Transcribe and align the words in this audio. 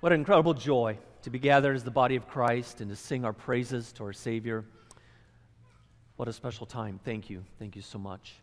What 0.00 0.12
an 0.12 0.20
incredible 0.20 0.54
joy 0.54 0.96
to 1.22 1.30
be 1.30 1.40
gathered 1.40 1.74
as 1.74 1.82
the 1.82 1.90
body 1.90 2.14
of 2.14 2.28
Christ 2.28 2.80
and 2.80 2.88
to 2.88 2.94
sing 2.94 3.24
our 3.24 3.32
praises 3.32 3.92
to 3.94 4.04
our 4.04 4.12
Savior. 4.12 4.64
What 6.14 6.28
a 6.28 6.32
special 6.32 6.66
time. 6.66 7.00
Thank 7.04 7.28
you. 7.28 7.44
Thank 7.58 7.74
you 7.74 7.82
so 7.82 7.98
much. 7.98 8.36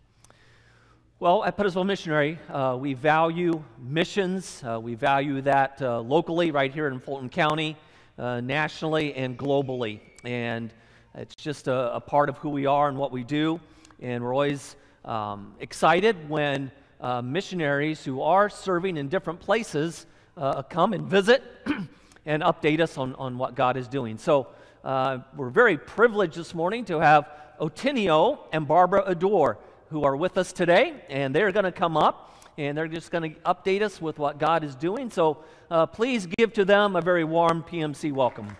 Well, 1.18 1.46
at 1.46 1.55
Pettisville 1.55 1.86
Missionary, 1.86 2.38
uh, 2.49 2.76
we 2.78 2.94
value 2.94 3.63
missions. 3.79 4.62
Uh, 4.65 4.81
we 4.81 4.96
value 4.96 5.39
that 5.44 5.81
uh, 5.81 6.02
locally, 6.02 6.52
right 6.52 6.73
here 6.73 6.88
in 6.88 6.99
Fulton 6.99 7.29
County, 7.29 7.77
uh, 8.19 8.41
nationally, 8.41 9.13
and 9.13 9.39
globally. 9.39 10.01
And 10.25 10.73
it's 11.13 11.35
just 11.35 11.69
a, 11.69 11.95
a, 11.95 12.01
part 12.01 12.27
of 12.27 12.37
who 12.39 12.49
we 12.49 12.65
are 12.65 12.89
and 12.89 12.97
what 12.97 13.13
we 13.13 13.23
do. 13.23 13.61
And 14.01 14.21
we're 14.21 14.33
always 14.33 14.75
um, 15.05 15.55
excited 15.61 16.27
when 16.27 16.69
uh, 16.99 17.21
missionaries 17.21 18.03
who 18.03 18.21
are 18.21 18.49
serving 18.49 18.97
in 18.97 19.07
different 19.07 19.39
places 19.39 20.05
uh, 20.38 20.61
come 20.63 20.93
and 20.93 21.07
visit 21.07 21.43
and 22.25 22.43
update 22.43 22.79
us 22.79 22.97
on, 22.97 23.15
on 23.15 23.37
what 23.37 23.55
God 23.55 23.78
is 23.78 23.87
doing. 23.87 24.18
So 24.18 24.47
uh, 24.83 25.19
we're 25.36 25.50
very 25.50 25.77
privileged 25.77 26.36
this 26.36 26.54
morning 26.54 26.86
to 26.86 27.00
have 27.00 27.29
Otinio 27.60 28.39
and 28.51 28.68
Barbara 28.68 29.04
Adore 29.05 29.57
who 29.89 30.04
are 30.04 30.15
with 30.15 30.37
us 30.37 30.51
today, 30.51 30.93
and 31.10 31.33
they're 31.33 31.51
going 31.51 31.65
to 31.65 31.71
come 31.71 31.96
up 31.96 32.25
and 32.58 32.77
they're 32.77 32.88
just 32.88 33.11
going 33.11 33.33
to 33.33 33.39
update 33.41 33.81
us 33.81 34.02
with 34.02 34.17
what 34.17 34.39
God 34.39 34.63
is 34.63 34.75
doing. 34.75 35.09
So 35.09 35.44
uh, 35.69 35.86
please 35.86 36.27
give 36.38 36.53
to 36.53 36.66
them 36.66 36.95
a 36.95 37.02
very 37.02 37.23
warm 37.23 37.63
PMC 37.63 38.11
welcome. 38.11 38.55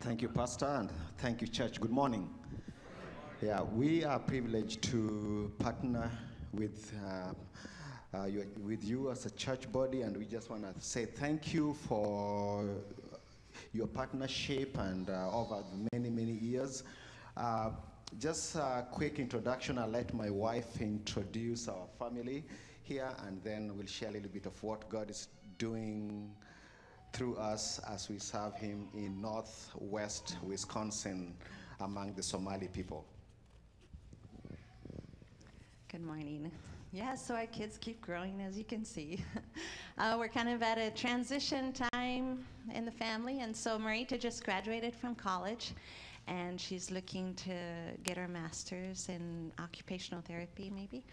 Thank 0.00 0.20
you, 0.20 0.28
Pastor, 0.28 0.66
and 0.66 0.90
thank 1.16 1.40
you, 1.40 1.46
church. 1.46 1.80
Good 1.80 1.90
morning. 1.90 2.28
Yeah, 3.44 3.60
we 3.60 4.04
are 4.04 4.18
privileged 4.18 4.80
to 4.84 5.52
partner 5.58 6.10
with, 6.54 6.94
uh, 7.06 8.16
uh, 8.16 8.24
you, 8.24 8.46
with 8.64 8.82
you 8.82 9.10
as 9.10 9.26
a 9.26 9.30
church 9.32 9.70
body, 9.70 10.00
and 10.00 10.16
we 10.16 10.24
just 10.24 10.48
want 10.48 10.62
to 10.62 10.80
say 10.80 11.04
thank 11.04 11.52
you 11.52 11.76
for 11.86 12.64
your 13.74 13.86
partnership 13.86 14.78
and 14.78 15.10
uh, 15.10 15.30
over 15.30 15.62
many, 15.92 16.08
many 16.08 16.32
years. 16.32 16.84
Uh, 17.36 17.72
just 18.18 18.54
a 18.56 18.86
quick 18.90 19.18
introduction. 19.18 19.76
I'll 19.76 19.88
let 19.88 20.14
my 20.14 20.30
wife 20.30 20.80
introduce 20.80 21.68
our 21.68 21.86
family 21.98 22.44
here, 22.82 23.10
and 23.26 23.42
then 23.44 23.76
we'll 23.76 23.86
share 23.86 24.08
a 24.08 24.12
little 24.12 24.30
bit 24.30 24.46
of 24.46 24.62
what 24.62 24.88
God 24.88 25.10
is 25.10 25.28
doing 25.58 26.34
through 27.12 27.36
us 27.36 27.78
as 27.90 28.08
we 28.08 28.18
serve 28.18 28.56
Him 28.56 28.88
in 28.94 29.20
northwest 29.20 30.38
Wisconsin 30.42 31.34
among 31.80 32.14
the 32.14 32.22
Somali 32.22 32.68
people. 32.68 33.04
Good 35.94 36.02
morning. 36.02 36.50
Yeah, 36.90 37.14
so 37.14 37.36
our 37.36 37.46
kids 37.46 37.78
keep 37.78 38.00
growing, 38.00 38.42
as 38.42 38.58
you 38.58 38.64
can 38.64 38.84
see. 38.84 39.22
uh, 39.98 40.16
we're 40.18 40.26
kind 40.26 40.48
of 40.48 40.60
at 40.60 40.76
a 40.76 40.90
transition 40.90 41.72
time 41.72 42.44
in 42.74 42.84
the 42.84 42.90
family, 42.90 43.38
and 43.42 43.56
so 43.56 43.78
Marita 43.78 44.18
just 44.18 44.44
graduated 44.44 44.92
from 44.92 45.14
college, 45.14 45.70
and 46.26 46.60
she's 46.60 46.90
looking 46.90 47.32
to 47.34 47.54
get 48.02 48.16
her 48.16 48.26
master's 48.26 49.08
in 49.08 49.52
occupational 49.60 50.20
therapy, 50.20 50.68
maybe. 50.74 51.04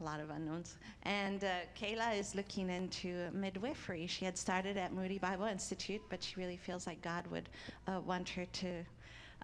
A 0.00 0.04
lot 0.04 0.20
of 0.20 0.30
unknowns. 0.30 0.76
And 1.02 1.42
uh, 1.42 1.48
Kayla 1.76 2.16
is 2.16 2.36
looking 2.36 2.70
into 2.70 3.28
midwifery. 3.32 4.06
She 4.06 4.24
had 4.24 4.38
started 4.38 4.76
at 4.76 4.92
Moody 4.92 5.18
Bible 5.18 5.46
Institute, 5.46 6.02
but 6.08 6.22
she 6.22 6.36
really 6.36 6.58
feels 6.58 6.86
like 6.86 7.02
God 7.02 7.26
would 7.26 7.48
uh, 7.88 7.98
want 8.06 8.28
her 8.28 8.44
to 8.44 8.84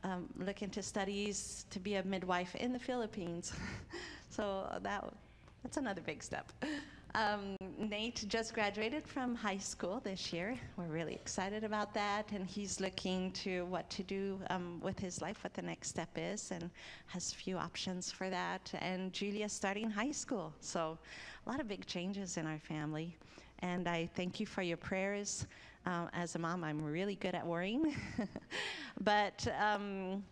um, 0.05 0.29
look 0.39 0.63
into 0.63 0.83
studies 0.83 1.67
to 1.71 1.81
be 1.81 1.97
a 1.97 2.03
midwife 2.05 2.55
in 2.55 2.73
the 2.73 2.79
Philippines. 2.79 3.53
so 4.31 4.69
that 4.83 5.05
that's 5.63 5.79
another 5.79 6.03
big 6.03 6.23
step. 6.23 6.53
Um, 7.15 7.57
Nate 7.79 8.25
just 8.27 8.55
graduated 8.55 9.07
from 9.07 9.37
high 9.37 9.59
school 9.59 10.01
this 10.03 10.33
year. 10.33 10.59
We're 10.77 10.87
really 10.87 11.15
excited 11.15 11.63
about 11.63 11.95
that, 11.95 12.31
and 12.33 12.45
he's 12.45 12.81
looking 12.81 13.31
to 13.33 13.65
what 13.67 13.89
to 13.91 14.03
do 14.03 14.41
um, 14.51 14.81
with 14.83 14.99
his 14.99 15.23
life, 15.23 15.45
what 15.45 15.55
the 15.55 15.63
next 15.63 15.89
step 15.89 16.09
is, 16.17 16.51
and 16.51 16.71
has 17.07 17.33
few 17.33 17.57
options 17.57 18.11
for 18.11 18.31
that. 18.31 18.69
And 18.81 19.13
Julia's 19.13 19.53
starting 19.53 19.89
high 19.91 20.11
school, 20.11 20.53
so 20.61 20.99
a 21.47 21.51
lot 21.51 21.61
of 21.61 21.69
big 21.69 21.87
changes 21.87 22.37
in 22.37 22.47
our 22.47 22.59
family. 22.59 23.17
And 23.61 23.89
I 23.89 24.11
thank 24.17 24.41
you 24.41 24.47
for 24.47 24.63
your 24.63 24.77
prayers. 24.77 25.47
Um, 25.87 26.09
as 26.15 26.35
a 26.35 26.39
mom, 26.39 26.65
I'm 26.65 26.83
really 26.83 27.15
good 27.17 27.35
at 27.35 27.47
worrying. 27.47 27.95
but 29.01 29.47
um, 29.61 30.25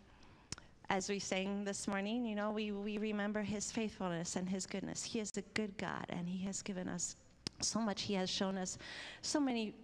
as 0.89 1.09
we 1.09 1.19
sang 1.19 1.65
this 1.65 1.87
morning, 1.87 2.25
you 2.25 2.35
know, 2.35 2.51
we, 2.51 2.73
we 2.73 2.99
remember 2.99 3.43
his 3.43 3.71
faithfulness 3.71 4.37
and 4.37 4.49
his 4.49 4.67
goodness. 4.67 5.05
He 5.05 5.21
is 5.21 5.37
a 5.37 5.43
good 5.55 5.77
God, 5.77 6.07
and 6.09 6.27
he 6.27 6.43
has 6.47 6.63
given 6.63 6.89
us 6.89 7.17
so 7.61 7.81
much. 7.81 8.03
He 8.03 8.15
has 8.15 8.31
shown 8.31 8.57
us 8.57 8.79
so 9.21 9.39
many 9.39 9.75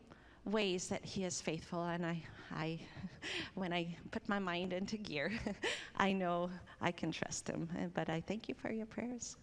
ways 0.47 0.89
that 0.89 1.05
he 1.05 1.25
is 1.25 1.41
faithful. 1.41 1.84
And 1.84 2.05
I, 2.05 2.23
I 2.55 2.78
when 3.55 3.73
I 3.73 3.95
put 4.11 4.27
my 4.28 4.39
mind 4.39 4.73
into 4.73 4.97
gear, 4.97 5.33
I 5.97 6.12
know 6.12 6.51
I 6.81 6.93
can 6.93 7.12
trust 7.12 7.49
him. 7.49 7.69
But 7.95 8.09
I 8.09 8.23
thank 8.23 8.49
you 8.49 8.55
for 8.55 8.71
your 8.71 8.87
prayers. 8.87 9.37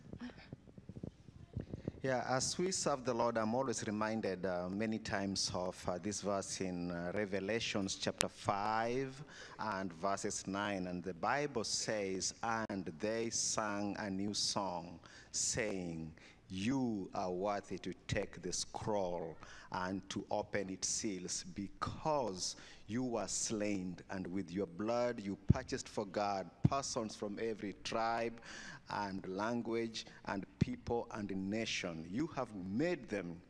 Yeah, 2.06 2.24
as 2.30 2.56
we 2.60 2.72
serve 2.72 3.04
the 3.04 3.16
Lord, 3.16 3.36
I'm 3.36 3.56
always 3.56 3.84
reminded 3.88 4.46
uh, 4.46 4.70
many 4.70 5.00
times 5.00 5.50
of 5.56 5.76
uh, 5.90 5.98
this 5.98 6.22
verse 6.22 6.62
in 6.62 6.92
uh, 6.92 7.12
Revelations 7.16 7.96
chapter 7.96 8.28
5 8.28 9.24
and 9.58 9.92
verses 9.94 10.46
9. 10.46 10.86
And 10.86 11.04
the 11.04 11.16
Bible 11.16 11.64
says, 11.64 12.36
And 12.44 12.94
they 13.00 13.32
sang 13.32 13.96
a 13.98 14.08
new 14.08 14.36
song, 14.36 15.00
saying, 15.32 16.14
You 16.48 17.10
are 17.16 17.32
worthy 17.32 17.80
to 17.80 17.92
take 18.08 18.40
the 18.40 18.54
scroll 18.54 19.36
and 19.72 20.08
to 20.12 20.24
open 20.30 20.70
its 20.70 20.88
seals, 20.88 21.44
because 21.56 22.56
you 22.86 23.04
were 23.04 23.28
slain, 23.28 23.98
and 24.12 24.28
with 24.28 24.52
your 24.52 24.68
blood 24.68 25.20
you 25.20 25.40
purchased 25.52 25.90
for 25.90 26.06
God 26.06 26.48
persons 26.70 27.16
from 27.16 27.40
every 27.42 27.74
tribe 27.84 28.40
and 28.90 29.26
language 29.28 30.06
and 30.26 30.46
people 30.60 31.08
and 31.12 31.32
nation. 31.50 32.06
You 32.10 32.28
have 32.36 32.50
made 32.56 33.10
them 33.10 33.42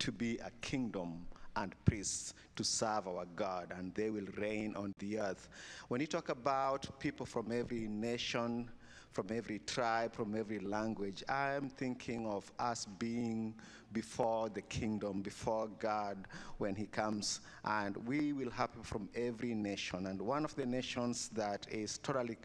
to 0.00 0.12
be 0.12 0.38
a 0.38 0.50
kingdom 0.60 1.26
and 1.56 1.74
priests 1.84 2.34
to 2.56 2.64
serve 2.64 3.08
our 3.08 3.26
God, 3.36 3.72
and 3.76 3.94
they 3.94 4.10
will 4.10 4.26
reign 4.36 4.74
on 4.76 4.94
the 4.98 5.18
earth. 5.18 5.48
When 5.88 6.00
you 6.00 6.06
talk 6.06 6.28
about 6.28 6.98
people 7.00 7.26
from 7.26 7.52
every 7.52 7.88
nation, 7.88 8.70
from 9.12 9.26
every 9.32 9.58
tribe, 9.60 10.14
from 10.14 10.36
every 10.36 10.60
language, 10.60 11.24
I 11.28 11.54
am 11.54 11.68
thinking 11.68 12.26
of 12.26 12.50
us 12.58 12.86
being 12.98 13.54
before 13.92 14.48
the 14.48 14.62
kingdom, 14.62 15.20
before 15.20 15.68
God 15.78 16.28
when 16.58 16.76
He 16.76 16.86
comes, 16.86 17.40
and 17.64 17.96
we 18.06 18.32
will 18.32 18.50
have 18.50 18.70
from 18.82 19.08
every 19.14 19.54
nation. 19.54 20.06
And 20.06 20.22
one 20.22 20.44
of 20.44 20.54
the 20.54 20.66
nations 20.66 21.28
that 21.34 21.66
is 21.70 21.98
totally 21.98 22.38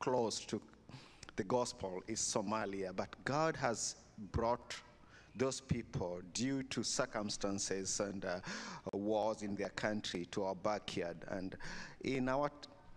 close 0.00 0.40
to 0.46 0.60
the 1.40 1.44
gospel 1.44 2.02
is 2.06 2.20
Somalia, 2.20 2.94
but 2.94 3.08
God 3.24 3.56
has 3.56 3.96
brought 4.30 4.76
those 5.34 5.58
people 5.58 6.20
due 6.34 6.62
to 6.64 6.82
circumstances 6.82 7.98
and 7.98 8.26
uh, 8.26 8.40
wars 8.92 9.40
in 9.40 9.54
their 9.54 9.70
country 9.70 10.26
to 10.32 10.44
our 10.44 10.54
backyard. 10.54 11.16
And 11.30 11.56
in 12.02 12.28
our 12.28 12.50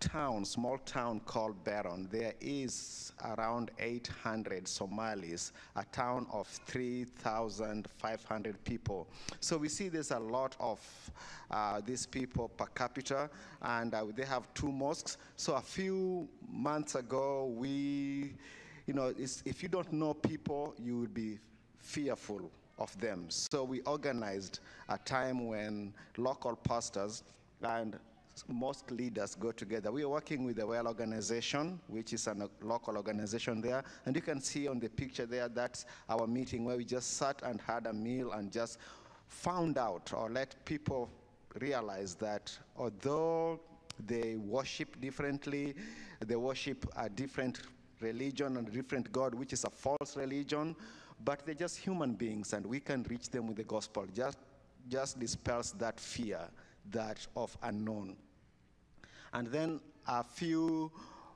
town, 0.04 0.44
small 0.44 0.76
town 0.78 1.20
called 1.20 1.64
Barron, 1.64 2.06
there 2.12 2.34
is 2.40 3.12
around 3.24 3.70
800 3.78 4.68
Somalis, 4.68 5.52
a 5.76 5.84
town 5.92 6.26
of 6.30 6.46
3,500 6.66 8.64
people. 8.64 9.08
So 9.40 9.56
we 9.56 9.68
see 9.70 9.88
there's 9.88 10.10
a 10.10 10.18
lot 10.18 10.56
of 10.60 10.78
uh, 11.50 11.80
these 11.86 12.04
people 12.04 12.48
per 12.48 12.66
capita, 12.66 13.30
and 13.62 13.94
uh, 13.94 14.04
they 14.14 14.26
have 14.26 14.52
two 14.52 14.70
mosques. 14.70 15.16
So 15.36 15.54
a 15.54 15.62
few 15.62 16.28
months 16.52 16.96
ago, 16.96 17.54
we, 17.56 18.34
you 18.86 18.92
know, 18.92 19.14
if 19.18 19.62
you 19.62 19.70
don't 19.70 19.90
know 19.92 20.12
people, 20.12 20.74
you 20.78 21.00
would 21.00 21.14
be 21.14 21.38
fearful 21.78 22.50
of 22.78 22.98
them. 23.00 23.24
So 23.30 23.64
we 23.64 23.80
organized 23.82 24.58
a 24.90 24.98
time 24.98 25.46
when 25.46 25.94
local 26.18 26.56
pastors 26.56 27.22
and 27.62 27.96
most 28.48 28.90
leaders 28.90 29.34
go 29.34 29.52
together. 29.52 29.92
We 29.92 30.02
are 30.02 30.08
working 30.08 30.44
with 30.44 30.56
the 30.56 30.66
Well 30.66 30.86
Organization, 30.86 31.80
which 31.88 32.12
is 32.12 32.26
a 32.26 32.36
local 32.62 32.96
organization 32.96 33.60
there. 33.60 33.84
And 34.06 34.16
you 34.16 34.22
can 34.22 34.40
see 34.40 34.66
on 34.68 34.80
the 34.80 34.88
picture 34.88 35.26
there, 35.26 35.48
that's 35.48 35.86
our 36.08 36.26
meeting 36.26 36.64
where 36.64 36.76
we 36.76 36.84
just 36.84 37.16
sat 37.16 37.42
and 37.42 37.60
had 37.60 37.86
a 37.86 37.92
meal 37.92 38.32
and 38.32 38.50
just 38.50 38.78
found 39.28 39.78
out 39.78 40.12
or 40.12 40.30
let 40.30 40.64
people 40.64 41.10
realize 41.60 42.14
that 42.16 42.56
although 42.76 43.60
they 44.06 44.36
worship 44.36 45.00
differently, 45.00 45.74
they 46.24 46.36
worship 46.36 46.86
a 46.96 47.08
different 47.08 47.60
religion 48.00 48.56
and 48.56 48.70
different 48.72 49.10
God, 49.12 49.34
which 49.34 49.52
is 49.52 49.64
a 49.64 49.70
false 49.70 50.16
religion, 50.16 50.74
but 51.24 51.46
they're 51.46 51.54
just 51.54 51.78
human 51.78 52.14
beings 52.14 52.52
and 52.52 52.66
we 52.66 52.80
can 52.80 53.04
reach 53.04 53.30
them 53.30 53.46
with 53.46 53.56
the 53.56 53.64
gospel. 53.64 54.04
Just, 54.12 54.38
just 54.88 55.20
dispels 55.20 55.72
that 55.78 56.00
fear 56.00 56.40
that 56.90 57.26
of 57.36 57.56
unknown. 57.62 58.16
And 59.32 59.48
then 59.48 59.80
a 60.06 60.22
few 60.22 60.92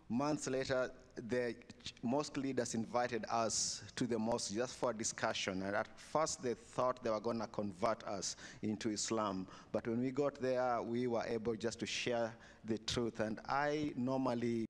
months 0.08 0.46
later, 0.46 0.90
the 1.28 1.54
mosque 2.02 2.36
leaders 2.36 2.74
invited 2.74 3.24
us 3.30 3.82
to 3.96 4.06
the 4.06 4.18
mosque 4.18 4.54
just 4.54 4.76
for 4.76 4.92
discussion. 4.92 5.62
And 5.62 5.74
at 5.74 5.88
first, 5.98 6.42
they 6.42 6.54
thought 6.54 7.02
they 7.02 7.10
were 7.10 7.20
going 7.20 7.40
to 7.40 7.46
convert 7.48 8.04
us 8.04 8.36
into 8.62 8.90
Islam. 8.90 9.46
But 9.72 9.86
when 9.88 10.00
we 10.00 10.10
got 10.10 10.40
there, 10.40 10.80
we 10.80 11.06
were 11.06 11.24
able 11.26 11.56
just 11.56 11.80
to 11.80 11.86
share 11.86 12.32
the 12.64 12.78
truth. 12.78 13.20
And 13.20 13.40
I 13.48 13.92
normally 13.96 14.66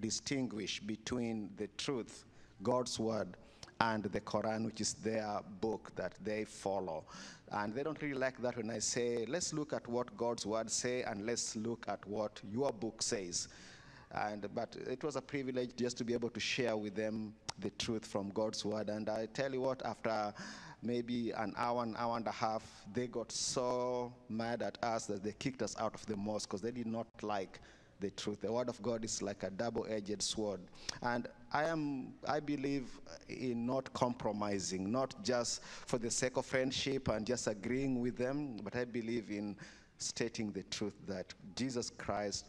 distinguish 0.00 0.80
between 0.80 1.50
the 1.56 1.68
truth, 1.78 2.24
God's 2.62 2.98
word, 2.98 3.36
and 3.80 4.04
the 4.04 4.20
Quran, 4.20 4.64
which 4.64 4.80
is 4.80 4.94
their 4.94 5.40
book 5.60 5.92
that 5.96 6.14
they 6.22 6.44
follow. 6.44 7.04
And 7.50 7.74
they 7.74 7.82
don't 7.82 8.00
really 8.00 8.18
like 8.18 8.40
that 8.42 8.56
when 8.56 8.70
I 8.70 8.78
say, 8.78 9.26
let's 9.28 9.52
look 9.52 9.72
at 9.72 9.86
what 9.88 10.16
God's 10.16 10.46
word 10.46 10.70
say 10.70 11.02
and 11.02 11.26
let's 11.26 11.56
look 11.56 11.86
at 11.88 12.06
what 12.06 12.40
your 12.50 12.72
book 12.72 13.02
says. 13.02 13.48
And, 14.12 14.46
but 14.54 14.76
it 14.88 15.02
was 15.02 15.16
a 15.16 15.22
privilege 15.22 15.70
just 15.76 15.96
to 15.98 16.04
be 16.04 16.12
able 16.12 16.30
to 16.30 16.40
share 16.40 16.76
with 16.76 16.94
them 16.94 17.34
the 17.58 17.70
truth 17.70 18.06
from 18.06 18.30
God's 18.30 18.64
word. 18.64 18.88
And 18.88 19.08
I 19.08 19.26
tell 19.26 19.52
you 19.52 19.60
what, 19.60 19.84
after 19.84 20.32
maybe 20.82 21.30
an 21.32 21.54
hour, 21.56 21.82
an 21.82 21.94
hour 21.98 22.16
and 22.16 22.26
a 22.26 22.32
half, 22.32 22.62
they 22.92 23.06
got 23.06 23.32
so 23.32 24.12
mad 24.28 24.62
at 24.62 24.78
us 24.82 25.06
that 25.06 25.22
they 25.22 25.32
kicked 25.32 25.62
us 25.62 25.76
out 25.78 25.94
of 25.94 26.04
the 26.06 26.16
mosque 26.16 26.48
because 26.48 26.60
they 26.60 26.70
did 26.70 26.86
not 26.86 27.06
like 27.22 27.60
the 28.00 28.10
truth. 28.10 28.40
The 28.40 28.52
word 28.52 28.68
of 28.68 28.82
God 28.82 29.04
is 29.04 29.22
like 29.22 29.44
a 29.44 29.50
double-edged 29.50 30.20
sword. 30.22 30.60
And 31.02 31.28
I 31.52 31.64
am 31.64 32.14
I 32.26 32.40
believe 32.40 32.88
in 33.28 33.66
not 33.66 33.92
compromising, 33.92 34.90
not 34.90 35.22
just 35.22 35.62
for 35.62 35.98
the 35.98 36.10
sake 36.10 36.36
of 36.36 36.46
friendship 36.46 37.08
and 37.08 37.26
just 37.26 37.46
agreeing 37.46 38.00
with 38.00 38.16
them, 38.16 38.56
but 38.62 38.74
I 38.74 38.84
believe 38.84 39.30
in 39.30 39.56
stating 39.98 40.50
the 40.52 40.62
truth 40.64 40.94
that 41.06 41.32
Jesus 41.54 41.90
Christ 41.90 42.46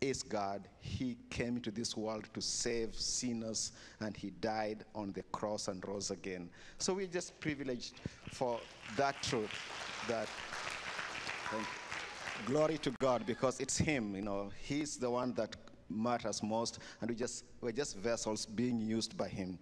is 0.00 0.22
God. 0.22 0.68
He 0.80 1.16
came 1.30 1.56
into 1.56 1.70
this 1.70 1.96
world 1.96 2.28
to 2.34 2.40
save 2.40 2.94
sinners 2.94 3.72
and 4.00 4.16
he 4.16 4.30
died 4.40 4.84
on 4.94 5.12
the 5.12 5.22
cross 5.32 5.68
and 5.68 5.86
rose 5.86 6.10
again. 6.10 6.48
So 6.78 6.94
we're 6.94 7.06
just 7.06 7.38
privileged 7.40 8.00
for 8.32 8.60
that 8.96 9.22
truth 9.22 9.50
that. 10.08 10.28
Glory 12.44 12.76
to 12.78 12.90
God 13.00 13.24
because 13.26 13.60
it's 13.60 13.78
Him, 13.78 14.14
you 14.14 14.20
know, 14.22 14.50
He's 14.60 14.98
the 14.98 15.10
one 15.10 15.32
that 15.34 15.56
matters 15.88 16.42
most, 16.42 16.78
and 17.00 17.10
we 17.10 17.16
just 17.16 17.44
we're 17.60 17.72
just 17.72 17.96
vessels 17.96 18.46
being 18.46 18.80
used 18.80 19.16
by 19.16 19.28
Him. 19.28 19.58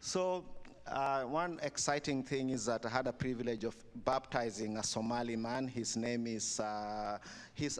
So 0.00 0.44
uh, 0.86 1.22
one 1.22 1.60
exciting 1.62 2.22
thing 2.22 2.50
is 2.50 2.66
that 2.66 2.84
I 2.84 2.88
had 2.88 3.06
a 3.06 3.12
privilege 3.12 3.64
of 3.64 3.76
baptizing 4.04 4.76
a 4.76 4.82
Somali 4.82 5.36
man. 5.36 5.68
His 5.68 5.96
name 5.96 6.26
is 6.26 6.60
uh, 6.60 7.18
his 7.54 7.78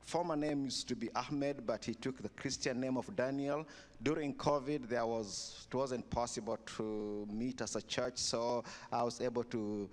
former 0.00 0.36
name 0.36 0.64
used 0.64 0.88
to 0.88 0.96
be 0.96 1.10
Ahmed, 1.14 1.66
but 1.66 1.84
he 1.84 1.94
took 1.94 2.22
the 2.22 2.30
Christian 2.30 2.80
name 2.80 2.96
of 2.96 3.14
Daniel. 3.14 3.66
During 4.02 4.34
COVID, 4.34 4.88
there 4.88 5.06
was 5.06 5.66
it 5.68 5.74
wasn't 5.74 6.08
possible 6.10 6.58
to 6.76 7.26
meet 7.30 7.60
as 7.60 7.76
a 7.76 7.82
church, 7.82 8.18
so 8.18 8.64
I 8.92 9.02
was 9.02 9.20
able 9.20 9.44
to 9.44 9.88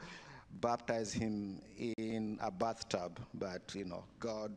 baptize 0.62 1.12
him 1.12 1.62
in 1.98 2.38
a 2.42 2.50
bathtub. 2.52 3.20
But 3.34 3.74
you 3.76 3.86
know, 3.86 4.04
God 4.20 4.52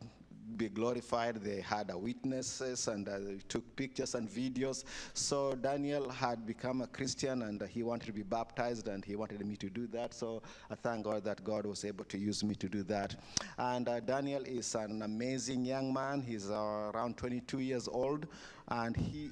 be 0.56 0.68
glorified. 0.68 1.36
They 1.36 1.60
had 1.60 1.92
witnesses 1.94 2.88
and 2.88 3.08
uh, 3.08 3.18
took 3.48 3.64
pictures 3.76 4.14
and 4.14 4.28
videos. 4.28 4.84
So 5.14 5.54
Daniel 5.54 6.08
had 6.08 6.46
become 6.46 6.80
a 6.80 6.86
Christian 6.86 7.42
and 7.42 7.62
he 7.62 7.82
wanted 7.82 8.06
to 8.06 8.12
be 8.12 8.22
baptized 8.22 8.88
and 8.88 9.04
he 9.04 9.16
wanted 9.16 9.44
me 9.46 9.56
to 9.56 9.68
do 9.68 9.86
that. 9.88 10.14
So 10.14 10.42
I 10.70 10.74
thank 10.74 11.04
God 11.04 11.24
that 11.24 11.44
God 11.44 11.66
was 11.66 11.84
able 11.84 12.04
to 12.06 12.18
use 12.18 12.42
me 12.42 12.54
to 12.56 12.68
do 12.68 12.82
that. 12.84 13.16
And 13.58 13.88
uh, 13.88 14.00
Daniel 14.00 14.42
is 14.44 14.74
an 14.74 15.02
amazing 15.02 15.64
young 15.64 15.92
man. 15.92 16.22
He's 16.22 16.50
uh, 16.50 16.90
around 16.94 17.16
22 17.16 17.60
years 17.60 17.88
old 17.88 18.26
and 18.70 18.96
he 18.96 19.30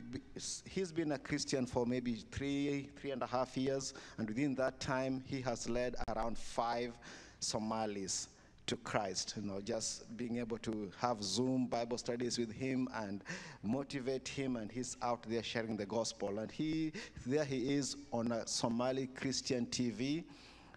he's 0.64 0.92
been 0.92 1.12
a 1.12 1.18
Christian 1.18 1.66
for 1.66 1.84
maybe 1.84 2.14
three 2.30 2.88
three 2.96 3.10
and 3.10 3.22
a 3.22 3.26
half 3.26 3.56
years. 3.56 3.92
And 4.18 4.28
within 4.28 4.54
that 4.56 4.80
time, 4.80 5.22
he 5.26 5.40
has 5.42 5.68
led 5.68 5.96
around 6.08 6.38
five 6.38 6.96
Somalis 7.40 8.28
to 8.66 8.76
Christ. 8.76 9.34
You 9.36 9.42
know, 9.42 9.60
just 9.60 10.16
being 10.16 10.38
able 10.38 10.58
to 10.58 10.90
have 10.98 11.22
Zoom 11.22 11.66
Bible 11.66 11.98
studies 11.98 12.38
with 12.38 12.52
him 12.52 12.88
and 12.94 13.22
motivate 13.62 14.26
him, 14.26 14.56
and 14.56 14.70
he's 14.70 14.96
out 15.02 15.22
there 15.28 15.42
sharing 15.42 15.76
the 15.76 15.86
gospel. 15.86 16.38
And 16.38 16.50
he, 16.50 16.92
there 17.26 17.44
he 17.44 17.74
is 17.74 17.96
on 18.12 18.32
a 18.32 18.46
Somali 18.46 19.08
Christian 19.08 19.66
TV. 19.66 20.24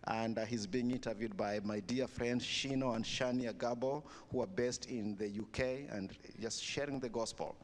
And 0.08 0.40
uh, 0.40 0.46
he's 0.46 0.66
being 0.66 0.92
interviewed 0.92 1.36
by 1.36 1.60
my 1.64 1.82
dear 1.82 2.08
friends 2.08 2.44
Shino 2.44 2.96
and 2.96 3.04
Shania 3.04 3.54
Gabo, 3.54 4.02
who 4.32 4.42
are 4.42 4.48
based 4.48 4.86
in 4.86 5.16
the 5.18 5.28
UK, 5.28 5.92
and 5.96 6.12
just 6.40 6.64
sharing 6.64 7.00
the 7.00 7.10
gospel. 7.10 7.56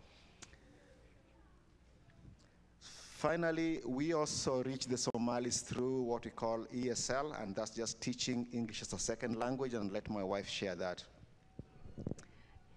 Finally, 3.25 3.81
we 3.88 4.13
also 4.13 4.62
reach 4.62 4.86
the 4.86 4.95
Somalis 4.95 5.62
through 5.62 6.04
what 6.04 6.25
we 6.25 6.30
call 6.30 6.63
ESL, 6.72 7.42
and 7.42 7.56
that's 7.56 7.72
just 7.72 8.00
teaching 8.00 8.45
English 8.54 8.83
as 8.83 8.94
a 8.94 9.00
second 9.00 9.39
language, 9.39 9.74
and 9.74 9.92
let 9.92 10.07
my 10.12 10.24
wife 10.24 10.48
share 10.48 10.75
that. 10.75 11.04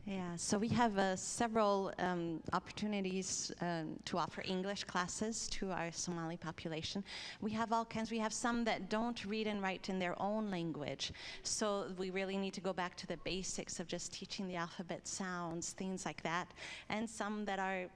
Yeah, 0.06 0.36
so 0.36 0.56
we 0.56 0.68
have 0.68 0.96
uh, 0.96 1.16
several 1.16 1.92
um, 1.98 2.40
opportunities 2.54 3.52
um, 3.60 3.98
to 4.06 4.16
offer 4.16 4.42
English 4.46 4.84
classes 4.84 5.48
to 5.48 5.70
our 5.70 5.92
Somali 5.92 6.38
population. 6.38 7.04
We 7.42 7.50
have 7.50 7.70
all 7.70 7.84
kinds. 7.84 8.10
We 8.10 8.18
have 8.18 8.32
some 8.32 8.64
that 8.64 8.88
don't 8.88 9.22
read 9.26 9.46
and 9.46 9.60
write 9.60 9.90
in 9.90 9.98
their 9.98 10.14
own 10.18 10.50
language, 10.50 11.12
so 11.42 11.92
we 11.98 12.08
really 12.08 12.38
need 12.38 12.54
to 12.54 12.62
go 12.62 12.72
back 12.72 12.96
to 12.96 13.06
the 13.06 13.18
basics 13.18 13.80
of 13.80 13.86
just 13.86 14.14
teaching 14.14 14.48
the 14.48 14.56
alphabet 14.56 15.06
sounds, 15.06 15.72
things 15.72 16.06
like 16.06 16.22
that, 16.22 16.48
and 16.88 17.06
some 17.06 17.44
that 17.44 17.58
are 17.58 17.90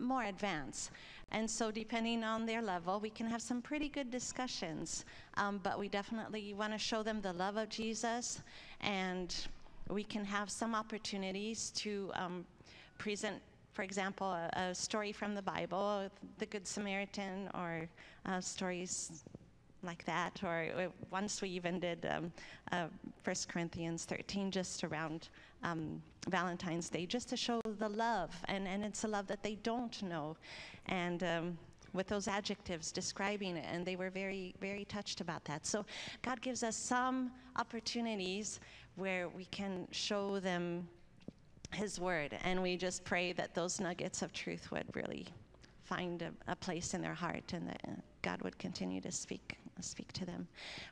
more 0.00 0.24
advanced. 0.24 0.90
And 1.34 1.50
so, 1.50 1.72
depending 1.72 2.22
on 2.22 2.46
their 2.46 2.62
level, 2.62 3.00
we 3.00 3.10
can 3.10 3.26
have 3.26 3.42
some 3.42 3.60
pretty 3.60 3.88
good 3.88 4.08
discussions. 4.08 5.04
Um, 5.36 5.58
but 5.64 5.80
we 5.80 5.88
definitely 5.88 6.54
want 6.54 6.72
to 6.72 6.78
show 6.78 7.02
them 7.02 7.20
the 7.20 7.32
love 7.32 7.56
of 7.56 7.68
Jesus 7.68 8.40
and 8.80 9.34
we 9.88 10.04
can 10.04 10.24
have 10.24 10.48
some 10.48 10.76
opportunities 10.76 11.70
to 11.70 12.12
um, 12.14 12.44
present, 12.98 13.42
for 13.72 13.82
example, 13.82 14.28
a, 14.28 14.48
a, 14.54 14.74
story 14.76 15.10
from 15.10 15.34
the 15.34 15.42
Bible, 15.42 16.08
the 16.38 16.46
Good 16.46 16.68
Samaritan, 16.68 17.50
or 17.52 17.88
uh, 18.26 18.40
stories 18.40 19.24
like 19.82 20.04
that. 20.04 20.40
Or 20.44 20.68
uh, 20.76 20.86
once 21.10 21.42
we 21.42 21.48
even 21.48 21.80
did 21.80 22.06
um, 22.06 22.32
uh, 22.70 22.86
1 23.24 23.36
Corinthians 23.48 24.04
13 24.04 24.52
just 24.52 24.84
around 24.84 25.30
um, 25.64 26.00
Valentine's 26.28 26.88
Day, 26.88 27.06
just 27.06 27.28
to 27.30 27.36
show 27.36 27.60
the 27.78 27.88
love. 27.88 28.30
And, 28.46 28.68
and 28.68 28.84
it's 28.84 29.04
a 29.04 29.08
love 29.08 29.26
that 29.26 29.42
they 29.42 29.56
don't 29.56 30.00
know. 30.02 30.36
And 30.86 31.22
um, 31.24 31.58
with 31.92 32.06
those 32.08 32.28
adjectives 32.28 32.92
describing 32.92 33.56
it, 33.56 33.66
and 33.70 33.84
they 33.84 33.96
were 33.96 34.10
very, 34.10 34.54
very 34.60 34.84
touched 34.84 35.20
about 35.20 35.44
that. 35.46 35.66
So 35.66 35.84
God 36.22 36.40
gives 36.40 36.62
us 36.62 36.76
some 36.76 37.32
opportunities 37.56 38.60
where 38.96 39.28
we 39.28 39.46
can 39.46 39.88
show 39.90 40.38
them 40.40 40.88
His 41.72 41.98
Word, 41.98 42.36
and 42.44 42.62
we 42.62 42.76
just 42.76 43.04
pray 43.04 43.32
that 43.32 43.54
those 43.54 43.80
nuggets 43.80 44.22
of 44.22 44.32
truth 44.32 44.70
would 44.70 44.86
really 44.94 45.26
find 45.84 46.22
a, 46.22 46.30
a 46.48 46.56
place 46.56 46.94
in 46.94 47.02
their 47.02 47.14
heart, 47.14 47.52
and 47.52 47.68
that 47.68 47.82
God 48.22 48.42
would 48.42 48.58
continue 48.58 49.00
to 49.00 49.12
speak 49.12 49.56
speak 49.80 50.12
to 50.12 50.24
them. 50.24 50.46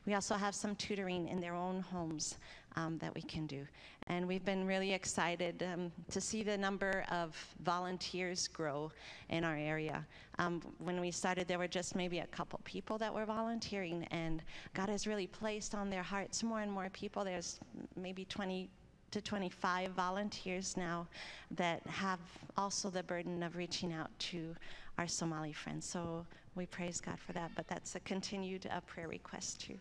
We 0.05 0.13
also 0.13 0.35
have 0.35 0.53
some 0.53 0.75
tutoring 0.75 1.27
in 1.27 1.39
their 1.39 1.55
own 1.55 1.81
homes 1.81 2.37
um, 2.75 2.97
that 2.99 3.13
we 3.13 3.21
can 3.21 3.47
do. 3.47 3.65
And 4.07 4.27
we've 4.27 4.43
been 4.43 4.65
really 4.65 4.91
excited 4.91 5.63
um, 5.63 5.91
to 6.11 6.19
see 6.19 6.43
the 6.43 6.57
number 6.57 7.05
of 7.09 7.35
volunteers 7.63 8.47
grow 8.47 8.91
in 9.29 9.43
our 9.43 9.55
area. 9.55 10.05
Um, 10.39 10.61
when 10.79 10.99
we 10.99 11.11
started, 11.11 11.47
there 11.47 11.59
were 11.59 11.67
just 11.67 11.95
maybe 11.95 12.19
a 12.19 12.27
couple 12.27 12.59
people 12.63 12.97
that 12.97 13.13
were 13.13 13.25
volunteering, 13.25 14.05
and 14.11 14.41
God 14.73 14.89
has 14.89 15.07
really 15.07 15.27
placed 15.27 15.75
on 15.75 15.89
their 15.89 16.03
hearts 16.03 16.43
more 16.43 16.61
and 16.61 16.71
more 16.71 16.89
people. 16.89 17.23
There's 17.23 17.59
maybe 17.95 18.25
20 18.25 18.69
to 19.11 19.21
25 19.21 19.91
volunteers 19.91 20.75
now 20.75 21.07
that 21.51 21.85
have 21.85 22.19
also 22.57 22.89
the 22.89 23.03
burden 23.03 23.43
of 23.43 23.55
reaching 23.55 23.93
out 23.93 24.09
to 24.17 24.55
our 24.97 25.07
Somali 25.07 25.53
friends. 25.53 25.85
So 25.85 26.25
we 26.55 26.65
praise 26.65 27.01
God 27.01 27.19
for 27.19 27.33
that, 27.33 27.51
but 27.55 27.67
that's 27.67 27.95
a 27.95 27.99
continued 28.01 28.67
uh, 28.71 28.79
prayer 28.81 29.07
request 29.07 29.61
too. 29.61 29.79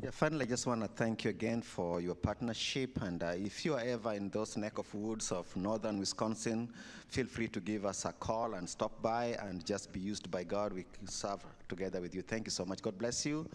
Yeah, 0.00 0.10
finally, 0.10 0.44
I 0.44 0.48
just 0.48 0.64
want 0.64 0.80
to 0.82 0.86
thank 0.86 1.24
you 1.24 1.30
again 1.30 1.60
for 1.60 2.00
your 2.00 2.14
partnership. 2.14 3.02
And 3.02 3.20
uh, 3.20 3.32
if 3.34 3.64
you 3.64 3.74
are 3.74 3.80
ever 3.80 4.12
in 4.12 4.30
those 4.30 4.56
neck 4.56 4.78
of 4.78 4.94
woods 4.94 5.32
of 5.32 5.54
northern 5.56 5.98
Wisconsin, 5.98 6.68
feel 7.08 7.26
free 7.26 7.48
to 7.48 7.58
give 7.58 7.84
us 7.84 8.04
a 8.04 8.12
call 8.12 8.54
and 8.54 8.68
stop 8.68 9.02
by 9.02 9.36
and 9.42 9.66
just 9.66 9.92
be 9.92 9.98
used 9.98 10.30
by 10.30 10.44
God. 10.44 10.72
We 10.72 10.84
can 10.96 11.08
serve 11.08 11.44
together 11.68 12.00
with 12.00 12.14
you. 12.14 12.22
Thank 12.22 12.46
you 12.46 12.52
so 12.52 12.64
much. 12.64 12.80
God 12.80 12.96
bless 12.96 13.26
you. 13.26 13.48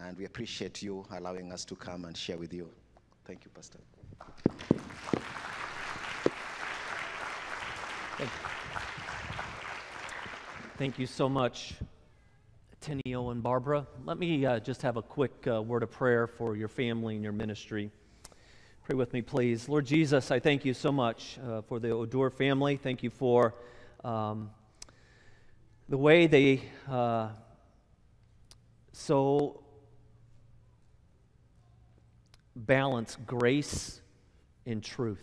And 0.00 0.18
we 0.18 0.24
appreciate 0.24 0.82
you 0.82 1.06
allowing 1.12 1.52
us 1.52 1.64
to 1.66 1.76
come 1.76 2.06
and 2.06 2.16
share 2.16 2.38
with 2.38 2.52
you. 2.52 2.68
Thank 3.24 3.44
you, 3.44 3.52
Pastor. 3.54 3.78
Thank 8.16 8.30
you. 8.42 8.48
Thank 10.76 10.98
you 10.98 11.06
so 11.06 11.28
much, 11.28 11.74
Tenio 12.80 13.30
and 13.30 13.40
Barbara. 13.40 13.86
Let 14.04 14.18
me 14.18 14.44
uh, 14.44 14.58
just 14.58 14.82
have 14.82 14.96
a 14.96 15.02
quick 15.02 15.46
uh, 15.46 15.62
word 15.62 15.84
of 15.84 15.92
prayer 15.92 16.26
for 16.26 16.56
your 16.56 16.66
family 16.66 17.14
and 17.14 17.22
your 17.22 17.32
ministry. 17.32 17.92
Pray 18.82 18.96
with 18.96 19.12
me, 19.12 19.22
please. 19.22 19.68
Lord 19.68 19.86
Jesus, 19.86 20.32
I 20.32 20.40
thank 20.40 20.64
you 20.64 20.74
so 20.74 20.90
much 20.90 21.38
uh, 21.46 21.62
for 21.62 21.78
the 21.78 21.90
Odor 21.90 22.28
family. 22.28 22.76
Thank 22.76 23.04
you 23.04 23.10
for 23.10 23.54
um, 24.02 24.50
the 25.88 25.96
way 25.96 26.26
they 26.26 26.62
uh, 26.90 27.28
so 28.90 29.62
balance 32.56 33.16
grace 33.28 34.00
and 34.66 34.82
truth, 34.82 35.22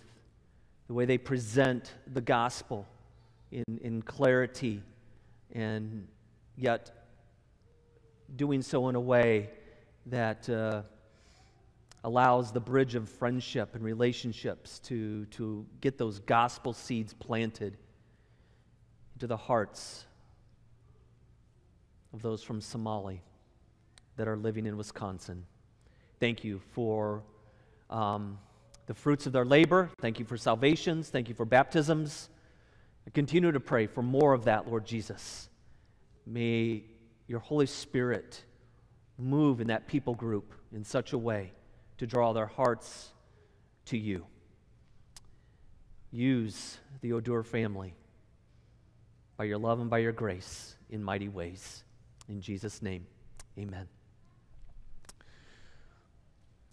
the 0.88 0.94
way 0.94 1.04
they 1.04 1.18
present 1.18 1.92
the 2.08 2.22
gospel 2.22 2.88
in, 3.52 3.66
in 3.82 4.02
clarity 4.02 4.82
and 5.54 6.08
yet 6.56 6.92
doing 8.36 8.62
so 8.62 8.90
in 8.90 8.96
a 8.96 9.00
way 9.00 9.50
that 10.08 10.50
uh, 10.50 10.82
allows 12.04 12.52
the 12.52 12.60
bridge 12.60 12.96
of 12.96 13.10
friendship 13.10 13.76
and 13.76 13.84
relationships 13.84 14.80
to, 14.80 15.26
to 15.26 15.66
get 15.82 15.98
those 15.98 16.20
gospel 16.20 16.74
seeds 16.74 17.14
planted 17.14 17.78
into 19.16 19.28
the 19.28 19.38
hearts 19.38 20.06
of 22.14 22.22
those 22.22 22.44
from 22.44 22.60
Somali 22.60 23.22
that 24.18 24.28
are 24.28 24.38
living 24.38 24.66
in 24.66 24.78
Wisconsin. 24.78 25.46
Thank 26.20 26.44
you 26.44 26.60
for 26.72 27.24
um, 27.90 28.38
the 28.88 28.94
fruits 28.94 29.26
of 29.28 29.34
their 29.34 29.46
labor. 29.46 29.90
Thank 30.00 30.20
you 30.20 30.26
for 30.26 30.38
salvations. 30.38 31.10
Thank 31.10 31.30
you 31.30 31.36
for 31.36 31.46
baptisms. 31.46 32.30
I 33.08 33.10
continue 33.10 33.52
to 33.52 33.60
pray 33.60 33.88
for 33.88 34.02
more 34.02 34.34
of 34.34 34.46
that, 34.46 34.68
Lord 34.68 34.86
Jesus. 34.86 35.50
May 36.26 36.84
your 37.28 37.40
Holy 37.40 37.66
Spirit 37.66 38.44
move 39.18 39.62
in 39.62 39.68
that 39.68 39.88
people 39.88 40.16
group 40.16 40.54
in 40.74 40.84
such 40.84 41.14
a 41.14 41.18
way 41.18 41.52
to 41.98 42.08
draw 42.08 42.34
their 42.34 42.46
hearts 42.46 43.10
to 43.86 43.98
you. 43.98 44.26
Use 46.12 46.78
the 47.02 47.12
Odur 47.12 47.46
family 47.46 47.94
by 49.38 49.46
your 49.46 49.58
love 49.58 49.80
and 49.80 49.90
by 49.90 50.00
your 50.00 50.12
grace 50.12 50.76
in 50.90 51.04
mighty 51.04 51.30
ways. 51.30 51.84
In 52.28 52.42
Jesus' 52.42 52.82
name, 52.82 53.08
amen. 53.58 53.88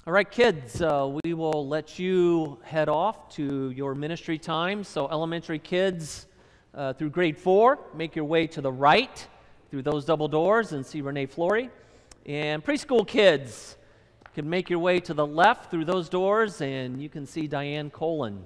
All 0.07 0.12
right, 0.14 0.31
kids, 0.31 0.81
uh, 0.81 1.19
we 1.23 1.35
will 1.35 1.69
let 1.69 1.99
you 1.99 2.59
head 2.62 2.88
off 2.88 3.28
to 3.35 3.71
your 3.71 3.95
ministry 3.95 4.38
time. 4.38 4.83
So, 4.83 5.07
elementary 5.09 5.59
kids 5.59 6.26
uh, 6.73 6.95
through 6.95 7.11
grade 7.11 7.37
four, 7.37 7.78
make 7.95 8.17
your 8.17 8.25
way 8.25 8.47
to 8.47 8.62
the 8.62 8.73
right 8.73 9.26
through 9.71 9.83
those 9.83 10.07
double 10.07 10.28
doors 10.28 10.73
and 10.73 10.87
see 10.87 11.02
Renee 11.02 11.26
Flory. 11.26 11.69
And 12.25 12.64
preschool 12.64 13.07
kids 13.07 13.76
can 14.35 14.49
make 14.49 14.71
your 14.71 14.78
way 14.78 15.00
to 15.00 15.12
the 15.12 15.26
left 15.26 15.71
through 15.71 15.85
those 15.85 16.09
doors 16.09 16.62
and 16.62 17.02
you 17.02 17.11
can 17.11 17.26
see 17.26 17.47
Diane 17.47 17.90
Colon. 17.90 18.45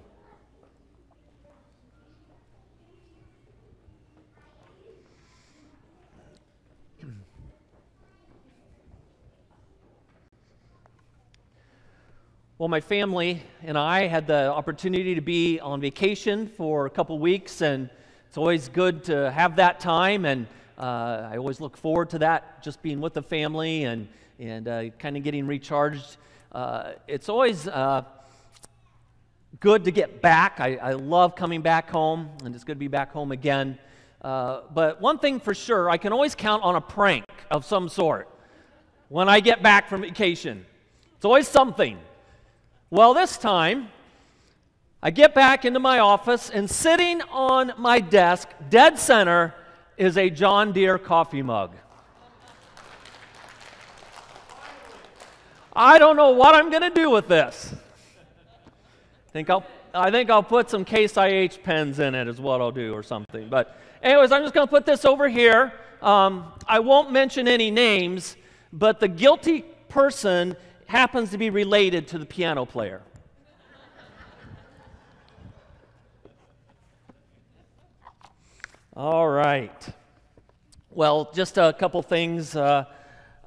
Well, 12.62 12.68
my 12.68 12.80
family 12.80 13.42
and 13.64 13.76
I 13.76 14.06
had 14.06 14.28
the 14.28 14.52
opportunity 14.52 15.16
to 15.16 15.20
be 15.20 15.58
on 15.58 15.80
vacation 15.80 16.46
for 16.46 16.86
a 16.86 16.90
couple 16.90 17.18
weeks, 17.18 17.60
and 17.60 17.90
it's 18.28 18.38
always 18.38 18.68
good 18.68 19.02
to 19.06 19.32
have 19.32 19.56
that 19.56 19.80
time. 19.80 20.24
And 20.24 20.46
uh, 20.78 21.28
I 21.32 21.38
always 21.38 21.60
look 21.60 21.76
forward 21.76 22.10
to 22.10 22.20
that, 22.20 22.62
just 22.62 22.80
being 22.80 23.00
with 23.00 23.14
the 23.14 23.22
family 23.22 23.82
and, 23.82 24.06
and 24.38 24.68
uh, 24.68 24.90
kind 25.00 25.16
of 25.16 25.24
getting 25.24 25.44
recharged. 25.44 26.18
Uh, 26.52 26.92
it's 27.08 27.28
always 27.28 27.66
uh, 27.66 28.04
good 29.58 29.82
to 29.82 29.90
get 29.90 30.22
back. 30.22 30.60
I, 30.60 30.76
I, 30.76 30.92
love 30.92 31.34
coming 31.34 31.62
back 31.62 31.90
home, 31.90 32.30
and 32.44 32.54
it's 32.54 32.62
good 32.62 32.74
to 32.74 32.78
be 32.78 32.86
back 32.86 33.10
home 33.10 33.32
again. 33.32 33.76
Uh, 34.20 34.60
but 34.72 35.00
one 35.00 35.18
thing 35.18 35.40
for 35.40 35.52
sure, 35.52 35.90
I 35.90 35.96
can 35.96 36.12
always 36.12 36.36
count 36.36 36.62
on 36.62 36.76
a 36.76 36.80
prank 36.80 37.24
of 37.50 37.64
some 37.64 37.88
sort 37.88 38.28
when 39.08 39.28
I 39.28 39.40
get 39.40 39.64
back 39.64 39.88
from 39.88 40.02
vacation. 40.02 40.64
It's 41.16 41.24
always 41.24 41.48
something. 41.48 41.98
Well, 42.92 43.14
this 43.14 43.38
time, 43.38 43.88
I 45.02 45.10
get 45.10 45.34
back 45.34 45.64
into 45.64 45.80
my 45.80 46.00
office, 46.00 46.50
and 46.50 46.68
sitting 46.68 47.22
on 47.30 47.72
my 47.78 48.00
desk, 48.00 48.50
dead 48.68 48.98
center, 48.98 49.54
is 49.96 50.18
a 50.18 50.28
John 50.28 50.72
Deere 50.72 50.98
coffee 50.98 51.40
mug. 51.40 51.74
I 55.74 55.98
don't 55.98 56.16
know 56.16 56.32
what 56.32 56.54
I'm 56.54 56.68
going 56.68 56.82
to 56.82 56.90
do 56.90 57.08
with 57.08 57.28
this. 57.28 57.74
Think 59.32 59.48
I'll, 59.48 59.64
I 59.94 60.10
think 60.10 60.28
I'll 60.28 60.42
put 60.42 60.68
some 60.68 60.84
Case 60.84 61.16
IH 61.16 61.62
pens 61.62 61.98
in 61.98 62.14
it, 62.14 62.28
is 62.28 62.42
what 62.42 62.60
I'll 62.60 62.72
do, 62.72 62.92
or 62.92 63.02
something. 63.02 63.48
But, 63.48 63.74
anyways, 64.02 64.32
I'm 64.32 64.42
just 64.42 64.52
going 64.52 64.66
to 64.66 64.70
put 64.70 64.84
this 64.84 65.06
over 65.06 65.30
here. 65.30 65.72
Um, 66.02 66.52
I 66.68 66.80
won't 66.80 67.10
mention 67.10 67.48
any 67.48 67.70
names, 67.70 68.36
but 68.70 69.00
the 69.00 69.08
guilty 69.08 69.62
person 69.88 70.56
happens 70.92 71.30
to 71.30 71.38
be 71.38 71.48
related 71.48 72.06
to 72.06 72.18
the 72.18 72.26
piano 72.26 72.66
player. 72.66 73.00
All 78.94 79.26
right. 79.26 79.88
Well, 80.90 81.32
just 81.32 81.56
a 81.56 81.72
couple 81.72 82.02
things 82.02 82.54
uh, 82.54 82.84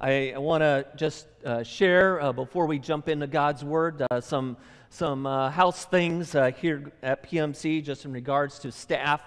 I, 0.00 0.34
want 0.36 0.62
to 0.62 0.86
just 0.96 1.28
uh, 1.44 1.62
share 1.62 2.20
uh, 2.20 2.32
before 2.32 2.66
we 2.66 2.80
jump 2.80 3.08
into 3.08 3.28
God's 3.28 3.62
Word. 3.62 4.02
Uh, 4.10 4.20
some 4.20 4.56
some 4.90 5.24
uh, 5.24 5.48
house 5.48 5.84
things 5.84 6.34
uh, 6.34 6.50
here 6.50 6.90
at 7.00 7.30
PMC, 7.30 7.84
just 7.84 8.04
in 8.06 8.12
regards 8.12 8.58
to 8.58 8.72
staff. 8.72 9.20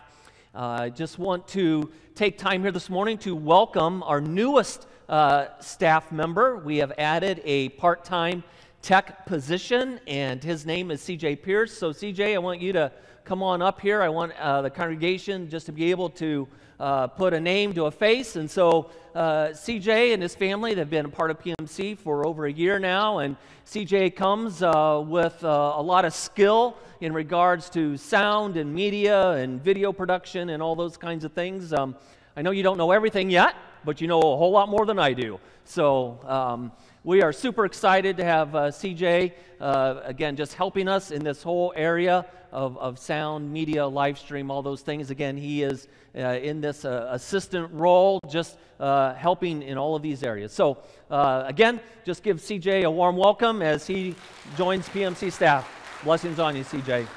I 0.54 0.90
just 0.90 1.20
want 1.20 1.48
to 1.50 1.90
take 2.16 2.38
time 2.38 2.64
here 2.64 2.74
this 2.74 2.90
morning 2.90 3.18
to 3.20 3.34
welcome 3.34 4.04
our 4.04 4.20
newest 4.20 4.88
uh, 5.10 5.48
staff 5.60 6.12
member. 6.12 6.58
We 6.58 6.78
have 6.78 6.94
added 6.98 7.42
a 7.44 7.70
part 7.70 8.06
time 8.06 8.44
tech 8.82 9.26
position, 9.26 10.00
and 10.08 10.42
his 10.42 10.66
name 10.66 10.92
is 10.92 11.02
CJ 11.02 11.42
Pierce. 11.42 11.78
So, 11.78 11.92
CJ, 11.92 12.36
I 12.36 12.38
want 12.38 12.62
you 12.62 12.72
to 12.74 12.92
come 13.26 13.44
on 13.44 13.62
up 13.62 13.82
here. 13.82 14.02
I 14.02 14.10
want 14.10 14.34
uh, 14.40 14.62
the 14.62 14.70
congregation 14.70 15.50
just 15.50 15.66
to 15.66 15.72
be 15.72 15.92
able 15.92 16.10
to 16.12 16.48
uh, 16.80 17.08
put 17.08 17.34
a 17.34 17.40
name 17.40 17.74
to 17.74 17.86
a 17.86 17.92
face. 17.92 18.36
And 18.38 18.50
so, 18.50 18.92
uh, 19.16 19.48
CJ 19.48 20.14
and 20.14 20.22
his 20.22 20.36
family, 20.36 20.76
they've 20.76 20.90
been 20.90 21.06
a 21.06 21.10
part 21.10 21.32
of 21.32 21.40
PMC 21.40 21.98
for 21.98 22.26
over 22.26 22.46
a 22.46 22.52
year 22.52 22.80
now, 22.80 23.18
and 23.18 23.36
CJ 23.66 24.16
comes 24.16 24.62
uh, 24.62 25.04
with 25.06 25.44
uh, 25.44 25.74
a 25.76 25.82
lot 25.82 26.06
of 26.06 26.14
skill 26.14 26.78
in 27.02 27.14
regards 27.14 27.70
to 27.72 27.98
sound 27.98 28.58
and 28.58 28.74
media 28.74 29.32
and 29.32 29.62
video 29.62 29.92
production 29.92 30.50
and 30.50 30.62
all 30.62 30.76
those 30.76 30.98
kinds 30.98 31.26
of 31.26 31.34
things. 31.34 31.74
Um, 31.74 31.96
I 32.38 32.42
know 32.42 32.52
you 32.52 32.64
don't 32.64 32.78
know 32.78 32.92
everything 32.92 33.30
yet, 33.30 33.56
but 33.86 34.02
you 34.02 34.08
know 34.08 34.20
a 34.20 34.38
whole 34.38 34.52
lot 34.52 34.70
more 34.70 34.86
than 34.86 35.00
I 35.00 35.14
do. 35.14 35.40
So 35.66 36.20
um, 36.26 36.72
we 37.04 37.22
are 37.22 37.32
super 37.32 37.66
excited 37.66 38.18
to 38.18 38.24
have 38.24 38.56
uh, 38.56 38.60
CJ, 38.70 39.34
uh, 39.62 40.02
again, 40.04 40.36
just 40.36 40.54
helping 40.54 40.88
us 40.88 41.12
in 41.12 41.24
this 41.24 41.44
whole 41.44 41.74
area 41.76 42.26
of, 42.52 42.78
of 42.78 42.98
sound, 42.98 43.52
media, 43.52 43.86
live 43.86 44.18
stream, 44.18 44.52
all 44.52 44.62
those 44.62 44.82
things. 44.82 45.12
Again, 45.12 45.38
he 45.38 45.64
is 45.64 45.88
uh, 46.16 46.20
in 46.42 46.62
this 46.62 46.86
uh, 46.86 47.10
assistant 47.12 47.72
role, 47.72 48.20
just 48.30 48.58
uh, 48.80 49.14
helping 49.14 49.62
in 49.62 49.78
all 49.78 49.96
of 49.96 50.02
these 50.02 50.24
areas. 50.24 50.52
So, 50.52 50.80
uh, 51.10 51.44
again, 51.46 51.80
just 52.06 52.24
give 52.24 52.38
CJ 52.38 52.84
a 52.84 52.92
warm 52.92 53.16
welcome 53.16 53.62
as 53.62 53.86
he 53.86 54.16
joins 54.58 54.88
PMC 54.90 55.32
staff. 55.32 55.70
Blessings 56.04 56.40
on 56.40 56.56
you, 56.56 56.64
CJ. 56.64 57.08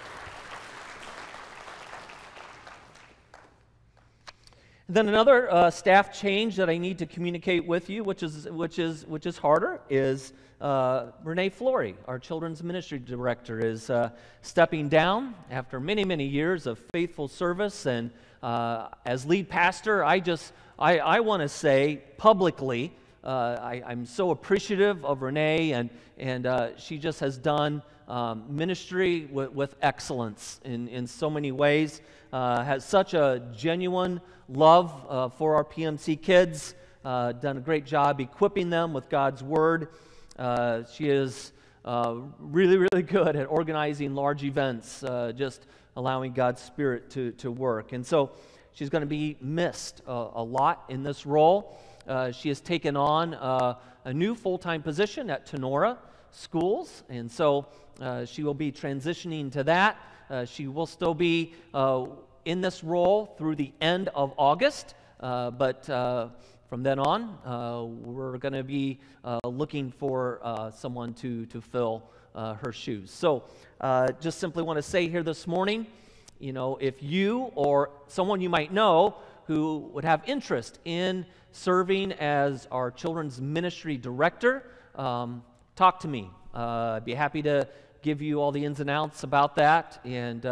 Then 4.93 5.09
another 5.09 5.51
uh, 5.51 5.71
staff 5.71 6.13
change 6.13 6.57
that 6.57 6.69
I 6.69 6.77
need 6.77 6.99
to 6.99 7.07
communicate 7.07 7.67
with 7.67 7.89
you, 7.89 8.05
which 8.05 8.23
is, 8.23 8.47
which 8.51 8.79
is, 8.79 9.07
which 9.07 9.25
is 9.25 9.39
harder, 9.39 9.81
is 9.89 10.35
uh, 10.61 11.07
Renee 11.25 11.49
Flory, 11.49 11.97
our 12.07 12.19
children's 12.19 12.63
ministry 12.63 12.99
director, 12.99 13.59
is 13.59 13.89
uh, 13.89 14.11
stepping 14.43 14.91
down 14.91 15.35
after 15.51 15.81
many, 15.81 16.05
many 16.05 16.27
years 16.27 16.67
of 16.67 16.79
faithful 16.93 17.27
service. 17.27 17.87
And 17.87 18.11
uh, 18.43 18.89
as 19.07 19.25
lead 19.25 19.49
pastor, 19.49 20.05
I 20.05 20.21
just, 20.21 20.53
I, 20.79 20.99
I 20.99 21.21
want 21.21 21.41
to 21.41 21.49
say 21.49 22.03
publicly, 22.19 22.93
uh, 23.25 23.57
I, 23.63 23.93
am 23.93 24.05
so 24.05 24.31
appreciative 24.31 25.07
of 25.07 25.23
Renee, 25.23 25.73
and, 25.73 25.89
and 26.19 26.45
uh, 26.45 26.77
she 26.77 26.99
just 26.99 27.21
has 27.21 27.39
done 27.39 27.81
um, 28.09 28.45
ministry 28.47 29.27
with, 29.33 29.53
with, 29.53 29.75
excellence 29.81 30.61
in, 30.65 30.87
in 30.89 31.07
so 31.07 31.31
many 31.31 31.51
ways, 31.51 32.03
has 32.31 32.85
such 32.85 33.15
a 33.15 33.43
genuine 33.57 34.21
love 34.53 35.07
uh, 35.09 35.29
for 35.31 35.55
our 35.55 35.65
PMC 35.65 36.21
kids, 36.21 36.75
uh, 37.05 37.33
done 37.33 37.57
a 37.57 37.61
great 37.61 37.87
job 37.87 38.21
equipping 38.21 38.71
them 38.71 38.93
with 38.93 39.09
God's 39.09 39.43
Word. 39.43 39.89
Uh, 40.39 40.83
she 40.93 41.09
is 41.09 41.53
uh, 41.85 42.17
really, 42.39 42.77
really 42.77 43.03
good 43.07 43.37
at 43.37 43.47
organizing 43.47 44.15
large 44.15 44.45
events, 44.45 45.03
uh, 45.05 45.33
just 45.35 45.67
allowing 45.97 46.33
God's 46.33 46.61
Spirit 46.61 47.11
to, 47.11 47.33
to 47.33 47.51
work. 47.51 47.93
And 47.93 48.07
so 48.07 48.33
she's 48.73 48.91
going 48.91 49.03
to 49.03 49.07
be 49.07 49.37
missed 49.41 50.03
a 50.07 50.43
lot 50.43 50.85
in 50.89 51.03
this 51.03 51.27
role. 51.27 51.79
she 52.33 52.49
has 52.49 52.61
taken 52.61 52.97
on 52.97 53.35
a 54.05 54.13
new 54.13 54.35
full 54.35 54.59
time 54.59 54.83
position 54.83 55.31
at 55.31 55.47
Tinora 55.47 55.99
Schools, 56.31 57.05
and 57.09 57.31
so 57.31 57.67
she 58.27 58.43
will 58.43 58.55
be 58.55 58.73
transitioning 58.73 59.53
to 59.53 59.65
that. 59.65 59.99
she 60.47 60.67
will 60.67 60.87
still 60.87 61.15
be 61.15 61.55
in 62.45 62.61
this 62.61 62.83
role 62.83 63.35
through 63.39 63.57
the 63.57 63.73
end 63.81 64.09
of 64.15 64.33
August. 64.37 64.95
uh, 65.21 65.51
but 65.51 65.89
uh, 65.89 66.29
from 66.73 66.83
then 66.83 66.99
on, 66.99 67.39
uh, 67.45 67.85
we're 67.85 68.39
going 68.39 68.55
to 68.55 68.65
be 68.65 68.99
uh, 69.25 69.39
looking 69.45 69.91
for 69.91 70.41
uh, 70.43 70.71
someone 70.71 71.13
to, 71.13 71.45
to 71.47 71.61
fill 71.61 72.03
uh, 72.35 72.55
her 72.55 72.73
shoes. 72.73 73.11
So, 73.11 73.45
just 74.21 74.39
simply 74.39 74.63
want 74.63 74.79
to 74.79 74.83
say 74.83 75.07
here 75.07 75.23
this 75.23 75.47
morning, 75.47 75.87
you 76.39 76.55
know, 76.55 76.79
if 76.81 77.03
you 77.03 77.53
or 77.55 77.91
someone 78.07 78.41
you 78.41 78.49
might 78.49 78.73
know 78.73 79.17
who 79.47 79.91
would 79.93 80.05
have 80.07 80.23
interest 80.27 80.79
in 80.87 81.27
serving 81.51 82.13
as 82.13 82.67
our 82.71 82.91
children's 82.91 83.39
ministry 83.39 83.99
director, 83.99 84.65
um, 84.95 85.43
talk 85.77 86.01
to 86.01 86.09
me. 86.09 86.31
I'd 86.55 87.05
be 87.05 87.13
happy 87.13 87.43
to 87.43 87.69
give 88.01 88.23
you 88.23 88.41
all 88.41 88.51
the 88.51 88.65
ins 88.65 88.81
and 88.81 88.89
outs 88.89 89.25
about 89.25 89.57
that 89.57 90.01
and, 90.07 90.45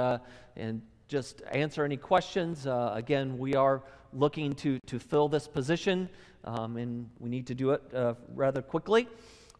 and 0.54 0.82
just 1.10 1.42
answer 1.50 1.84
any 1.84 1.96
questions. 1.96 2.66
again, 2.66 3.36
we 3.36 3.56
are 3.56 3.82
looking 4.12 4.54
to, 4.54 4.78
to 4.86 5.00
fill 5.00 5.28
this 5.28 5.48
position, 5.48 6.08
um, 6.44 6.76
and 6.76 7.10
we 7.18 7.28
need 7.28 7.48
to 7.48 7.54
do 7.54 7.70
it 7.72 7.82
uh, 7.92 8.14
rather 8.34 8.62
quickly. 8.62 9.08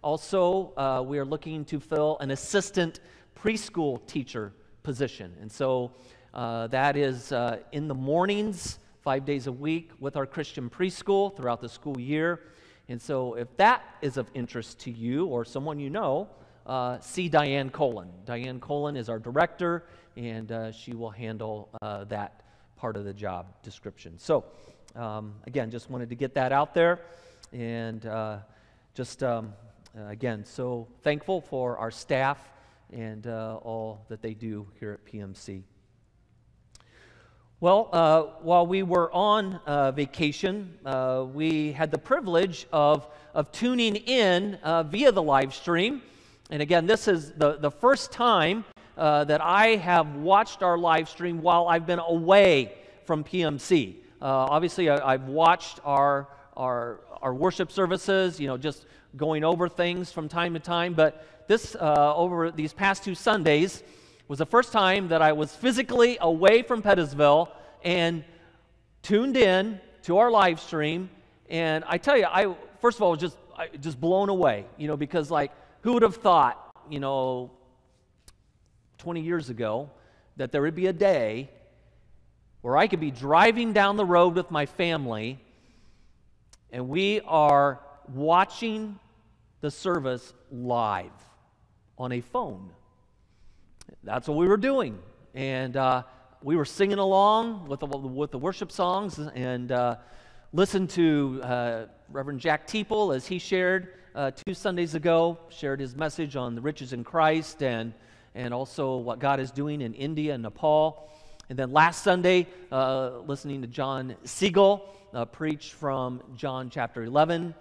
Also, 0.00 0.72
uh, 0.76 1.02
we 1.04 1.18
are 1.18 1.24
looking 1.24 1.64
to 1.64 1.80
fill 1.80 2.16
an 2.20 2.30
assistant 2.30 3.00
preschool 3.36 4.06
teacher 4.06 4.52
position. 4.84 5.34
And 5.40 5.50
so 5.50 5.90
uh, 6.32 6.68
that 6.68 6.96
is 6.96 7.32
uh, 7.32 7.58
in 7.72 7.88
the 7.88 7.94
mornings, 7.94 8.78
five 9.02 9.24
days 9.24 9.48
a 9.48 9.52
week, 9.52 9.90
with 9.98 10.16
our 10.16 10.26
Christian 10.26 10.70
preschool 10.70 11.36
throughout 11.36 11.60
the 11.60 11.68
school 11.68 11.98
year. 11.98 12.40
And 12.88 13.02
so 13.02 13.34
if 13.34 13.48
that 13.56 13.82
is 14.02 14.16
of 14.16 14.30
interest 14.34 14.78
to 14.80 14.90
you 14.90 15.26
or 15.26 15.44
someone 15.44 15.80
you 15.80 15.90
know, 15.90 16.28
uh, 16.66 17.00
see 17.00 17.28
Diane 17.28 17.70
Colon. 17.70 18.08
Diane 18.24 18.60
Colon 18.60 18.96
is 18.96 19.08
our 19.08 19.18
director, 19.18 19.84
and 20.20 20.52
uh, 20.52 20.70
she 20.70 20.92
will 20.92 21.10
handle 21.10 21.70
that 21.80 22.42
part 22.76 22.96
of 22.96 23.04
the 23.04 23.14
job 23.14 23.46
description. 23.62 24.18
So, 24.18 24.44
um, 24.94 25.34
again, 25.46 25.70
just 25.70 25.90
wanted 25.90 26.10
to 26.10 26.14
get 26.14 26.34
that 26.34 26.52
out 26.52 26.74
there. 26.74 27.00
And 27.52 28.04
uh, 28.04 28.38
just, 28.94 29.22
um, 29.22 29.54
uh, 29.98 30.08
again, 30.08 30.44
so 30.44 30.86
thankful 31.02 31.40
for 31.40 31.78
our 31.78 31.90
staff 31.90 32.38
and 32.92 33.26
uh, 33.26 33.58
all 33.62 34.04
that 34.08 34.20
they 34.20 34.34
do 34.34 34.66
here 34.78 34.92
at 34.92 35.10
PMC. 35.10 35.62
Well, 37.60 37.88
uh, 37.92 38.22
while 38.42 38.66
we 38.66 38.82
were 38.82 39.12
on 39.12 39.60
uh, 39.66 39.92
vacation, 39.92 40.78
uh, 40.84 41.26
we 41.32 41.72
had 41.72 41.90
the 41.90 41.98
privilege 41.98 42.66
of, 42.72 43.06
of 43.34 43.52
tuning 43.52 43.96
in 43.96 44.58
via 44.90 45.12
the 45.12 45.22
live 45.22 45.54
stream. 45.54 46.02
And 46.50 46.62
again, 46.62 46.86
this 46.86 47.06
is 47.06 47.32
the, 47.32 47.58
the 47.58 47.70
first 47.70 48.12
time 48.12 48.64
uh, 49.00 49.24
that 49.24 49.40
I 49.40 49.76
have 49.76 50.16
watched 50.16 50.62
our 50.62 50.76
live 50.76 51.08
stream 51.08 51.40
while 51.40 51.66
I've 51.66 51.86
been 51.86 52.00
away 52.00 52.74
from 53.06 53.24
PMC. 53.24 53.94
Uh, 54.20 54.26
obviously, 54.26 54.90
I, 54.90 55.12
have 55.12 55.26
watched 55.26 55.80
our, 55.86 56.28
our, 56.54 57.00
our 57.22 57.32
worship 57.32 57.72
services, 57.72 58.38
you 58.38 58.46
know, 58.46 58.58
just 58.58 58.84
going 59.16 59.42
over 59.42 59.70
things 59.70 60.12
from 60.12 60.28
time 60.28 60.52
to 60.52 60.60
time. 60.60 60.92
But 60.92 61.46
this, 61.48 61.74
uh, 61.74 62.14
over 62.14 62.50
these 62.50 62.74
past 62.74 63.02
two 63.02 63.14
Sundays, 63.14 63.82
was 64.28 64.38
the 64.38 64.46
first 64.46 64.70
time 64.70 65.08
that 65.08 65.22
I 65.22 65.32
was 65.32 65.56
physically 65.56 66.18
away 66.20 66.60
from 66.60 66.82
Pettisville 66.82 67.48
and 67.82 68.22
tuned 69.00 69.38
in 69.38 69.80
to 70.02 70.18
our 70.18 70.30
live 70.30 70.60
stream. 70.60 71.08
And 71.48 71.84
I 71.86 71.96
tell 71.96 72.18
you, 72.18 72.26
I 72.26 72.54
first 72.82 72.98
of 72.98 73.02
all 73.02 73.12
was 73.12 73.20
just 73.20 73.38
I, 73.56 73.68
just 73.80 73.98
blown 73.98 74.28
away, 74.28 74.66
you 74.76 74.88
know, 74.88 74.96
because 74.98 75.30
like 75.30 75.52
who 75.80 75.94
would 75.94 76.02
have 76.02 76.16
thought, 76.16 76.70
you 76.90 77.00
know, 77.00 77.50
20 79.00 79.20
years 79.20 79.50
ago 79.50 79.90
that 80.36 80.52
there 80.52 80.62
would 80.62 80.74
be 80.74 80.86
a 80.86 80.92
day 80.92 81.50
where 82.60 82.76
I 82.76 82.86
could 82.86 83.00
be 83.00 83.10
driving 83.10 83.72
down 83.72 83.96
the 83.96 84.04
road 84.04 84.34
with 84.34 84.50
my 84.50 84.66
family 84.66 85.40
and 86.70 86.88
we 86.88 87.20
are 87.22 87.80
watching 88.14 88.98
the 89.60 89.70
service 89.70 90.32
live 90.52 91.10
on 91.98 92.12
a 92.12 92.20
phone. 92.20 92.70
That's 94.04 94.28
what 94.28 94.38
we 94.38 94.46
were 94.46 94.56
doing. 94.56 94.98
And 95.34 95.76
uh, 95.76 96.04
we 96.42 96.56
were 96.56 96.64
singing 96.64 96.98
along 96.98 97.66
with 97.66 97.80
the, 97.80 97.86
with 97.86 98.30
the 98.30 98.38
worship 98.38 98.70
songs 98.70 99.18
and 99.18 99.72
uh, 99.72 99.96
listened 100.52 100.90
to 100.90 101.40
uh, 101.42 101.86
Reverend 102.10 102.40
Jack 102.40 102.66
Teeple 102.66 103.14
as 103.14 103.26
he 103.26 103.38
shared 103.38 103.94
uh, 104.14 104.30
two 104.30 104.54
Sundays 104.54 104.94
ago, 104.94 105.38
shared 105.48 105.80
his 105.80 105.96
message 105.96 106.36
on 106.36 106.54
the 106.54 106.60
riches 106.60 106.92
in 106.92 107.04
Christ 107.04 107.62
and 107.62 107.92
and 108.34 108.54
also 108.54 108.96
what 108.96 109.18
God 109.18 109.40
is 109.40 109.50
doing 109.50 109.80
in 109.80 109.94
India 109.94 110.34
and 110.34 110.42
Nepal. 110.42 111.10
And 111.48 111.58
then 111.58 111.72
last 111.72 112.04
Sunday, 112.04 112.46
uh, 112.70 113.18
listening 113.26 113.62
to 113.62 113.66
John 113.66 114.14
Siegel 114.24 114.88
uh, 115.12 115.24
preach 115.24 115.72
from 115.72 116.22
John 116.36 116.70
chapter 116.70 117.02
11, 117.02 117.54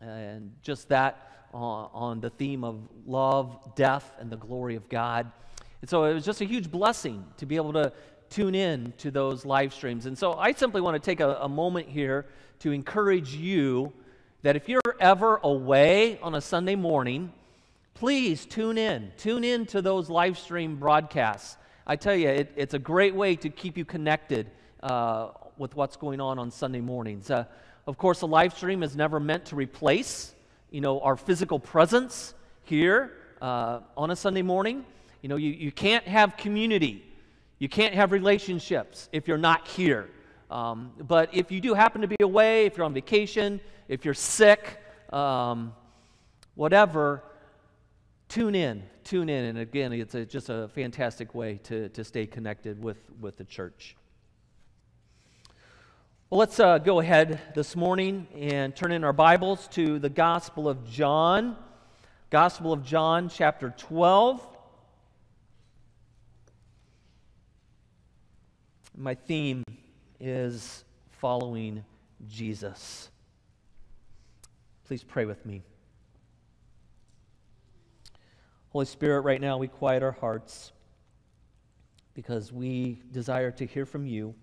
and 0.00 0.52
just 0.62 0.88
that 0.88 1.46
on, 1.52 1.90
on 1.92 2.20
the 2.20 2.30
theme 2.30 2.64
of 2.64 2.80
love, 3.06 3.74
death, 3.74 4.12
and 4.18 4.30
the 4.30 4.36
glory 4.36 4.76
of 4.76 4.88
God. 4.88 5.30
And 5.80 5.88
so 5.88 6.04
it 6.04 6.14
was 6.14 6.24
just 6.24 6.40
a 6.40 6.44
huge 6.44 6.70
blessing 6.70 7.24
to 7.38 7.46
be 7.46 7.56
able 7.56 7.72
to 7.72 7.92
tune 8.28 8.54
in 8.54 8.92
to 8.98 9.10
those 9.10 9.44
live 9.44 9.72
streams. 9.72 10.06
And 10.06 10.16
so 10.16 10.34
I 10.34 10.52
simply 10.52 10.80
want 10.80 11.02
to 11.02 11.04
take 11.04 11.20
a, 11.20 11.36
a 11.40 11.48
moment 11.48 11.88
here 11.88 12.26
to 12.60 12.70
encourage 12.70 13.34
you 13.34 13.92
that 14.42 14.56
if 14.56 14.68
you're 14.68 14.80
ever 15.00 15.40
away 15.42 16.18
on 16.20 16.34
a 16.34 16.40
Sunday 16.40 16.76
morning, 16.76 17.32
please 18.00 18.46
tune 18.46 18.78
in. 18.78 19.12
Tune 19.18 19.44
in 19.44 19.66
to 19.66 19.82
those 19.82 20.08
live 20.08 20.38
stream 20.38 20.76
broadcasts. 20.76 21.58
I 21.86 21.96
tell 21.96 22.14
you, 22.14 22.28
it, 22.28 22.50
it's 22.56 22.72
a 22.72 22.78
great 22.78 23.14
way 23.14 23.36
to 23.36 23.50
keep 23.50 23.76
you 23.76 23.84
connected 23.84 24.50
uh, 24.82 25.32
with 25.58 25.76
what's 25.76 25.96
going 25.96 26.18
on 26.18 26.38
on 26.38 26.50
Sunday 26.50 26.80
mornings. 26.80 27.30
Uh, 27.30 27.44
of 27.86 27.98
course, 27.98 28.22
a 28.22 28.26
live 28.26 28.56
stream 28.56 28.82
is 28.82 28.96
never 28.96 29.20
meant 29.20 29.44
to 29.46 29.54
replace, 29.54 30.32
you 30.70 30.80
know, 30.80 31.00
our 31.00 31.14
physical 31.14 31.58
presence 31.58 32.32
here 32.62 33.12
uh, 33.42 33.80
on 33.98 34.10
a 34.10 34.16
Sunday 34.16 34.40
morning. 34.40 34.86
You 35.20 35.28
know, 35.28 35.36
you, 35.36 35.50
you 35.50 35.70
can't 35.70 36.08
have 36.08 36.38
community. 36.38 37.04
You 37.58 37.68
can't 37.68 37.92
have 37.92 38.12
relationships 38.12 39.10
if 39.12 39.28
you're 39.28 39.36
not 39.36 39.68
here. 39.68 40.08
Um, 40.50 40.92
but 41.06 41.34
if 41.34 41.52
you 41.52 41.60
do 41.60 41.74
happen 41.74 42.00
to 42.00 42.08
be 42.08 42.16
away, 42.22 42.64
if 42.64 42.78
you're 42.78 42.86
on 42.86 42.94
vacation, 42.94 43.60
if 43.88 44.06
you're 44.06 44.14
sick, 44.14 44.78
um, 45.12 45.74
whatever, 46.54 47.24
tune 48.30 48.54
in, 48.54 48.82
tune 49.02 49.28
in. 49.28 49.44
And 49.44 49.58
again, 49.58 49.92
it's 49.92 50.14
a, 50.14 50.24
just 50.24 50.48
a 50.48 50.68
fantastic 50.68 51.34
way 51.34 51.58
to, 51.64 51.88
to 51.90 52.04
stay 52.04 52.26
connected 52.26 52.82
with, 52.82 52.96
with 53.20 53.36
the 53.36 53.44
church. 53.44 53.96
Well, 56.30 56.38
let's 56.38 56.60
uh, 56.60 56.78
go 56.78 57.00
ahead 57.00 57.40
this 57.56 57.74
morning 57.74 58.28
and 58.34 58.74
turn 58.74 58.92
in 58.92 59.02
our 59.02 59.12
Bibles 59.12 59.66
to 59.72 59.98
the 59.98 60.08
Gospel 60.08 60.68
of 60.68 60.88
John. 60.88 61.56
Gospel 62.30 62.72
of 62.72 62.84
John, 62.84 63.28
chapter 63.28 63.74
12. 63.76 64.46
My 68.96 69.16
theme 69.16 69.64
is 70.20 70.84
following 71.10 71.84
Jesus. 72.28 73.10
Please 74.84 75.02
pray 75.02 75.24
with 75.24 75.44
me. 75.44 75.62
Holy 78.70 78.86
Spirit, 78.86 79.22
right 79.22 79.40
now 79.40 79.58
we 79.58 79.66
quiet 79.66 80.02
our 80.02 80.12
hearts 80.12 80.70
because 82.14 82.52
we 82.52 83.02
desire 83.10 83.50
to 83.50 83.66
hear 83.66 83.84
from 83.84 84.06
you. 84.06 84.34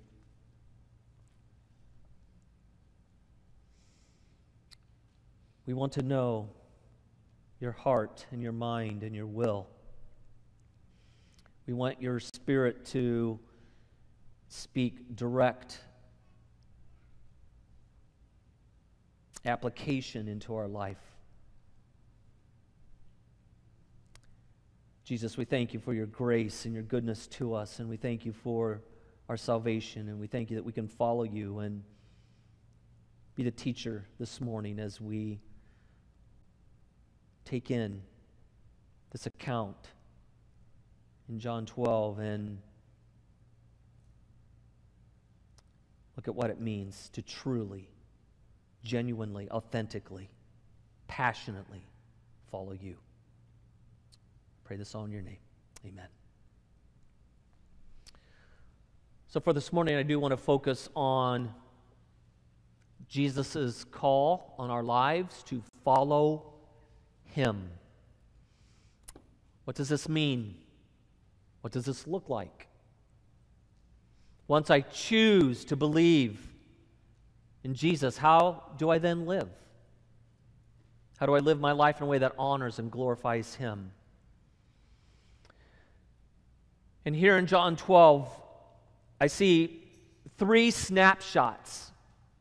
We 5.66 5.74
want 5.74 5.94
to 5.94 6.02
know 6.02 6.50
your 7.62 7.72
heart 7.72 8.26
and 8.32 8.42
your 8.42 8.52
mind 8.52 9.04
and 9.04 9.16
your 9.16 9.26
will. 9.26 9.68
We 11.66 11.74
want 11.74 12.02
your 12.02 12.20
spirit 12.20 12.86
to 12.88 13.40
speak 14.50 15.16
direct 15.16 15.80
application 19.46 20.28
into 20.28 20.56
our 20.56 20.68
life. 20.68 21.17
Jesus, 25.08 25.38
we 25.38 25.46
thank 25.46 25.74
you 25.74 25.80
for 25.80 25.94
your 25.94 26.06
grace 26.06 26.66
and 26.66 26.74
your 26.74 26.84
goodness 26.84 27.28
to 27.28 27.54
us, 27.54 27.80
and 27.80 27.88
we 27.88 27.96
thank 27.96 28.26
you 28.26 28.34
for 28.34 28.82
our 29.30 29.38
salvation, 29.38 30.10
and 30.10 30.20
we 30.20 30.28
thank 30.28 30.50
you 30.50 30.58
that 30.58 30.64
we 30.64 30.74
can 30.74 30.90
follow 30.90 31.24
you 31.24 31.60
and 31.60 31.82
be 33.34 33.44
the 33.44 33.52
teacher 33.52 34.06
this 34.20 34.42
morning 34.42 34.80
as 34.80 35.00
we 35.00 35.40
take 37.46 37.72
in 37.72 38.02
this 39.14 39.26
account 39.26 39.78
in 41.30 41.40
John 41.40 41.66
12 41.66 42.20
and 42.20 42.58
look 46.18 46.28
at 46.28 46.36
what 46.36 46.50
it 46.50 46.60
means 46.60 47.10
to 47.14 47.22
truly, 47.22 47.88
genuinely, 48.84 49.50
authentically, 49.52 50.28
passionately 51.08 51.88
follow 52.52 52.74
you. 52.74 52.98
Pray 54.68 54.76
this 54.76 54.94
all 54.94 55.06
in 55.06 55.12
your 55.14 55.22
name. 55.22 55.38
Amen. 55.86 56.10
So, 59.30 59.40
for 59.40 59.54
this 59.54 59.72
morning, 59.72 59.96
I 59.96 60.04
do 60.04 60.20
want 60.20 60.34
to 60.34 60.38
focus 60.38 60.90
on 60.94 61.54
Jesus' 63.08 63.86
call 63.86 64.56
on 64.60 64.70
our 64.70 64.84
lives 64.84 65.42
to 65.44 65.64
follow 65.86 66.54
him. 67.24 67.70
What 69.64 69.78
does 69.78 69.88
this 69.88 70.10
mean? 70.10 70.56
What 71.62 71.72
does 71.72 71.86
this 71.86 72.06
look 72.06 72.28
like? 72.28 72.68
Once 74.50 74.70
I 74.70 74.82
choose 74.82 75.64
to 75.64 75.78
believe 75.78 76.46
in 77.64 77.74
Jesus, 77.74 78.18
how 78.18 78.64
do 78.78 78.90
I 78.90 78.98
then 78.98 79.26
live? 79.28 79.48
How 81.16 81.26
do 81.26 81.36
I 81.36 81.40
live 81.40 81.58
my 81.58 81.72
life 81.72 82.00
in 82.00 82.04
a 82.04 82.08
way 82.08 82.18
that 82.18 82.34
honors 82.38 82.80
and 82.80 82.92
glorifies 82.92 83.56
Him? 83.56 83.92
And 87.08 87.16
here 87.16 87.38
in 87.38 87.48
John 87.48 87.78
12, 87.78 88.30
I 89.22 89.28
see 89.28 89.82
three 90.38 90.72
snapshots 90.72 91.90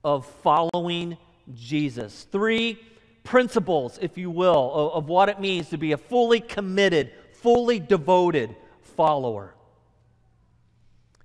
of 0.03 0.27
following 0.43 1.17
Jesus. 1.55 2.27
Three 2.33 2.81
principles, 3.23 3.97
if 4.03 4.19
you 4.19 4.29
will, 4.29 4.73
of, 4.75 4.93
of, 4.95 5.09
what 5.09 5.29
it 5.29 5.39
means 5.39 5.69
to 5.69 5.79
be 5.79 5.93
a 5.93 5.97
fully 5.97 6.41
committed, 6.41 7.13
fully 7.35 7.79
devoted 7.79 8.57
follower. 8.97 9.55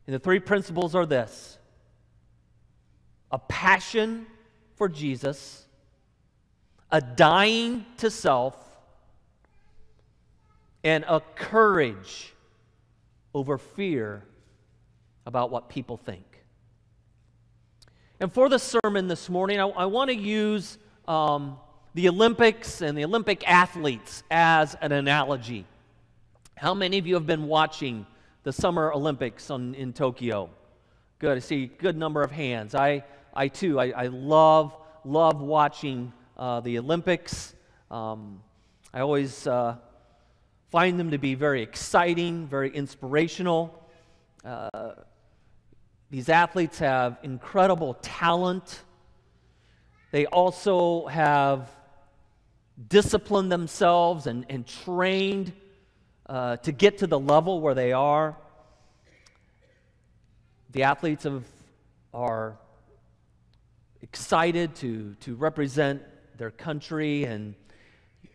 And 0.05 0.13
the 0.13 0.19
three 0.19 0.39
principles 0.39 0.93
are 0.93 1.07
this 1.07 1.57
a 3.31 3.39
passion 3.39 4.27
for 4.75 4.87
Jesus, 4.87 5.65
a 6.91 7.01
dying 7.01 7.87
to 7.97 8.11
self, 8.11 8.55
and 10.83 11.03
a 11.07 11.21
courage 11.33 12.35
over 13.33 13.57
fear 13.57 14.23
about 15.25 15.51
what 15.51 15.69
people 15.69 15.97
think. 15.97 16.43
And 18.19 18.31
for 18.31 18.49
the 18.49 18.59
sermon 18.59 19.07
this 19.07 19.29
morning, 19.29 19.59
I, 19.59 19.67
I 19.67 19.85
want 19.85 20.09
to 20.09 20.15
use 20.15 20.77
um, 21.07 21.57
the 21.93 22.07
Olympics 22.07 22.81
and 22.81 22.97
the 22.97 23.03
Olympic 23.03 23.47
athletes 23.49 24.23
as 24.29 24.75
an 24.81 24.91
analogy. 24.91 25.65
How 26.55 26.73
many 26.73 26.97
of 26.99 27.07
you 27.07 27.15
have 27.15 27.25
been 27.25 27.47
watching 27.47 28.05
the 28.43 28.53
Summer 28.53 28.93
Olympics 28.93 29.49
on, 29.49 29.73
in 29.75 29.93
Tokyo? 29.93 30.49
Good. 31.19 31.37
I 31.37 31.39
see 31.39 31.63
a 31.63 31.67
good 31.67 31.97
number 31.97 32.21
of 32.21 32.31
hands. 32.31 32.75
I, 32.75 33.03
I 33.33 33.47
too, 33.47 33.79
I, 33.79 33.89
I 33.89 34.07
love, 34.07 34.75
love 35.03 35.41
watching 35.41 36.13
uh, 36.37 36.59
the 36.59 36.77
Olympics. 36.77 37.55
Um, 37.89 38.41
I 38.93 38.99
always 38.99 39.47
uh, 39.47 39.77
find 40.71 40.97
them 40.97 41.11
to 41.11 41.17
be 41.17 41.35
very 41.35 41.61
exciting, 41.61 42.47
very 42.47 42.73
inspirational. 42.73 43.77
Uh, 44.43 44.91
these 46.09 46.29
athletes 46.29 46.79
have 46.79 47.17
incredible 47.23 47.95
talent. 48.01 48.81
They 50.11 50.25
also 50.25 51.07
have 51.07 51.69
disciplined 52.87 53.51
themselves 53.51 54.27
and, 54.27 54.45
and 54.49 54.65
trained 54.65 55.51
uh, 56.27 56.55
to 56.57 56.71
get 56.71 56.99
to 56.99 57.07
the 57.07 57.19
level 57.19 57.59
where 57.59 57.75
they 57.75 57.91
are. 57.91 58.37
The 60.71 60.83
athletes 60.83 61.25
have, 61.25 61.43
are 62.13 62.57
excited 64.01 64.75
to, 64.75 65.15
to 65.15 65.35
represent 65.35 66.01
their 66.37 66.51
country 66.51 67.25
and 67.25 67.55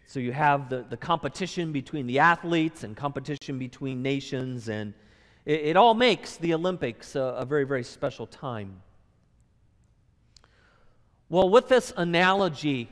so 0.07 0.21
you 0.21 0.33
have 0.33 0.69
the, 0.69 0.85
the 0.89 0.97
competition 0.97 1.73
between 1.73 2.07
the 2.07 2.21
athletes 2.21 2.85
and 2.85 2.97
competition 2.97 3.59
between 3.59 4.03
nations, 4.03 4.69
and 4.69 4.95
it, 5.45 5.61
it 5.61 5.77
all 5.77 5.95
makes 5.95 6.37
the 6.37 6.55
Olympics 6.55 7.17
a, 7.17 7.21
a 7.21 7.45
very, 7.45 7.65
very 7.65 7.83
special 7.83 8.27
time. 8.27 8.83
Well, 11.29 11.49
with 11.49 11.69
this 11.69 11.93
analogy, 11.97 12.89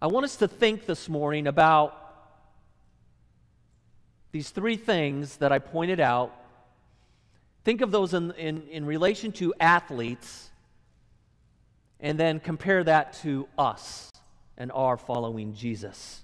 I 0.00 0.06
want 0.06 0.24
us 0.24 0.36
to 0.36 0.48
think 0.48 0.86
this 0.86 1.06
morning 1.06 1.46
about 1.46 2.02
these 4.32 4.48
three 4.48 4.76
things 4.76 5.36
that 5.36 5.52
I 5.52 5.58
pointed 5.58 6.00
out. 6.00 6.34
Think 7.62 7.82
of 7.82 7.90
those 7.90 8.14
in, 8.14 8.30
in, 8.32 8.62
in 8.68 8.86
relation 8.86 9.32
to 9.32 9.52
athletes 9.60 10.50
and 12.00 12.18
then 12.18 12.40
compare 12.40 12.84
that 12.84 13.14
to 13.22 13.48
us 13.56 14.10
and 14.56 14.70
our 14.72 14.96
following 14.96 15.54
Jesus. 15.54 16.22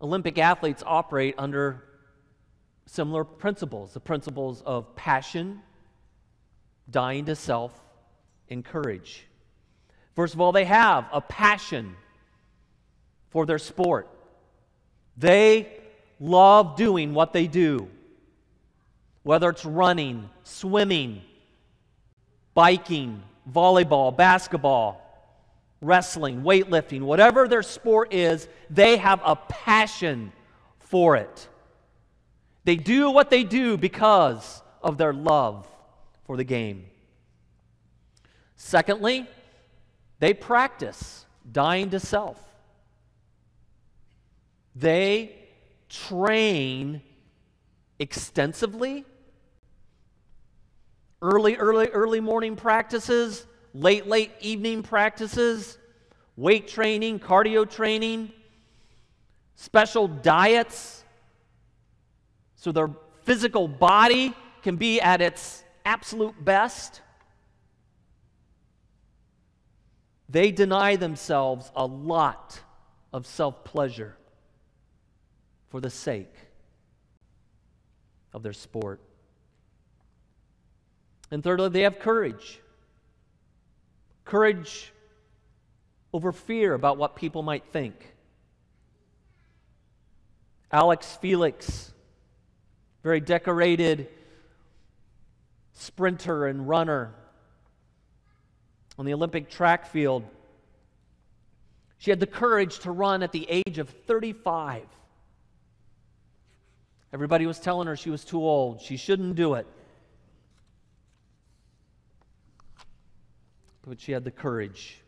Olympic 0.00 0.38
athletes 0.38 0.82
operate 0.86 1.34
under 1.38 1.82
similar 2.86 3.24
principles 3.24 3.92
the 3.92 4.00
principles 4.00 4.62
of 4.62 4.94
passion, 4.94 5.60
dying 6.90 7.24
to 7.26 7.34
self, 7.34 7.72
and 8.48 8.64
courage. 8.64 9.26
First 10.14 10.34
of 10.34 10.40
all, 10.40 10.52
they 10.52 10.64
have 10.64 11.06
a 11.12 11.20
passion 11.20 11.96
for 13.30 13.44
their 13.44 13.58
sport. 13.58 14.08
They 15.16 15.68
love 16.20 16.76
doing 16.76 17.12
what 17.12 17.32
they 17.32 17.46
do, 17.46 17.88
whether 19.22 19.50
it's 19.50 19.64
running, 19.64 20.30
swimming, 20.44 21.22
biking, 22.56 23.22
volleyball, 23.52 24.16
basketball, 24.16 25.02
wrestling, 25.82 26.40
weightlifting, 26.40 27.02
whatever 27.02 27.46
their 27.46 27.62
sport 27.62 28.14
is, 28.14 28.48
they 28.70 28.96
have 28.96 29.20
a 29.24 29.36
passion 29.36 30.32
for 30.78 31.16
it. 31.16 31.48
They 32.64 32.76
do 32.76 33.10
what 33.10 33.28
they 33.28 33.44
do 33.44 33.76
because 33.76 34.62
of 34.82 34.96
their 34.96 35.12
love 35.12 35.68
for 36.24 36.38
the 36.38 36.44
game. 36.44 36.86
Secondly, 38.56 39.26
they 40.18 40.32
practice 40.32 41.26
dying 41.52 41.90
to 41.90 42.00
self. 42.00 42.40
They 44.74 45.36
train 45.90 47.02
extensively 47.98 49.04
early, 51.22 51.56
early, 51.56 51.88
early 51.88 52.20
morning 52.20 52.56
practices, 52.56 53.46
late, 53.72 54.06
late 54.06 54.32
evening 54.40 54.82
practices, 54.82 55.78
weight 56.36 56.68
training, 56.68 57.18
cardio 57.18 57.68
training, 57.68 58.32
special 59.54 60.08
diets, 60.08 61.04
so 62.56 62.72
their 62.72 62.90
physical 63.22 63.68
body 63.68 64.34
can 64.62 64.76
be 64.76 65.00
at 65.00 65.20
its 65.20 65.62
absolute 65.84 66.44
best. 66.44 67.00
They 70.28 70.50
deny 70.50 70.96
themselves 70.96 71.70
a 71.76 71.86
lot 71.86 72.60
of 73.12 73.26
self 73.26 73.64
pleasure 73.64 74.16
for 75.68 75.80
the 75.80 75.90
sake 75.90 76.34
of 78.32 78.42
their 78.42 78.52
sport. 78.52 79.00
And 81.30 81.42
thirdly, 81.42 81.68
they 81.68 81.82
have 81.82 81.98
courage. 81.98 82.60
Courage 84.24 84.92
over 86.12 86.32
fear 86.32 86.74
about 86.74 86.96
what 86.98 87.16
people 87.16 87.42
might 87.42 87.64
think. 87.72 88.14
Alex 90.72 91.16
Felix, 91.20 91.92
very 93.02 93.20
decorated 93.20 94.08
sprinter 95.72 96.46
and 96.46 96.68
runner 96.68 97.14
on 98.98 99.04
the 99.04 99.12
Olympic 99.12 99.50
track 99.50 99.86
field. 99.86 100.24
She 101.98 102.10
had 102.10 102.20
the 102.20 102.26
courage 102.26 102.80
to 102.80 102.90
run 102.90 103.22
at 103.22 103.32
the 103.32 103.46
age 103.48 103.78
of 103.78 103.88
35. 103.88 104.82
Everybody 107.12 107.46
was 107.46 107.58
telling 107.58 107.86
her 107.86 107.96
she 107.96 108.10
was 108.10 108.24
too 108.24 108.40
old, 108.40 108.80
she 108.80 108.96
shouldn't 108.96 109.36
do 109.36 109.54
it. 109.54 109.66
But 113.86 114.00
she 114.00 114.12
had 114.12 114.24
the 114.24 114.30
courage 114.30 115.00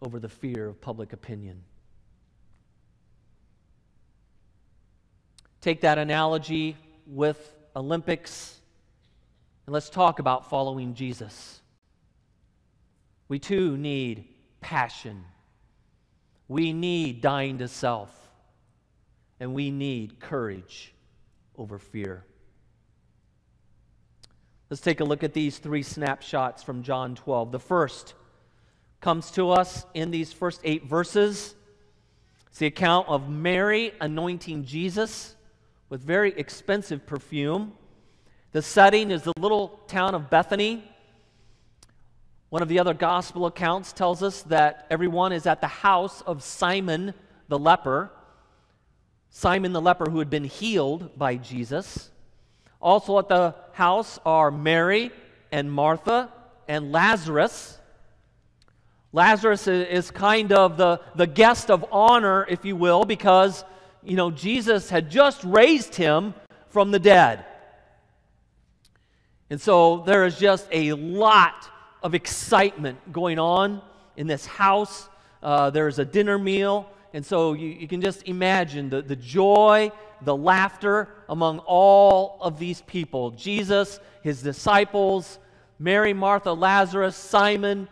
over 0.00 0.18
the 0.18 0.28
fear 0.28 0.68
of 0.68 0.80
public 0.80 1.12
opinion. 1.12 1.62
Take 5.60 5.82
that 5.82 5.98
analogy 5.98 6.76
with 7.06 7.54
Olympics, 7.76 8.58
and 9.66 9.72
let's 9.72 9.90
talk 9.90 10.18
about 10.18 10.50
following 10.50 10.94
Jesus. 10.94 11.60
We 13.28 13.38
too 13.38 13.76
need 13.76 14.28
passion. 14.60 15.24
We 16.48 16.72
need 16.72 17.20
dying 17.20 17.58
to 17.58 17.68
self. 17.68 18.10
And 19.38 19.54
we 19.54 19.70
need 19.70 20.20
courage 20.20 20.92
over 21.56 21.78
fear. 21.78 22.24
Let's 24.72 24.80
take 24.80 25.00
a 25.00 25.04
look 25.04 25.22
at 25.22 25.34
these 25.34 25.58
three 25.58 25.82
snapshots 25.82 26.62
from 26.62 26.82
John 26.82 27.14
12. 27.14 27.52
The 27.52 27.58
first 27.58 28.14
comes 29.02 29.30
to 29.32 29.50
us 29.50 29.84
in 29.92 30.10
these 30.10 30.32
first 30.32 30.62
eight 30.64 30.86
verses. 30.86 31.54
It's 32.46 32.58
the 32.58 32.68
account 32.68 33.06
of 33.06 33.28
Mary 33.28 33.92
anointing 34.00 34.64
Jesus 34.64 35.36
with 35.90 36.00
very 36.00 36.32
expensive 36.38 37.04
perfume. 37.04 37.74
The 38.52 38.62
setting 38.62 39.10
is 39.10 39.24
the 39.24 39.34
little 39.38 39.78
town 39.88 40.14
of 40.14 40.30
Bethany. 40.30 40.82
One 42.48 42.62
of 42.62 42.68
the 42.68 42.78
other 42.78 42.94
gospel 42.94 43.44
accounts 43.44 43.92
tells 43.92 44.22
us 44.22 44.40
that 44.44 44.86
everyone 44.88 45.34
is 45.34 45.44
at 45.44 45.60
the 45.60 45.66
house 45.66 46.22
of 46.22 46.42
Simon 46.42 47.12
the 47.48 47.58
leper. 47.58 48.10
Simon 49.28 49.74
the 49.74 49.82
leper 49.82 50.08
who 50.08 50.18
had 50.18 50.30
been 50.30 50.44
healed 50.44 51.18
by 51.18 51.36
Jesus. 51.36 52.10
Also 52.82 53.18
at 53.18 53.28
the 53.28 53.54
house 53.72 54.18
are 54.26 54.50
Mary 54.50 55.12
and 55.52 55.70
Martha 55.70 56.32
and 56.66 56.90
Lazarus. 56.90 57.78
Lazarus 59.12 59.68
is 59.68 60.10
kind 60.10 60.52
of 60.52 60.76
the, 60.76 61.00
the 61.14 61.26
guest 61.26 61.70
of 61.70 61.84
honor, 61.92 62.46
if 62.48 62.64
you 62.64 62.74
will, 62.74 63.04
because, 63.04 63.64
you 64.02 64.16
know, 64.16 64.30
Jesus 64.30 64.90
had 64.90 65.10
just 65.10 65.44
raised 65.44 65.94
him 65.94 66.34
from 66.70 66.90
the 66.90 66.98
dead. 66.98 67.44
And 69.50 69.60
so 69.60 69.98
there 69.98 70.24
is 70.24 70.38
just 70.38 70.66
a 70.72 70.94
lot 70.94 71.70
of 72.02 72.14
excitement 72.14 73.12
going 73.12 73.38
on 73.38 73.82
in 74.16 74.26
this 74.26 74.46
house. 74.46 75.08
Uh, 75.42 75.70
there's 75.70 75.98
a 75.98 76.04
dinner 76.04 76.38
meal. 76.38 76.88
And 77.12 77.24
so 77.24 77.52
you, 77.52 77.68
you 77.68 77.86
can 77.86 78.00
just 78.00 78.22
imagine 78.26 78.88
the, 78.88 79.02
the 79.02 79.16
joy, 79.16 79.92
the 80.24 80.36
laughter 80.36 81.08
among 81.28 81.58
all 81.60 82.38
of 82.40 82.58
these 82.58 82.80
people 82.82 83.30
Jesus, 83.32 84.00
his 84.22 84.42
disciples, 84.42 85.38
Mary, 85.78 86.12
Martha, 86.12 86.52
Lazarus, 86.52 87.16
Simon, 87.16 87.88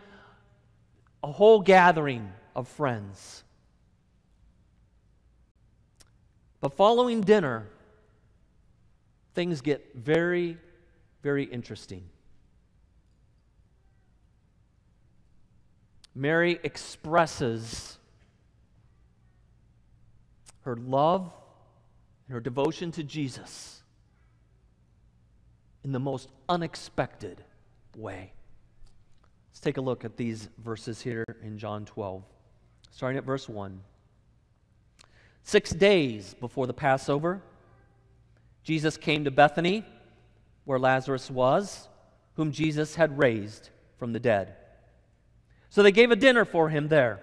a 1.23 1.31
whole 1.31 1.61
gathering 1.61 2.31
of 2.55 2.67
friends. 2.67 3.43
But 6.61 6.73
following 6.73 7.21
dinner, 7.21 7.67
things 9.33 9.61
get 9.61 9.95
very, 9.95 10.57
very 11.23 11.43
interesting. 11.43 12.03
Mary 16.13 16.59
expresses 16.63 17.97
her 20.61 20.75
love 20.75 21.31
and 22.31 22.35
her 22.35 22.39
devotion 22.39 22.93
to 22.93 23.03
Jesus 23.03 23.83
in 25.83 25.91
the 25.91 25.99
most 25.99 26.29
unexpected 26.47 27.43
way. 27.97 28.31
Let's 29.49 29.59
take 29.59 29.75
a 29.75 29.81
look 29.81 30.05
at 30.05 30.15
these 30.15 30.47
verses 30.63 31.01
here 31.01 31.25
in 31.43 31.57
John 31.57 31.83
12, 31.83 32.23
starting 32.89 33.17
at 33.17 33.25
verse 33.25 33.49
1. 33.49 33.81
Six 35.43 35.71
days 35.71 36.33
before 36.35 36.67
the 36.67 36.73
Passover, 36.73 37.41
Jesus 38.63 38.95
came 38.95 39.25
to 39.25 39.31
Bethany, 39.31 39.83
where 40.63 40.79
Lazarus 40.79 41.29
was, 41.29 41.89
whom 42.37 42.53
Jesus 42.53 42.95
had 42.95 43.17
raised 43.17 43.71
from 43.99 44.13
the 44.13 44.21
dead. 44.21 44.55
So 45.69 45.83
they 45.83 45.91
gave 45.91 46.11
a 46.11 46.15
dinner 46.15 46.45
for 46.45 46.69
him 46.69 46.87
there. 46.87 47.19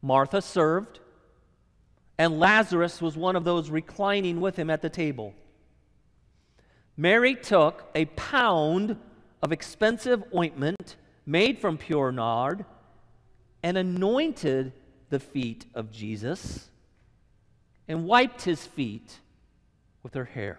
Martha 0.00 0.40
served 0.40 1.00
and 2.18 2.40
Lazarus 2.40 3.00
was 3.00 3.16
one 3.16 3.36
of 3.36 3.44
those 3.44 3.70
reclining 3.70 4.40
with 4.40 4.56
him 4.56 4.70
at 4.70 4.82
the 4.82 4.90
table. 4.90 5.34
Mary 6.96 7.36
took 7.36 7.88
a 7.94 8.06
pound 8.06 8.96
of 9.40 9.52
expensive 9.52 10.24
ointment 10.34 10.96
made 11.24 11.58
from 11.58 11.78
pure 11.78 12.10
nard 12.10 12.64
and 13.62 13.78
anointed 13.78 14.72
the 15.10 15.20
feet 15.20 15.64
of 15.74 15.92
Jesus 15.92 16.68
and 17.86 18.06
wiped 18.06 18.42
his 18.42 18.66
feet 18.66 19.20
with 20.02 20.14
her 20.14 20.24
hair. 20.24 20.58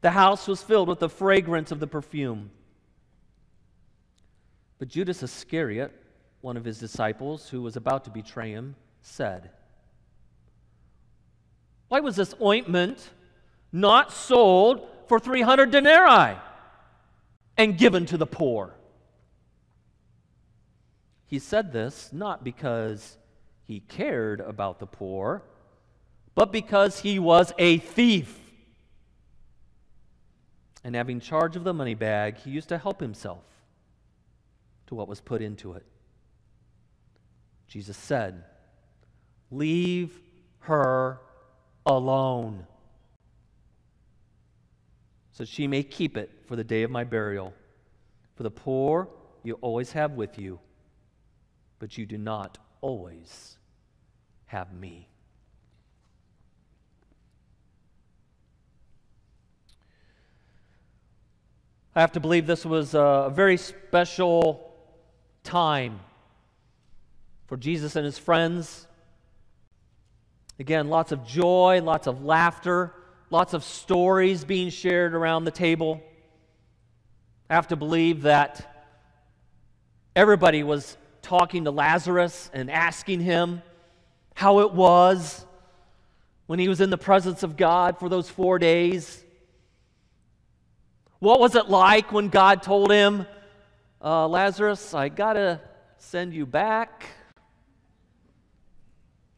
The 0.00 0.10
house 0.10 0.46
was 0.46 0.62
filled 0.62 0.88
with 0.88 1.00
the 1.00 1.08
fragrance 1.08 1.72
of 1.72 1.80
the 1.80 1.86
perfume. 1.86 2.50
But 4.78 4.88
Judas 4.88 5.22
Iscariot, 5.22 5.92
one 6.40 6.56
of 6.56 6.64
his 6.64 6.78
disciples 6.78 7.48
who 7.48 7.62
was 7.62 7.76
about 7.76 8.04
to 8.04 8.10
betray 8.10 8.50
him, 8.50 8.76
said, 9.00 9.50
why 11.88 12.00
was 12.00 12.16
this 12.16 12.34
ointment 12.40 13.10
not 13.72 14.12
sold 14.12 14.86
for 15.06 15.18
300 15.18 15.70
denarii 15.70 16.36
and 17.56 17.78
given 17.78 18.06
to 18.06 18.16
the 18.16 18.26
poor? 18.26 18.74
He 21.26 21.38
said 21.38 21.72
this 21.72 22.10
not 22.12 22.44
because 22.44 23.18
he 23.66 23.80
cared 23.80 24.40
about 24.40 24.78
the 24.78 24.86
poor, 24.86 25.42
but 26.34 26.52
because 26.52 27.00
he 27.00 27.18
was 27.18 27.52
a 27.58 27.78
thief. 27.78 28.40
And 30.82 30.94
having 30.94 31.18
charge 31.18 31.56
of 31.56 31.64
the 31.64 31.72
money 31.72 31.94
bag, 31.94 32.36
he 32.36 32.50
used 32.50 32.68
to 32.68 32.78
help 32.78 33.00
himself 33.00 33.44
to 34.86 34.94
what 34.94 35.08
was 35.08 35.20
put 35.20 35.40
into 35.40 35.72
it. 35.72 35.84
Jesus 37.66 37.96
said, 37.96 38.44
Leave 39.50 40.20
her 40.60 41.20
alone, 41.86 42.66
so 45.32 45.44
she 45.44 45.66
may 45.66 45.82
keep 45.82 46.16
it 46.16 46.30
for 46.46 46.56
the 46.56 46.64
day 46.64 46.82
of 46.82 46.90
my 46.90 47.04
burial. 47.04 47.52
For 48.36 48.42
the 48.42 48.50
poor 48.50 49.08
you 49.42 49.54
always 49.60 49.92
have 49.92 50.12
with 50.12 50.38
you, 50.38 50.58
but 51.78 51.98
you 51.98 52.06
do 52.06 52.18
not 52.18 52.58
always 52.80 53.56
have 54.46 54.72
me. 54.72 55.08
I 61.96 62.00
have 62.00 62.12
to 62.12 62.20
believe 62.20 62.46
this 62.46 62.66
was 62.66 62.94
a 62.94 63.30
very 63.32 63.56
special 63.56 64.74
time 65.44 66.00
for 67.46 67.56
Jesus 67.56 67.94
and 67.94 68.04
his 68.04 68.18
friends 68.18 68.88
Again, 70.58 70.88
lots 70.88 71.10
of 71.10 71.26
joy, 71.26 71.80
lots 71.82 72.06
of 72.06 72.24
laughter, 72.24 72.92
lots 73.30 73.54
of 73.54 73.64
stories 73.64 74.44
being 74.44 74.70
shared 74.70 75.14
around 75.14 75.44
the 75.44 75.50
table. 75.50 76.00
I 77.50 77.54
have 77.54 77.68
to 77.68 77.76
believe 77.76 78.22
that 78.22 78.86
everybody 80.14 80.62
was 80.62 80.96
talking 81.22 81.64
to 81.64 81.72
Lazarus 81.72 82.50
and 82.54 82.70
asking 82.70 83.20
him 83.20 83.62
how 84.34 84.60
it 84.60 84.72
was 84.72 85.44
when 86.46 86.58
he 86.58 86.68
was 86.68 86.80
in 86.80 86.90
the 86.90 86.98
presence 86.98 87.42
of 87.42 87.56
God 87.56 87.98
for 87.98 88.08
those 88.08 88.30
four 88.30 88.58
days. 88.58 89.24
What 91.18 91.40
was 91.40 91.56
it 91.56 91.68
like 91.68 92.12
when 92.12 92.28
God 92.28 92.62
told 92.62 92.92
him, 92.92 93.26
uh, 94.02 94.28
Lazarus, 94.28 94.94
I 94.94 95.08
got 95.08 95.32
to 95.32 95.60
send 95.96 96.34
you 96.34 96.46
back? 96.46 97.06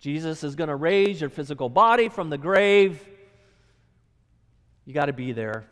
Jesus 0.06 0.44
is 0.44 0.54
going 0.54 0.68
to 0.68 0.76
raise 0.76 1.20
your 1.20 1.30
physical 1.30 1.68
body 1.68 2.08
from 2.08 2.30
the 2.30 2.38
grave. 2.38 3.04
You 4.84 4.94
got 4.94 5.06
to 5.06 5.12
be 5.12 5.32
there. 5.32 5.64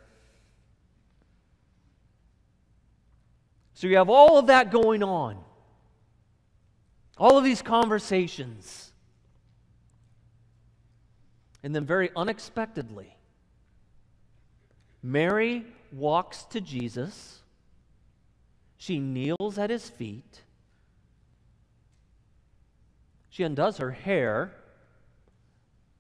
So 3.75 3.87
you 3.87 3.97
have 3.97 4.11
all 4.11 4.37
of 4.37 4.49
that 4.49 4.73
going 4.73 5.05
on, 5.05 5.39
all 7.17 7.39
of 7.39 7.45
these 7.45 7.63
conversations. 7.63 8.91
And 11.63 11.73
then, 11.73 11.85
very 11.85 12.11
unexpectedly, 12.17 13.17
Mary 15.01 15.65
walks 15.93 16.43
to 16.47 16.61
Jesus. 16.61 17.41
She 18.79 18.99
kneels 18.99 19.59
at 19.59 19.71
his 19.71 19.89
feet. 19.89 20.44
She 23.35 23.43
undoes 23.43 23.79
her 23.79 23.91
hair, 23.91 24.53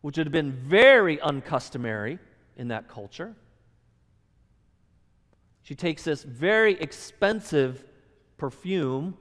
which 0.02 0.18
would 0.18 0.28
have 0.28 0.32
been 0.32 0.52
very 0.52 1.18
uncustomary 1.18 2.20
in 2.56 2.68
that 2.68 2.86
culture. 2.86 3.34
She 5.64 5.74
takes 5.74 6.04
this 6.04 6.22
very 6.22 6.74
expensive 6.74 7.84
perfume 8.36 9.16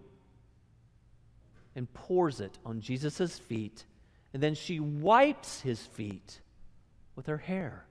and 1.75 1.91
pours 1.91 2.39
it 2.39 2.59
on 2.63 2.81
Jesus' 2.81 3.39
feet, 3.39 3.83
and 4.31 4.43
then 4.43 4.53
she 4.53 4.79
wipes 4.79 5.61
his 5.61 5.83
feet 5.83 6.39
with 7.15 7.25
her 7.25 7.39
hair. 7.39 7.83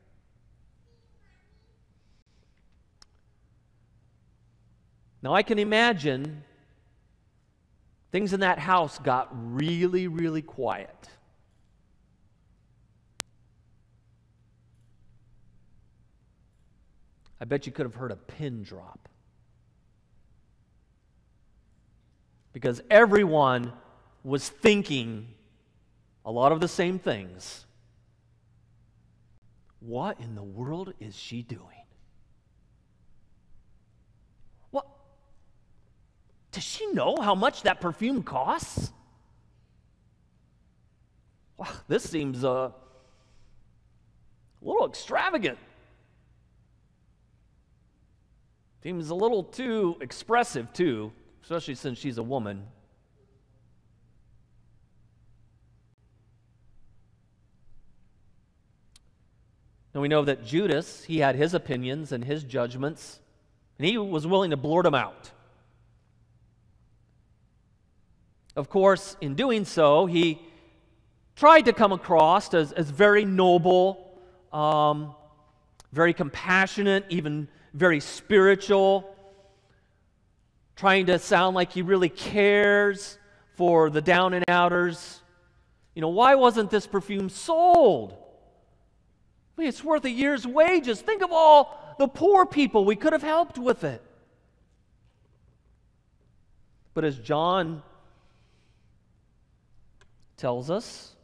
Now, 5.21 5.35
I 5.35 5.43
can 5.43 5.59
imagine 5.59 6.45
Things 8.13 8.35
in 8.35 8.41
that 8.41 8.59
house 8.59 8.99
got 8.99 9.29
really, 9.33 10.07
really 10.07 10.43
quiet. 10.43 11.09
I 17.41 17.47
bet 17.47 17.67
you 17.67 17.73
could 17.73 17.87
have 17.87 17.95
heard 17.95 18.13
a 18.13 18.17
pin 18.17 18.63
drop. 18.63 19.09
Because 22.53 22.83
everyone 22.91 23.73
was 24.23 24.49
thinking 24.49 25.29
a 26.25 26.31
lot 26.31 26.53
of 26.53 26.61
the 26.61 26.69
same 26.69 26.99
things. 26.99 27.65
What 29.81 30.21
in 30.21 30.35
the 30.35 30.43
world 30.43 30.93
is 31.01 31.17
she 31.17 31.43
doing? 31.43 31.82
Does 36.53 36.63
she 36.63 36.87
know 36.93 37.17
how 37.21 37.35
much 37.35 37.63
that 37.63 37.81
perfume 37.81 38.23
costs? 38.23 38.93
Wow, 41.57 41.69
this 41.89 42.09
seems 42.09 42.45
uh, 42.45 42.71
a 42.71 42.73
little 44.61 44.87
extravagant. 44.87 45.59
Seems 48.83 49.11
a 49.11 49.15
little 49.15 49.45
too 49.45 49.97
expressive, 50.01 50.73
too, 50.73 51.13
especially 51.43 51.75
since 51.75 51.99
she's 51.99 52.19
a 52.19 52.23
woman. 52.23 52.67
Now 59.95 60.01
we 60.01 60.09
know 60.09 60.25
that 60.25 60.45
Judas, 60.45 61.05
he 61.05 61.19
had 61.19 61.37
his 61.37 61.55
opinions 61.55 62.13
and 62.13 62.25
his 62.25 62.45
judgments, 62.45 63.21
and 63.79 63.87
he 63.87 63.97
was 63.99 64.27
willing 64.27 64.51
to 64.51 64.57
blurt 64.57 64.85
them 64.85 64.95
out. 64.95 65.31
Of 68.55 68.69
course, 68.69 69.17
in 69.21 69.35
doing 69.35 69.65
so, 69.65 70.07
he 70.07 70.41
tried 71.37 71.63
to 71.63 71.73
come 71.73 71.93
across 71.93 72.53
as, 72.53 72.73
as 72.73 72.91
very 72.91 73.25
noble, 73.25 74.19
um, 74.53 75.15
very 75.93 76.13
compassionate, 76.13 77.07
even 77.09 77.49
very 77.73 78.01
spiritual, 78.01 79.17
trying 80.77 81.07
to 81.07 81.19
sound 81.19 81.55
like 81.55 81.73
he 81.73 81.83
really 81.83 82.11
cares 82.11 83.19
for 83.55 83.89
the 83.89 84.03
down 84.03 84.35
and 84.35 84.45
outers. 84.49 85.23
You 85.95 86.03
know, 86.03 86.09
why 86.09 86.35
wasn't 86.35 86.71
this 86.71 86.87
perfume 86.87 87.31
sold? 87.31 88.13
I 89.57 89.61
mean, 89.61 89.69
it's 89.69 89.85
worth 89.85 90.05
a 90.05 90.11
year's 90.11 90.47
wages. 90.47 91.01
Think 91.01 91.23
of 91.23 91.31
all 91.33 91.95
the 91.99 92.09
poor 92.09 92.45
people 92.45 92.85
we 92.85 92.97
could 92.97 93.13
have 93.13 93.23
helped 93.23 93.59
with 93.59 93.85
it. 93.85 94.03
But 96.95 97.05
as 97.05 97.19
John 97.19 97.83
tells 100.43 100.73
us, 100.73 101.15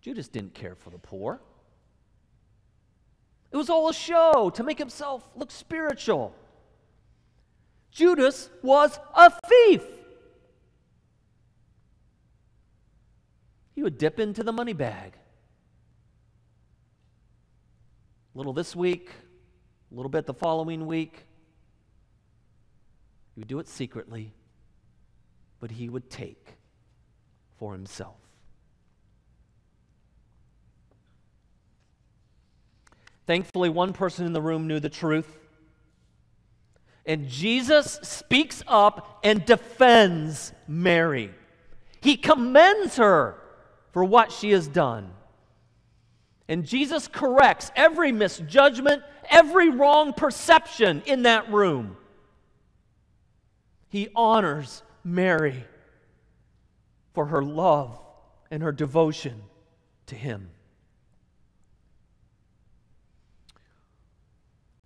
Judas 0.00 0.28
didn't 0.28 0.54
care 0.54 0.76
for 0.76 0.90
the 0.90 0.98
poor. 0.98 1.40
It 3.50 3.56
was 3.56 3.68
all 3.68 3.88
a 3.88 3.92
show 3.92 4.48
to 4.54 4.62
make 4.62 4.78
himself 4.78 5.28
look 5.34 5.50
spiritual. 5.50 6.36
Judas 7.90 8.48
was 8.62 9.00
a 9.12 9.32
thief. 9.48 9.82
He 13.74 13.82
would 13.82 13.98
dip 13.98 14.20
into 14.20 14.44
the 14.44 14.52
money 14.52 14.72
bag. 14.72 15.14
A 18.36 18.38
little 18.38 18.52
this 18.52 18.76
week, 18.76 19.10
a 19.90 19.94
little 19.96 20.10
bit 20.10 20.26
the 20.26 20.34
following 20.34 20.86
week. 20.86 21.24
He 23.34 23.40
would 23.40 23.48
do 23.48 23.58
it 23.58 23.66
secretly, 23.66 24.32
but 25.62 25.70
he 25.70 25.88
would 25.88 26.10
take 26.10 26.56
for 27.56 27.72
himself. 27.72 28.16
Thankfully, 33.28 33.68
one 33.68 33.92
person 33.92 34.26
in 34.26 34.32
the 34.32 34.42
room 34.42 34.66
knew 34.66 34.80
the 34.80 34.88
truth. 34.88 35.38
And 37.06 37.28
Jesus 37.28 38.00
speaks 38.02 38.64
up 38.66 39.20
and 39.22 39.44
defends 39.44 40.52
Mary. 40.66 41.30
He 42.00 42.16
commends 42.16 42.96
her 42.96 43.38
for 43.92 44.02
what 44.02 44.32
she 44.32 44.50
has 44.50 44.66
done. 44.66 45.12
And 46.48 46.66
Jesus 46.66 47.06
corrects 47.06 47.70
every 47.76 48.10
misjudgment, 48.10 49.04
every 49.30 49.68
wrong 49.68 50.12
perception 50.12 51.04
in 51.06 51.22
that 51.22 51.52
room. 51.52 51.96
He 53.90 54.08
honors 54.16 54.82
Mary 55.04 55.64
for 57.14 57.26
her 57.26 57.42
love 57.42 57.98
and 58.50 58.62
her 58.62 58.72
devotion 58.72 59.42
to 60.06 60.14
Him. 60.14 60.50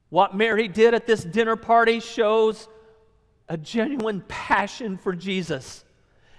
What 0.08 0.36
Mary 0.36 0.68
did 0.68 0.94
at 0.94 1.06
this 1.06 1.24
dinner 1.24 1.56
party 1.56 2.00
shows 2.00 2.68
a 3.48 3.56
genuine 3.56 4.22
passion 4.28 4.98
for 4.98 5.12
Jesus. 5.12 5.84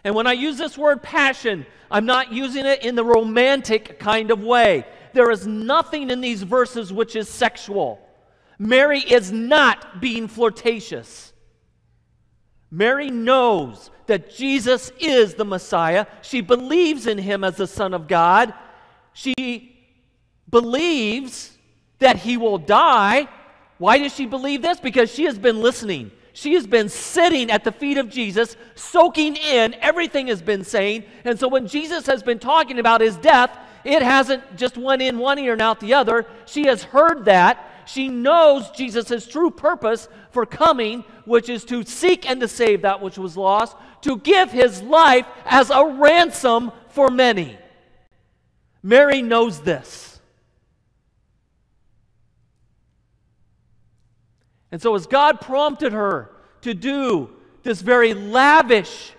And 0.03 0.15
when 0.15 0.27
I 0.27 0.33
use 0.33 0.57
this 0.57 0.77
word 0.77 1.03
passion, 1.03 1.65
I'm 1.91 2.05
not 2.05 2.31
using 2.31 2.65
it 2.65 2.83
in 2.83 2.95
the 2.95 3.03
romantic 3.03 3.99
kind 3.99 4.31
of 4.31 4.41
way. 4.41 4.85
There 5.13 5.31
is 5.31 5.47
nothing 5.47 6.09
in 6.09 6.21
these 6.21 6.43
verses 6.43 6.93
which 6.93 7.15
is 7.15 7.29
sexual. 7.29 7.99
Mary 8.59 8.99
is 8.99 9.31
not 9.31 10.01
being 10.01 10.27
flirtatious. 10.27 11.33
Mary 12.69 13.09
knows 13.09 13.91
that 14.07 14.35
Jesus 14.35 14.91
is 14.99 15.35
the 15.35 15.45
Messiah. 15.45 16.05
She 16.21 16.41
believes 16.41 17.07
in 17.07 17.17
him 17.17 17.43
as 17.43 17.55
the 17.57 17.67
Son 17.67 17.93
of 17.93 18.07
God. 18.07 18.53
She 19.13 19.75
believes 20.49 21.57
that 21.99 22.17
he 22.17 22.37
will 22.37 22.57
die. 22.57 23.27
Why 23.77 23.97
does 23.97 24.13
she 24.13 24.25
believe 24.25 24.61
this? 24.61 24.79
Because 24.79 25.11
she 25.11 25.25
has 25.25 25.37
been 25.37 25.61
listening. 25.61 26.11
She 26.33 26.53
has 26.53 26.67
been 26.67 26.87
sitting 26.89 27.49
at 27.49 27.63
the 27.63 27.71
feet 27.71 27.97
of 27.97 28.09
Jesus, 28.09 28.55
soaking 28.75 29.37
in 29.37 29.73
everything 29.75 30.27
has 30.27 30.41
been 30.41 30.63
saying. 30.63 31.03
And 31.25 31.39
so 31.39 31.47
when 31.47 31.67
Jesus 31.67 32.05
has 32.05 32.21
been 32.21 32.37
talking 32.37 32.79
about 32.79 33.01
his 33.01 33.17
death, 33.17 33.57
it 33.83 34.03
hasn't 34.03 34.55
just 34.55 34.77
went 34.77 35.01
in 35.01 35.17
one 35.17 35.39
ear 35.39 35.53
and 35.53 35.61
out 35.61 35.79
the 35.79 35.95
other. 35.95 36.25
She 36.45 36.67
has 36.67 36.83
heard 36.83 37.25
that. 37.25 37.87
She 37.87 38.07
knows 38.07 38.69
Jesus' 38.71 39.25
true 39.25 39.49
purpose 39.49 40.09
for 40.37 40.45
coming, 40.45 41.03
which 41.25 41.49
is 41.49 41.65
to 41.65 41.83
seek 41.83 42.29
and 42.29 42.39
to 42.41 42.47
save 42.47 42.83
that 42.83 43.01
which 43.01 43.17
was 43.17 43.35
lost, 43.35 43.75
to 44.01 44.19
give 44.19 44.51
his 44.51 44.83
life 44.83 45.25
as 45.45 45.71
a 45.71 45.83
ransom 45.83 46.71
for 46.89 47.09
many. 47.09 47.57
Mary 48.83 49.23
knows 49.23 49.61
this. 49.61 50.19
And 54.71 54.79
so, 54.79 54.93
as 54.93 55.07
God 55.07 55.41
prompted 55.41 55.91
her 55.91 56.29
to 56.61 56.75
do 56.75 57.31
this 57.63 57.81
very 57.81 58.13
lavish 58.13 59.13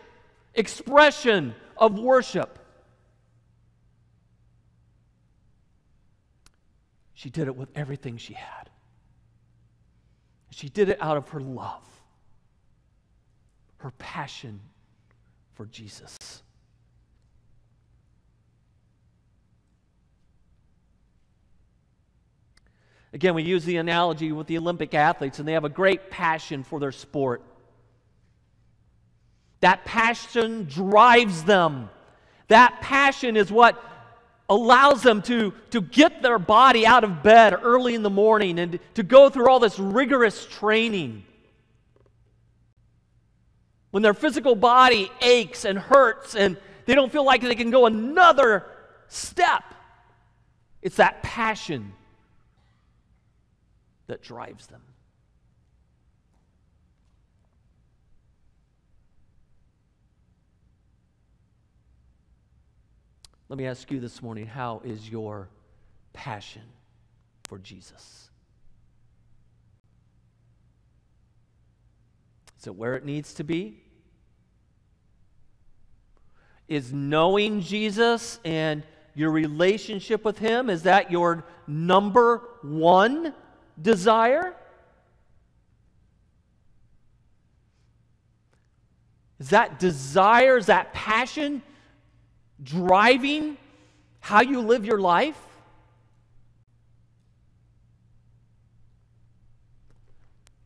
expression 0.54 1.52
of 1.76 1.98
worship, 1.98 2.60
She 7.18 7.30
did 7.30 7.48
it 7.48 7.56
with 7.56 7.68
everything 7.74 8.16
she 8.16 8.34
had. 8.34 8.57
She 10.58 10.68
did 10.68 10.88
it 10.88 10.98
out 11.00 11.16
of 11.16 11.28
her 11.28 11.40
love, 11.40 11.84
her 13.76 13.92
passion 13.92 14.58
for 15.52 15.66
Jesus. 15.66 16.42
Again, 23.12 23.34
we 23.34 23.44
use 23.44 23.64
the 23.64 23.76
analogy 23.76 24.32
with 24.32 24.48
the 24.48 24.58
Olympic 24.58 24.94
athletes, 24.94 25.38
and 25.38 25.46
they 25.46 25.52
have 25.52 25.64
a 25.64 25.68
great 25.68 26.10
passion 26.10 26.64
for 26.64 26.80
their 26.80 26.90
sport. 26.90 27.40
That 29.60 29.84
passion 29.84 30.64
drives 30.64 31.44
them. 31.44 31.88
That 32.48 32.80
passion 32.80 33.36
is 33.36 33.52
what 33.52 33.80
allows 34.48 35.02
them 35.02 35.20
to, 35.22 35.52
to 35.70 35.80
get 35.80 36.22
their 36.22 36.38
body 36.38 36.86
out 36.86 37.04
of 37.04 37.22
bed 37.22 37.54
early 37.62 37.94
in 37.94 38.02
the 38.02 38.10
morning 38.10 38.58
and 38.58 38.78
to 38.94 39.02
go 39.02 39.28
through 39.28 39.48
all 39.48 39.60
this 39.60 39.78
rigorous 39.78 40.46
training. 40.46 41.24
When 43.90 44.02
their 44.02 44.14
physical 44.14 44.54
body 44.54 45.10
aches 45.20 45.64
and 45.64 45.78
hurts 45.78 46.34
and 46.34 46.56
they 46.86 46.94
don't 46.94 47.12
feel 47.12 47.24
like 47.24 47.42
they 47.42 47.54
can 47.54 47.70
go 47.70 47.86
another 47.86 48.64
step, 49.08 49.62
it's 50.80 50.96
that 50.96 51.22
passion 51.22 51.92
that 54.06 54.22
drives 54.22 54.66
them. 54.66 54.80
Let 63.48 63.56
me 63.56 63.66
ask 63.66 63.90
you 63.90 63.98
this 63.98 64.22
morning 64.22 64.46
how 64.46 64.82
is 64.84 65.08
your 65.08 65.48
passion 66.12 66.62
for 67.44 67.58
Jesus? 67.58 68.28
Is 72.60 72.66
it 72.66 72.74
where 72.74 72.94
it 72.94 73.06
needs 73.06 73.32
to 73.34 73.44
be? 73.44 73.80
Is 76.66 76.92
knowing 76.92 77.62
Jesus 77.62 78.38
and 78.44 78.82
your 79.14 79.30
relationship 79.30 80.26
with 80.26 80.38
Him, 80.38 80.68
is 80.68 80.82
that 80.82 81.10
your 81.10 81.46
number 81.66 82.42
one 82.60 83.32
desire? 83.80 84.54
Is 89.40 89.50
that 89.50 89.78
desire, 89.78 90.58
is 90.58 90.66
that 90.66 90.92
passion 90.92 91.62
driving 92.62 93.56
how 94.20 94.40
you 94.40 94.60
live 94.60 94.84
your 94.84 95.00
life? 95.00 95.38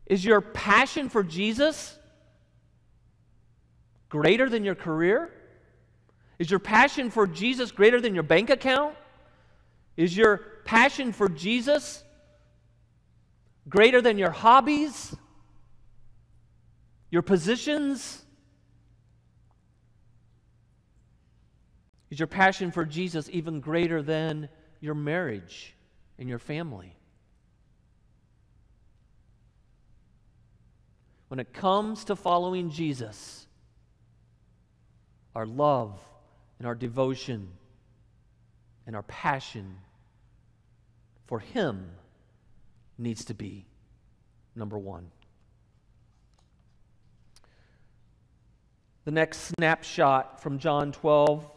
Is 0.07 0.25
your 0.25 0.41
passion 0.41 1.09
for 1.09 1.23
Jesus 1.23 1.97
greater 4.09 4.49
than 4.49 4.65
your 4.65 4.75
career? 4.75 5.33
Is 6.39 6.51
your 6.51 6.61
passion 6.61 7.11
for 7.11 7.27
Jesus 7.27 7.71
greater 7.71 8.01
than 8.01 8.15
your 8.15 8.23
bank 8.25 8.51
account? 8.51 8.95
Is 9.97 10.17
your 10.17 10.39
passion 10.65 11.13
for 11.13 11.29
Jesus 11.29 12.03
greater 13.69 14.03
than 14.03 14.19
your 14.19 14.31
hobbies, 14.31 15.15
your 17.11 17.23
positions? 17.23 18.22
Is 22.13 22.19
your 22.19 22.27
passion 22.27 22.71
for 22.71 22.85
Jesus 22.85 23.31
even 23.33 23.61
greater 23.61 24.03
than 24.03 24.51
your 24.83 24.95
marriage 24.95 25.75
and 26.19 26.29
your 26.29 26.39
family? 26.39 26.95
When 31.29 31.41
it 31.41 31.55
comes 31.55 32.05
to 32.05 32.15
following 32.15 32.69
Jesus, 32.69 33.47
our 35.35 35.47
love 35.47 35.99
and 36.59 36.69
our 36.69 36.75
devotion 36.75 37.49
and 38.87 38.95
our 38.95 39.05
passion 39.05 39.79
for 41.25 41.39
Him 41.39 41.93
needs 42.99 43.25
to 43.25 43.33
be 43.33 43.65
number 44.55 44.77
one. 44.77 45.11
The 49.07 49.13
next 49.13 49.55
snapshot 49.57 50.43
from 50.43 50.59
John 50.59 50.93
12 50.93 51.49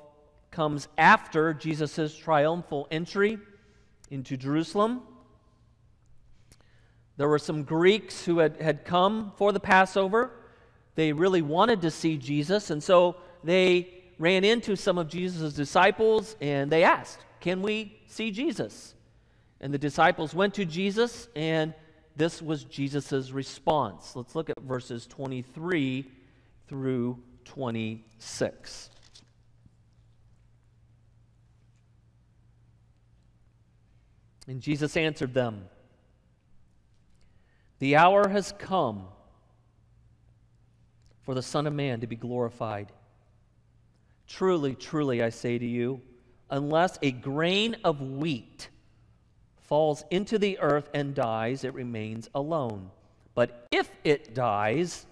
comes 0.55 0.87
after 0.97 1.53
Jesus' 1.53 2.15
triumphal 2.15 2.87
entry 2.89 3.37
into 4.09 4.37
Jerusalem. 4.37 5.01
There 7.17 7.27
were 7.27 7.39
some 7.39 7.63
Greeks 7.63 8.23
who 8.23 8.39
had, 8.39 8.61
had 8.61 8.85
come 8.85 9.33
for 9.35 9.51
the 9.51 9.59
Passover. 9.59 10.31
They 10.95 11.11
really 11.11 11.41
wanted 11.41 11.81
to 11.81 11.91
see 11.91 12.17
Jesus, 12.17 12.69
and 12.69 12.81
so 12.81 13.17
they 13.43 13.89
ran 14.17 14.45
into 14.45 14.77
some 14.77 14.97
of 14.97 15.09
Jesus' 15.09 15.53
disciples 15.53 16.37
and 16.39 16.71
they 16.71 16.83
asked, 16.85 17.19
Can 17.41 17.61
we 17.61 17.99
see 18.07 18.31
Jesus? 18.31 18.93
And 19.59 19.73
the 19.73 19.77
disciples 19.77 20.33
went 20.33 20.53
to 20.53 20.63
Jesus, 20.63 21.27
and 21.35 21.73
this 22.15 22.41
was 22.41 22.63
Jesus' 22.63 23.31
response. 23.31 24.15
Let's 24.15 24.35
look 24.35 24.49
at 24.49 24.61
verses 24.61 25.05
23 25.05 26.09
through 26.69 27.19
26. 27.43 28.89
And 34.47 34.61
Jesus 34.61 34.95
answered 34.95 35.33
them 35.33 35.67
The 37.79 37.95
hour 37.95 38.27
has 38.27 38.53
come 38.57 39.07
for 41.23 41.33
the 41.33 41.41
Son 41.41 41.67
of 41.67 41.73
Man 41.73 42.01
to 42.01 42.07
be 42.07 42.15
glorified. 42.15 42.91
Truly, 44.27 44.75
truly, 44.75 45.21
I 45.21 45.29
say 45.29 45.57
to 45.57 45.65
you, 45.65 46.01
unless 46.49 46.97
a 47.01 47.11
grain 47.11 47.75
of 47.83 48.01
wheat 48.01 48.69
falls 49.57 50.03
into 50.11 50.37
the 50.37 50.59
earth 50.59 50.89
and 50.93 51.15
dies, 51.15 51.63
it 51.63 51.73
remains 51.73 52.29
alone. 52.35 52.91
But 53.33 53.67
if 53.71 53.89
it 54.03 54.33
dies, 54.35 55.05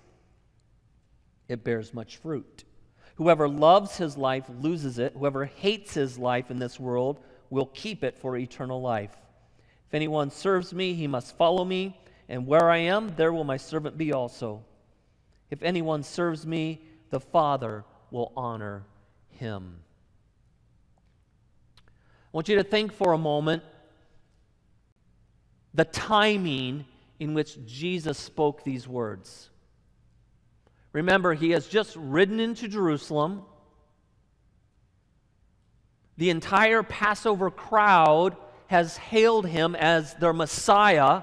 it 1.48 1.64
bears 1.64 1.94
much 1.94 2.18
fruit. 2.18 2.64
Whoever 3.16 3.48
loves 3.48 3.98
his 3.98 4.18
life 4.18 4.46
loses 4.60 4.98
it. 4.98 5.14
Whoever 5.14 5.46
hates 5.46 5.94
his 5.94 6.18
life 6.18 6.50
in 6.50 6.60
this 6.60 6.80
world 6.80 7.20
will 7.50 7.68
keep 7.68 8.04
it 8.04 8.18
for 8.18 8.36
eternal 8.38 8.82
life. 8.82 9.16
If 9.94 9.98
anyone 9.98 10.32
serves 10.32 10.74
me, 10.74 10.96
he 10.96 11.06
must 11.06 11.38
follow 11.38 11.64
me, 11.64 11.96
and 12.28 12.48
where 12.48 12.68
I 12.68 12.78
am, 12.78 13.14
there 13.16 13.32
will 13.32 13.44
my 13.44 13.58
servant 13.58 13.96
be 13.96 14.12
also. 14.12 14.66
If 15.52 15.62
anyone 15.62 16.02
serves 16.02 16.48
me, 16.48 16.82
the 17.12 17.20
Father 17.20 17.86
will 18.10 18.34
honor 18.36 18.86
him. 19.30 19.76
I 21.78 21.82
want 22.32 22.50
you 22.50 22.56
to 22.56 22.64
think 22.64 22.92
for 22.92 23.14
a 23.14 23.20
moment 23.20 23.62
the 25.76 25.86
timing 25.86 26.86
in 27.20 27.36
which 27.36 27.64
Jesus 27.68 28.18
spoke 28.18 28.64
these 28.64 28.88
words. 28.88 29.52
Remember, 30.92 31.36
he 31.36 31.52
has 31.52 31.68
just 31.68 31.96
ridden 31.98 32.40
into 32.40 32.68
Jerusalem. 32.68 33.44
The 36.18 36.32
entire 36.32 36.82
Passover 36.82 37.52
crowd 37.52 38.36
has 38.74 38.98
hailed 38.98 39.46
him 39.46 39.76
as 39.76 40.16
their 40.16 40.34
Messiah. 40.34 41.22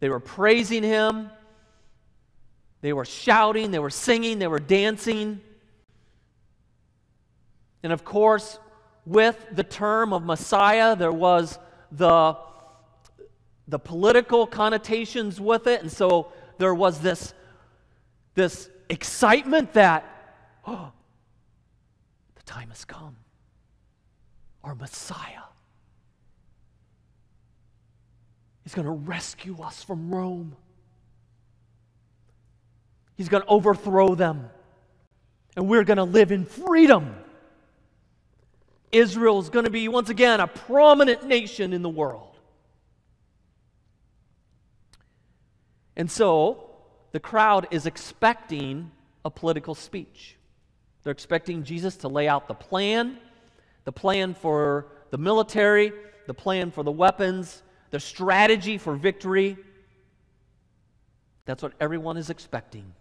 They 0.00 0.08
were 0.08 0.18
praising 0.18 0.82
him, 0.82 1.30
they 2.80 2.92
were 2.92 3.04
shouting, 3.04 3.70
they 3.70 3.78
were 3.78 3.90
singing, 3.90 4.40
they 4.40 4.48
were 4.48 4.58
dancing. 4.58 5.40
And 7.84 7.92
of 7.92 8.04
course, 8.04 8.58
with 9.04 9.38
the 9.52 9.62
term 9.62 10.12
of 10.12 10.24
Messiah, 10.24 10.96
there 10.96 11.12
was 11.12 11.60
the, 11.92 12.36
the 13.68 13.78
political 13.78 14.48
connotations 14.48 15.40
with 15.40 15.68
it. 15.68 15.80
And 15.80 15.92
so 15.92 16.32
there 16.58 16.74
was 16.74 16.98
this, 16.98 17.34
this 18.34 18.68
excitement 18.88 19.74
that, 19.74 20.04
oh, 20.66 20.90
time 22.46 22.68
has 22.70 22.84
come. 22.84 23.16
Our 24.64 24.74
Messiah 24.74 25.46
is 28.64 28.74
going 28.74 28.86
to 28.86 28.92
rescue 28.92 29.60
us 29.62 29.82
from 29.82 30.10
Rome. 30.14 30.56
He's 33.16 33.28
going 33.28 33.42
to 33.42 33.48
overthrow 33.48 34.14
them. 34.14 34.50
And 35.56 35.68
we're 35.68 35.84
going 35.84 35.96
to 35.96 36.04
live 36.04 36.32
in 36.32 36.44
freedom. 36.44 37.14
Israel 38.92 39.38
is 39.40 39.48
going 39.50 39.64
to 39.64 39.70
be, 39.70 39.88
once 39.88 40.10
again, 40.10 40.40
a 40.40 40.46
prominent 40.46 41.24
nation 41.24 41.72
in 41.72 41.82
the 41.82 41.88
world. 41.88 42.36
And 45.96 46.10
so 46.10 46.70
the 47.12 47.20
crowd 47.20 47.68
is 47.70 47.86
expecting 47.86 48.90
a 49.24 49.30
political 49.30 49.74
speech. 49.74 50.35
They're 51.06 51.12
expecting 51.12 51.62
Jesus 51.62 51.98
to 51.98 52.08
lay 52.08 52.26
out 52.26 52.48
the 52.48 52.54
plan, 52.54 53.18
the 53.84 53.92
plan 53.92 54.34
for 54.34 54.88
the 55.10 55.18
military, 55.18 55.92
the 56.26 56.34
plan 56.34 56.72
for 56.72 56.82
the 56.82 56.90
weapons, 56.90 57.62
the 57.90 58.00
strategy 58.00 58.76
for 58.76 58.96
victory. 58.96 59.56
That's 61.44 61.62
what 61.62 61.74
everyone 61.78 62.16
is 62.16 62.28
expecting. 62.28 62.92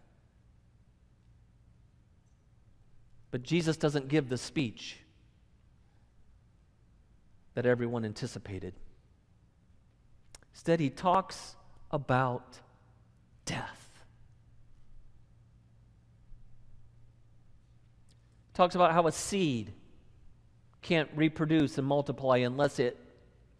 But 3.31 3.41
Jesus 3.41 3.75
doesn't 3.75 4.07
give 4.07 4.29
the 4.29 4.37
speech 4.37 4.97
that 7.55 7.65
everyone 7.65 8.05
anticipated. 8.05 8.75
Instead, 10.53 10.79
he 10.79 10.91
talks 10.91 11.55
about 11.89 12.59
death. 13.45 13.84
Talks 18.55 18.73
about 18.73 18.93
how 18.93 19.05
a 19.05 19.11
seed 19.11 19.71
can't 20.81 21.09
reproduce 21.15 21.77
and 21.77 21.85
multiply 21.85 22.37
unless 22.37 22.79
it, 22.79 22.97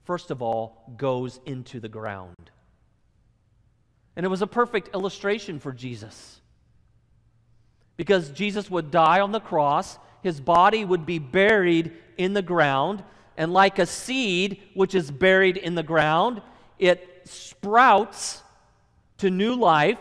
first 0.06 0.32
of 0.32 0.42
all, 0.42 0.96
goes 0.98 1.40
into 1.46 1.80
the 1.80 1.90
ground. 1.90 2.50
And 4.16 4.26
it 4.26 4.30
was 4.30 4.42
a 4.42 4.48
perfect 4.48 4.96
illustration 4.96 5.60
for 5.60 5.72
Jesus 5.72 6.42
because 7.98 8.30
Jesus 8.30 8.70
would 8.70 8.92
die 8.92 9.20
on 9.20 9.32
the 9.32 9.40
cross, 9.40 9.98
his 10.22 10.40
body 10.40 10.84
would 10.84 11.06
be 11.06 11.20
buried 11.20 11.94
in 12.18 12.34
the 12.34 12.42
ground, 12.42 13.04
and 13.38 13.54
like 13.54 13.80
a 13.80 13.86
seed 13.86 14.62
which 14.74 14.96
is 14.96 15.12
buried 15.12 15.58
in 15.58 15.76
the 15.76 15.84
ground, 15.84 16.42
it 16.80 17.22
sprouts 17.26 18.42
to 19.18 19.30
new 19.30 19.56
life 19.56 20.00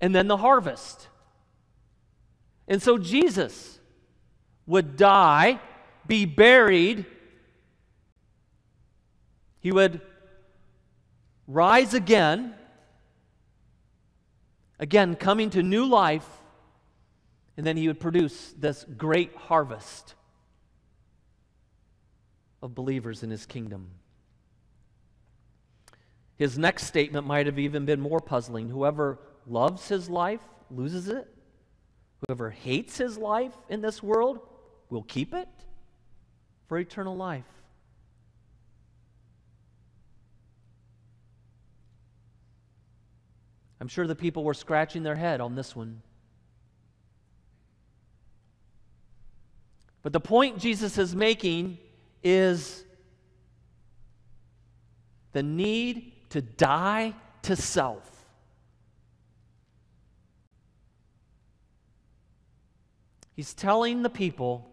and 0.00 0.14
then 0.14 0.26
the 0.26 0.36
harvest. 0.36 1.08
And 2.70 2.80
so 2.80 2.96
Jesus 2.96 3.78
would 4.64 4.96
die, 4.96 5.60
be 6.06 6.24
buried, 6.24 7.04
he 9.58 9.72
would 9.72 10.00
rise 11.46 11.92
again 11.92 12.54
again 14.78 15.14
coming 15.14 15.50
to 15.50 15.62
new 15.62 15.84
life, 15.84 16.26
and 17.56 17.66
then 17.66 17.76
he 17.76 17.88
would 17.88 18.00
produce 18.00 18.54
this 18.56 18.86
great 18.96 19.34
harvest 19.36 20.14
of 22.62 22.74
believers 22.74 23.22
in 23.22 23.30
his 23.30 23.46
kingdom. 23.46 23.90
His 26.36 26.56
next 26.56 26.84
statement 26.84 27.26
might 27.26 27.46
have 27.46 27.58
even 27.58 27.84
been 27.84 28.00
more 28.00 28.20
puzzling. 28.20 28.70
Whoever 28.70 29.18
loves 29.46 29.88
his 29.88 30.08
life 30.08 30.40
loses 30.70 31.08
it. 31.08 31.28
Whoever 32.26 32.50
hates 32.50 32.98
his 32.98 33.16
life 33.16 33.52
in 33.68 33.80
this 33.80 34.02
world 34.02 34.40
will 34.90 35.02
keep 35.02 35.32
it 35.34 35.48
for 36.68 36.78
eternal 36.78 37.16
life. 37.16 37.44
I'm 43.80 43.88
sure 43.88 44.06
the 44.06 44.14
people 44.14 44.44
were 44.44 44.54
scratching 44.54 45.02
their 45.02 45.16
head 45.16 45.40
on 45.40 45.54
this 45.54 45.74
one. 45.74 46.02
But 50.02 50.12
the 50.12 50.20
point 50.20 50.58
Jesus 50.58 50.98
is 50.98 51.16
making 51.16 51.78
is 52.22 52.84
the 55.32 55.42
need 55.42 56.12
to 56.30 56.42
die 56.42 57.14
to 57.42 57.56
self. 57.56 58.19
He's 63.40 63.54
telling 63.54 64.02
the 64.02 64.10
people, 64.10 64.70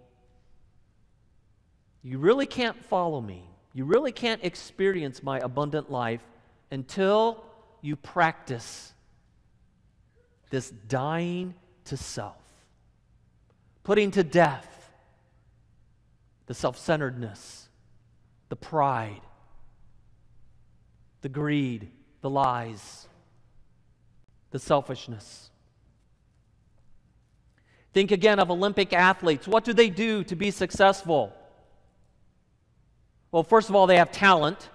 you 2.04 2.18
really 2.18 2.46
can't 2.46 2.76
follow 2.84 3.22
me. 3.22 3.50
You 3.74 3.86
really 3.86 4.12
can't 4.12 4.44
experience 4.44 5.24
my 5.24 5.40
abundant 5.40 5.90
life 5.90 6.20
until 6.70 7.46
you 7.82 7.96
practice 7.96 8.94
this 10.50 10.70
dying 10.70 11.56
to 11.86 11.96
self, 11.96 12.44
putting 13.86 14.12
to 14.12 14.22
death 14.26 14.92
the 16.48 16.54
self 16.54 16.78
centeredness, 16.78 17.70
the 18.50 18.58
pride, 18.58 19.22
the 21.22 21.30
greed, 21.30 21.90
the 22.20 22.30
lies, 22.30 23.08
the 24.52 24.60
selfishness. 24.60 25.52
Think 27.98 28.12
again 28.12 28.38
of 28.38 28.52
Olympic 28.52 28.94
athletes. 28.94 29.48
What 29.48 29.64
do 29.64 29.74
they 29.74 29.90
do 29.90 30.24
to 30.26 30.36
be 30.36 30.52
successful? 30.52 31.34
Well, 33.32 33.42
first 33.42 33.70
of 33.70 33.76
all, 33.76 33.88
they 33.88 33.98
have 33.98 34.12
talent. 34.12 34.70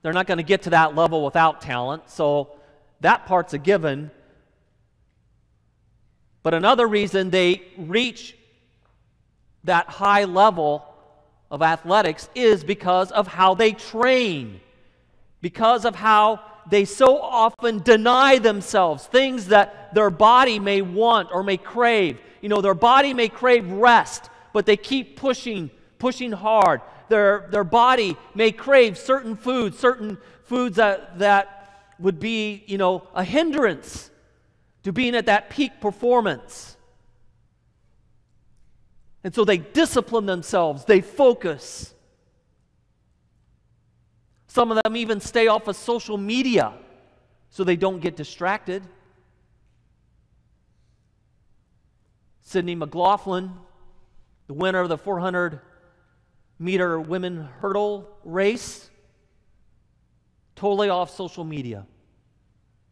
They're 0.00 0.12
not 0.12 0.28
going 0.28 0.38
to 0.38 0.44
get 0.44 0.62
to 0.62 0.70
that 0.70 0.94
level 0.94 1.24
without 1.24 1.60
talent, 1.60 2.08
so 2.08 2.52
that 3.00 3.26
part's 3.26 3.52
a 3.52 3.58
given. 3.58 4.12
But 6.44 6.54
another 6.54 6.86
reason 6.86 7.30
they 7.30 7.62
reach 7.76 8.36
that 9.64 9.88
high 9.88 10.22
level 10.22 10.86
of 11.50 11.62
athletics 11.62 12.28
is 12.32 12.62
because 12.62 13.10
of 13.10 13.26
how 13.26 13.54
they 13.54 13.72
train, 13.72 14.60
because 15.40 15.84
of 15.84 15.96
how 15.96 16.38
they 16.68 16.84
so 16.84 17.20
often 17.20 17.78
deny 17.78 18.38
themselves 18.38 19.06
things 19.06 19.48
that 19.48 19.94
their 19.94 20.10
body 20.10 20.58
may 20.58 20.82
want 20.82 21.28
or 21.32 21.42
may 21.42 21.56
crave. 21.56 22.20
You 22.40 22.48
know, 22.48 22.60
their 22.60 22.74
body 22.74 23.14
may 23.14 23.28
crave 23.28 23.70
rest, 23.70 24.30
but 24.52 24.66
they 24.66 24.76
keep 24.76 25.16
pushing, 25.16 25.70
pushing 25.98 26.32
hard. 26.32 26.80
Their, 27.08 27.48
their 27.50 27.64
body 27.64 28.16
may 28.34 28.52
crave 28.52 28.96
certain 28.96 29.36
foods, 29.36 29.78
certain 29.78 30.18
foods 30.44 30.76
that, 30.76 31.18
that 31.18 31.92
would 31.98 32.18
be, 32.18 32.64
you 32.66 32.78
know, 32.78 33.06
a 33.14 33.24
hindrance 33.24 34.10
to 34.82 34.92
being 34.92 35.14
at 35.14 35.26
that 35.26 35.50
peak 35.50 35.80
performance. 35.80 36.76
And 39.24 39.34
so 39.34 39.44
they 39.44 39.58
discipline 39.58 40.26
themselves, 40.26 40.84
they 40.84 41.00
focus. 41.00 41.94
Some 44.52 44.70
of 44.70 44.78
them 44.84 44.96
even 44.96 45.18
stay 45.18 45.46
off 45.46 45.66
of 45.66 45.76
social 45.76 46.18
media 46.18 46.74
so 47.48 47.64
they 47.64 47.74
don't 47.74 48.00
get 48.00 48.16
distracted. 48.16 48.82
Sydney 52.42 52.74
McLaughlin, 52.74 53.54
the 54.48 54.52
winner 54.52 54.80
of 54.80 54.90
the 54.90 54.98
400 54.98 55.58
meter 56.58 57.00
women 57.00 57.48
hurdle 57.60 58.06
race, 58.24 58.90
totally 60.54 60.90
off 60.90 61.16
social 61.16 61.44
media, 61.44 61.86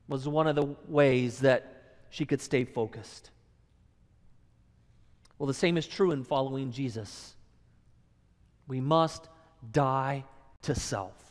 was 0.09 0.27
one 0.27 0.47
of 0.47 0.57
the 0.57 0.75
ways 0.89 1.41
that 1.41 1.99
she 2.09 2.25
could 2.25 2.41
stay 2.41 2.65
focused. 2.65 3.29
Well, 5.39 5.47
the 5.47 5.53
same 5.53 5.77
is 5.77 5.87
true 5.87 6.13
in 6.13 6.25
following 6.25 6.73
Jesus. 6.73 7.35
We 8.67 8.81
must 8.81 9.29
die 9.71 10.25
to 10.63 10.75
self. 10.75 11.30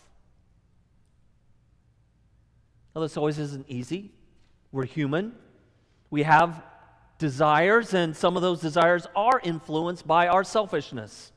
Now, 3.00 3.04
this 3.04 3.16
always 3.16 3.40
isn't 3.40 3.66
easy. 3.70 4.12
We're 4.74 4.84
human. 4.84 5.34
We 6.10 6.24
have 6.24 6.62
desires, 7.18 7.94
and 7.94 8.14
some 8.14 8.36
of 8.36 8.42
those 8.42 8.60
desires 8.60 9.08
are 9.16 9.40
influenced 9.42 10.06
by 10.06 10.28
our 10.28 10.44
selfishness. 10.44 11.32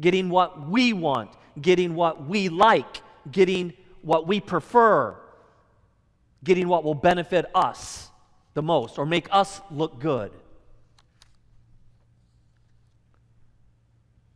Getting 0.00 0.30
what 0.30 0.70
we 0.70 0.94
want, 0.94 1.32
getting 1.60 1.94
what 1.94 2.26
we 2.26 2.48
like, 2.48 3.02
getting 3.30 3.74
what 4.00 4.26
we 4.26 4.40
prefer, 4.40 5.16
getting 6.44 6.66
what 6.66 6.82
will 6.82 6.94
benefit 6.94 7.44
us 7.54 8.08
the 8.54 8.62
most 8.62 8.96
or 8.96 9.04
make 9.04 9.28
us 9.30 9.60
look 9.70 10.00
good. 10.00 10.32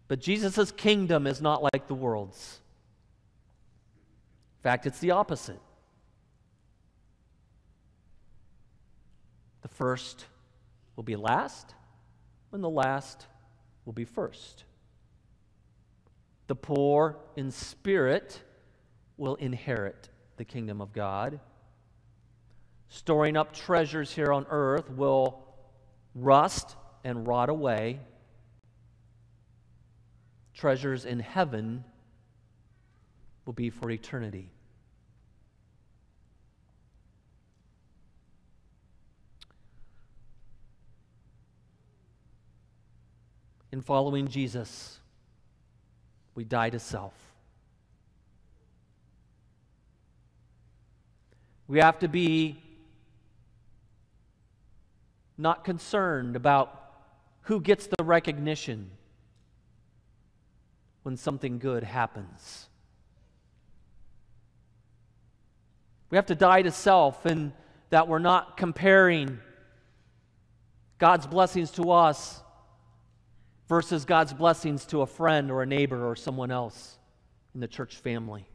But 0.08 0.20
Jesus' 0.20 0.70
kingdom 0.72 1.26
is 1.26 1.40
not 1.40 1.62
like 1.62 1.86
the 1.86 1.94
world's. 1.94 2.60
In 4.58 4.62
fact, 4.62 4.84
it's 4.84 4.98
the 4.98 5.12
opposite. 5.12 5.58
The 9.64 9.68
first 9.68 10.26
will 10.94 11.02
be 11.02 11.16
last, 11.16 11.74
and 12.52 12.62
the 12.62 12.70
last 12.70 13.26
will 13.86 13.94
be 13.94 14.04
first. 14.04 14.62
The 16.48 16.54
poor 16.54 17.16
in 17.34 17.50
spirit 17.50 18.42
will 19.16 19.36
inherit 19.36 20.10
the 20.36 20.44
kingdom 20.44 20.82
of 20.82 20.92
God. 20.92 21.40
Storing 22.90 23.36
up 23.36 23.52
treasures 23.52 24.12
here 24.12 24.32
on 24.32 24.46
earth 24.50 24.90
will 24.90 25.42
rust 26.14 26.76
and 27.02 27.26
rot 27.26 27.48
away 27.48 28.00
treasures 30.54 31.04
in 31.04 31.18
heaven 31.18 31.84
will 33.44 33.52
be 33.52 33.70
for 33.70 33.90
eternity. 33.90 34.53
In 43.74 43.80
following 43.80 44.28
Jesus, 44.28 45.00
we 46.36 46.44
die 46.44 46.70
to 46.70 46.78
self. 46.78 47.12
We 51.66 51.80
have 51.80 51.98
to 51.98 52.06
be 52.06 52.62
not 55.36 55.64
concerned 55.64 56.36
about 56.36 56.92
who 57.40 57.60
gets 57.60 57.88
the 57.88 58.04
recognition 58.04 58.92
when 61.02 61.16
something 61.16 61.58
good 61.58 61.82
happens. 61.82 62.68
We 66.10 66.16
have 66.16 66.26
to 66.26 66.36
die 66.36 66.62
to 66.62 66.70
self 66.70 67.26
and 67.26 67.50
that 67.90 68.06
we're 68.06 68.20
not 68.20 68.56
comparing 68.56 69.40
God's 71.00 71.26
blessings 71.26 71.72
to 71.72 71.90
us 71.90 72.40
versus 73.68 74.04
God's 74.04 74.32
blessings 74.32 74.84
to 74.86 75.02
a 75.02 75.06
friend 75.06 75.50
or 75.50 75.62
a 75.62 75.66
neighbor 75.66 76.08
or 76.08 76.16
someone 76.16 76.50
else 76.50 76.98
in 77.54 77.60
the 77.60 77.68
church 77.68 77.96
family. 77.96 78.46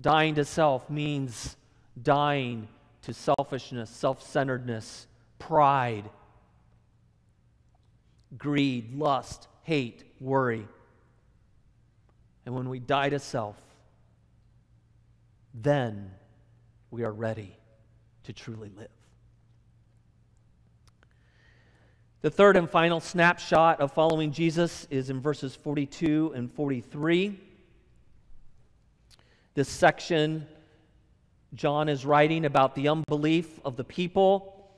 Dying 0.00 0.34
to 0.36 0.44
self 0.44 0.88
means 0.90 1.56
dying 2.00 2.68
to 3.02 3.12
selfishness, 3.12 3.90
self 3.90 4.22
centeredness, 4.22 5.06
pride 5.38 6.08
greed, 8.36 8.94
lust, 8.94 9.48
hate, 9.62 10.04
worry. 10.20 10.66
And 12.44 12.54
when 12.54 12.68
we 12.68 12.78
die 12.78 13.08
to 13.10 13.18
self, 13.18 13.56
then 15.54 16.10
we 16.90 17.04
are 17.04 17.12
ready 17.12 17.56
to 18.24 18.32
truly 18.32 18.70
live. 18.76 18.88
The 22.22 22.30
third 22.30 22.56
and 22.56 22.70
final 22.70 23.00
snapshot 23.00 23.80
of 23.80 23.90
following 23.90 24.30
Jesus 24.30 24.86
is 24.90 25.10
in 25.10 25.20
verses 25.20 25.56
42 25.56 26.32
and 26.36 26.52
43. 26.52 27.36
This 29.54 29.68
section, 29.68 30.46
John 31.54 31.88
is 31.88 32.06
writing 32.06 32.44
about 32.44 32.76
the 32.76 32.86
unbelief 32.86 33.58
of 33.64 33.74
the 33.74 33.82
people 33.82 34.70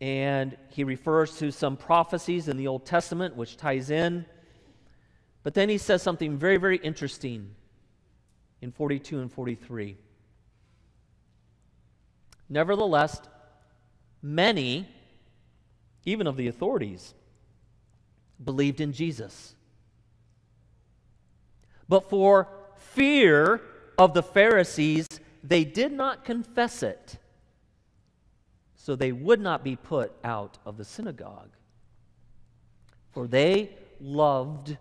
and 0.00 0.56
he 0.70 0.82
refers 0.82 1.38
to 1.38 1.52
some 1.52 1.76
prophecies 1.76 2.48
in 2.48 2.56
the 2.56 2.66
Old 2.66 2.84
Testament, 2.84 3.36
which 3.36 3.56
ties 3.56 3.90
in. 3.90 4.26
But 5.44 5.54
then 5.54 5.68
he 5.68 5.78
says 5.78 6.02
something 6.02 6.36
very, 6.36 6.56
very 6.56 6.78
interesting 6.78 7.54
in 8.60 8.72
42 8.72 9.20
and 9.20 9.32
43. 9.32 9.96
Nevertheless, 12.48 13.20
many, 14.20 14.88
even 16.06 16.26
of 16.26 16.36
the 16.36 16.46
authorities, 16.48 17.12
believed 18.42 18.80
in 18.80 18.92
Jesus. 18.92 19.54
But 21.88 22.08
for 22.08 22.48
fear 22.76 23.60
of 23.98 24.14
the 24.14 24.22
Pharisees, 24.22 25.08
they 25.42 25.64
did 25.64 25.92
not 25.92 26.24
confess 26.24 26.82
it, 26.82 27.18
so 28.74 28.96
they 28.96 29.12
would 29.12 29.40
not 29.40 29.62
be 29.62 29.76
put 29.76 30.12
out 30.24 30.58
of 30.64 30.76
the 30.76 30.84
synagogue. 30.84 31.50
For 33.10 33.26
they 33.26 33.70
loved 34.00 34.76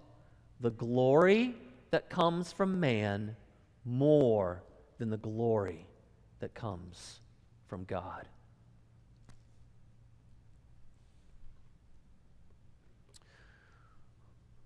the 0.60 0.72
glory 0.72 1.56
that 1.92 2.10
comes 2.10 2.52
from 2.52 2.80
man 2.80 3.36
more 3.84 4.64
than 4.98 5.10
the 5.10 5.18
glory 5.18 5.88
that 6.40 6.54
comes 6.54 7.20
from 7.68 7.84
God. 7.86 8.28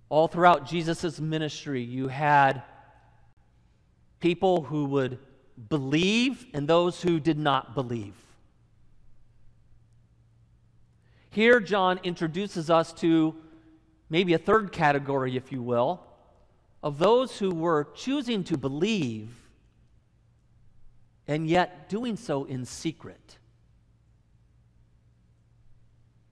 All 0.09 0.27
throughout 0.27 0.67
Jesus' 0.67 1.19
ministry, 1.19 1.81
you 1.83 2.07
had 2.07 2.63
people 4.19 4.63
who 4.63 4.85
would 4.85 5.19
believe 5.69 6.45
and 6.53 6.67
those 6.67 7.01
who 7.01 7.19
did 7.19 7.37
not 7.37 7.75
believe. 7.75 8.15
Here, 11.29 11.59
John 11.59 11.99
introduces 12.03 12.69
us 12.69 12.91
to 12.93 13.35
maybe 14.09 14.33
a 14.33 14.39
third 14.39 14.71
category, 14.71 15.37
if 15.37 15.51
you 15.51 15.61
will, 15.61 16.01
of 16.81 16.97
those 16.97 17.37
who 17.37 17.53
were 17.53 17.87
choosing 17.93 18.43
to 18.45 18.57
believe 18.57 19.29
and 21.27 21.47
yet 21.47 21.89
doing 21.89 22.15
so 22.15 22.45
in 22.45 22.65
secret. 22.65 23.37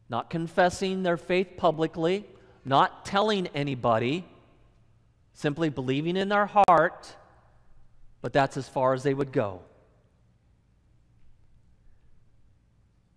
Not 0.09 0.29
confessing 0.29 1.03
their 1.03 1.17
faith 1.17 1.49
publicly, 1.57 2.25
not 2.67 3.05
telling 3.05 3.47
anybody, 3.55 4.25
simply 5.33 5.69
believing 5.69 6.17
in 6.17 6.29
their 6.29 6.45
heart, 6.45 7.15
but 8.21 8.33
that's 8.33 8.57
as 8.57 8.67
far 8.67 8.93
as 8.93 9.03
they 9.03 9.13
would 9.13 9.31
go. 9.31 9.61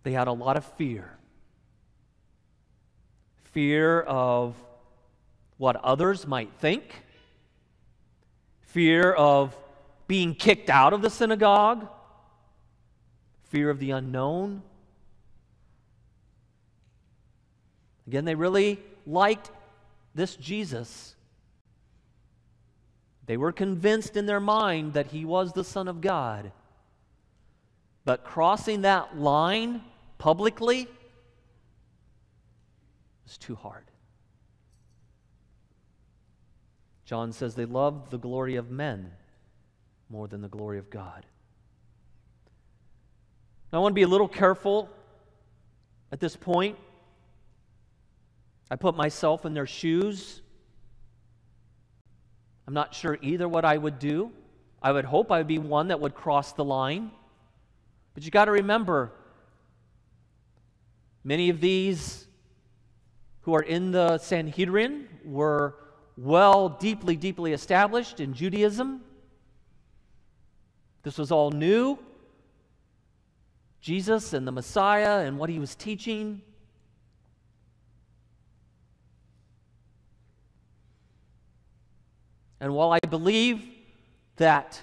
They 0.02 0.12
had 0.12 0.28
a 0.28 0.32
lot 0.32 0.56
of 0.56 0.64
fear 0.76 1.16
fear 3.52 4.00
of 4.02 4.54
what 5.56 5.76
others 5.76 6.26
might 6.26 6.52
think, 6.60 7.02
fear 8.60 9.12
of 9.12 9.56
being 10.06 10.34
kicked 10.34 10.70
out 10.70 10.92
of 10.92 11.02
the 11.02 11.10
synagogue, 11.10 11.88
fear 13.44 13.68
of 13.68 13.78
the 13.78 13.90
unknown. 13.90 14.62
Again, 18.06 18.24
they 18.24 18.34
really 18.34 18.78
liked 19.10 19.50
this 20.14 20.36
Jesus. 20.36 21.14
They 23.26 23.36
were 23.36 23.52
convinced 23.52 24.16
in 24.16 24.26
their 24.26 24.40
mind 24.40 24.94
that 24.94 25.08
he 25.08 25.24
was 25.24 25.52
the 25.52 25.64
Son 25.64 25.88
of 25.88 26.00
God. 26.00 26.52
But 28.04 28.24
crossing 28.24 28.82
that 28.82 29.18
line 29.18 29.82
publicly 30.18 30.88
was 33.24 33.38
too 33.38 33.54
hard. 33.54 33.84
John 37.04 37.32
says 37.32 37.54
they 37.54 37.64
loved 37.64 38.10
the 38.10 38.18
glory 38.18 38.56
of 38.56 38.70
men 38.70 39.12
more 40.08 40.26
than 40.26 40.42
the 40.42 40.48
glory 40.48 40.78
of 40.78 40.90
God. 40.90 41.26
Now, 43.72 43.78
I 43.78 43.82
want 43.82 43.92
to 43.92 43.94
be 43.94 44.02
a 44.02 44.08
little 44.08 44.28
careful 44.28 44.88
at 46.10 46.18
this 46.18 46.34
point 46.34 46.76
I 48.70 48.76
put 48.76 48.96
myself 48.96 49.44
in 49.44 49.52
their 49.52 49.66
shoes. 49.66 50.42
I'm 52.66 52.74
not 52.74 52.94
sure 52.94 53.18
either 53.20 53.48
what 53.48 53.64
I 53.64 53.76
would 53.76 53.98
do. 53.98 54.30
I 54.82 54.92
would 54.92 55.04
hope 55.04 55.32
I 55.32 55.38
would 55.38 55.48
be 55.48 55.58
one 55.58 55.88
that 55.88 56.00
would 56.00 56.14
cross 56.14 56.52
the 56.52 56.64
line. 56.64 57.10
But 58.14 58.24
you 58.24 58.30
got 58.30 58.44
to 58.44 58.52
remember, 58.52 59.12
many 61.24 61.50
of 61.50 61.60
these 61.60 62.26
who 63.42 63.54
are 63.54 63.62
in 63.62 63.90
the 63.90 64.18
Sanhedrin 64.18 65.08
were 65.24 65.76
well, 66.16 66.68
deeply, 66.68 67.16
deeply 67.16 67.52
established 67.52 68.20
in 68.20 68.34
Judaism. 68.34 69.00
This 71.02 71.16
was 71.16 71.32
all 71.32 71.50
new. 71.50 71.98
Jesus 73.80 74.34
and 74.34 74.46
the 74.46 74.52
Messiah 74.52 75.26
and 75.26 75.38
what 75.38 75.48
he 75.48 75.58
was 75.58 75.74
teaching. 75.74 76.42
And 82.60 82.74
while 82.74 82.92
I 82.92 82.98
believe 82.98 83.64
that 84.36 84.82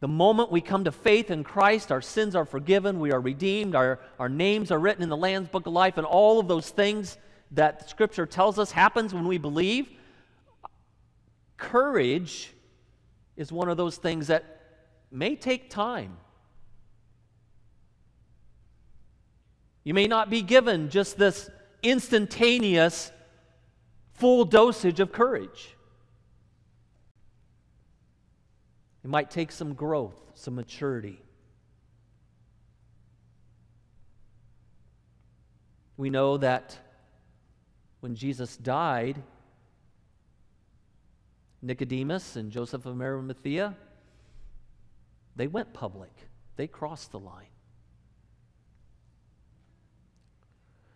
the 0.00 0.08
moment 0.08 0.50
we 0.50 0.60
come 0.60 0.84
to 0.84 0.92
faith 0.92 1.30
in 1.30 1.44
Christ, 1.44 1.92
our 1.92 2.02
sins 2.02 2.34
are 2.34 2.44
forgiven, 2.44 3.00
we 3.00 3.12
are 3.12 3.20
redeemed, 3.20 3.74
our, 3.74 4.00
our 4.18 4.28
names 4.28 4.70
are 4.70 4.78
written 4.78 5.02
in 5.02 5.08
the 5.08 5.16
Lamb's 5.16 5.48
Book 5.48 5.66
of 5.66 5.72
Life, 5.72 5.96
and 5.96 6.06
all 6.06 6.40
of 6.40 6.48
those 6.48 6.70
things 6.70 7.16
that 7.52 7.88
Scripture 7.88 8.26
tells 8.26 8.58
us 8.58 8.72
happens 8.72 9.14
when 9.14 9.26
we 9.26 9.38
believe, 9.38 9.88
courage 11.56 12.52
is 13.36 13.50
one 13.52 13.68
of 13.68 13.76
those 13.76 13.96
things 13.96 14.26
that 14.26 14.44
may 15.10 15.36
take 15.36 15.70
time. 15.70 16.16
You 19.84 19.94
may 19.94 20.06
not 20.06 20.30
be 20.30 20.42
given 20.42 20.88
just 20.88 21.18
this 21.18 21.50
instantaneous 21.82 23.12
full 24.14 24.44
dosage 24.44 25.00
of 25.00 25.12
courage. 25.12 25.74
It 29.04 29.10
might 29.10 29.30
take 29.30 29.52
some 29.52 29.74
growth, 29.74 30.16
some 30.32 30.54
maturity. 30.54 31.20
We 35.98 36.08
know 36.08 36.38
that 36.38 36.78
when 38.00 38.14
Jesus 38.14 38.56
died, 38.56 39.22
Nicodemus 41.60 42.36
and 42.36 42.50
Joseph 42.50 42.86
of 42.86 43.00
Arimathea, 43.00 43.76
they 45.36 45.46
went 45.48 45.74
public. 45.74 46.12
They 46.56 46.66
crossed 46.66 47.12
the 47.12 47.18
line. 47.18 47.46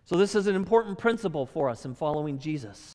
So, 0.07 0.17
this 0.17 0.35
is 0.35 0.47
an 0.47 0.57
important 0.57 0.97
principle 0.97 1.45
for 1.45 1.69
us 1.69 1.85
in 1.85 1.95
following 1.95 2.39
Jesus 2.39 2.95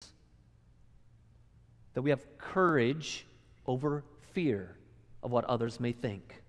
that 1.93 2.01
we 2.01 2.09
have 2.09 2.25
courage 2.39 3.27
over 3.67 4.03
fear 4.33 4.75
of 5.23 5.31
what 5.31 5.45
others 5.45 5.79
may 5.79 5.93
think. 5.93 6.43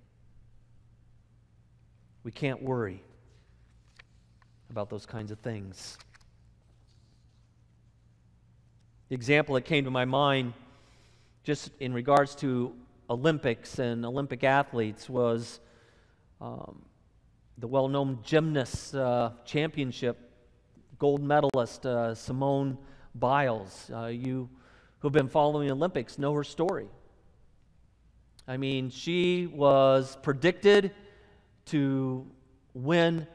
We 2.24 2.32
can't 2.32 2.62
worry 2.62 3.02
about 4.68 4.90
those 4.90 5.06
kinds 5.06 5.30
of 5.30 5.38
things. 5.38 5.96
The 9.08 9.14
example 9.14 9.54
that 9.54 9.62
came 9.62 9.84
to 9.84 9.90
my 9.90 10.04
mind, 10.04 10.54
just 11.44 11.70
in 11.78 11.92
regards 11.92 12.34
to 12.36 12.74
Olympics 13.08 13.78
and 13.78 14.04
Olympic 14.04 14.42
athletes, 14.42 15.08
was 15.08 15.60
um, 16.40 16.82
the 17.58 17.68
well 17.68 17.86
known 17.86 18.18
gymnast 18.24 18.94
uh, 18.94 19.30
championship 19.44 20.18
gold 20.98 21.22
medalist 21.22 21.86
uh, 21.86 22.14
Simone 22.14 22.78
Biles. 23.14 23.90
Uh, 23.94 24.06
you 24.06 24.48
who've 24.98 25.12
been 25.12 25.28
following 25.28 25.68
the 25.68 25.72
Olympics 25.74 26.18
know 26.18 26.32
her 26.32 26.42
story. 26.42 26.88
I 28.46 28.56
mean, 28.56 28.90
she 28.90 29.46
was 29.46 30.18
predicted 30.22 30.92
to 31.66 32.26
win 32.74 33.26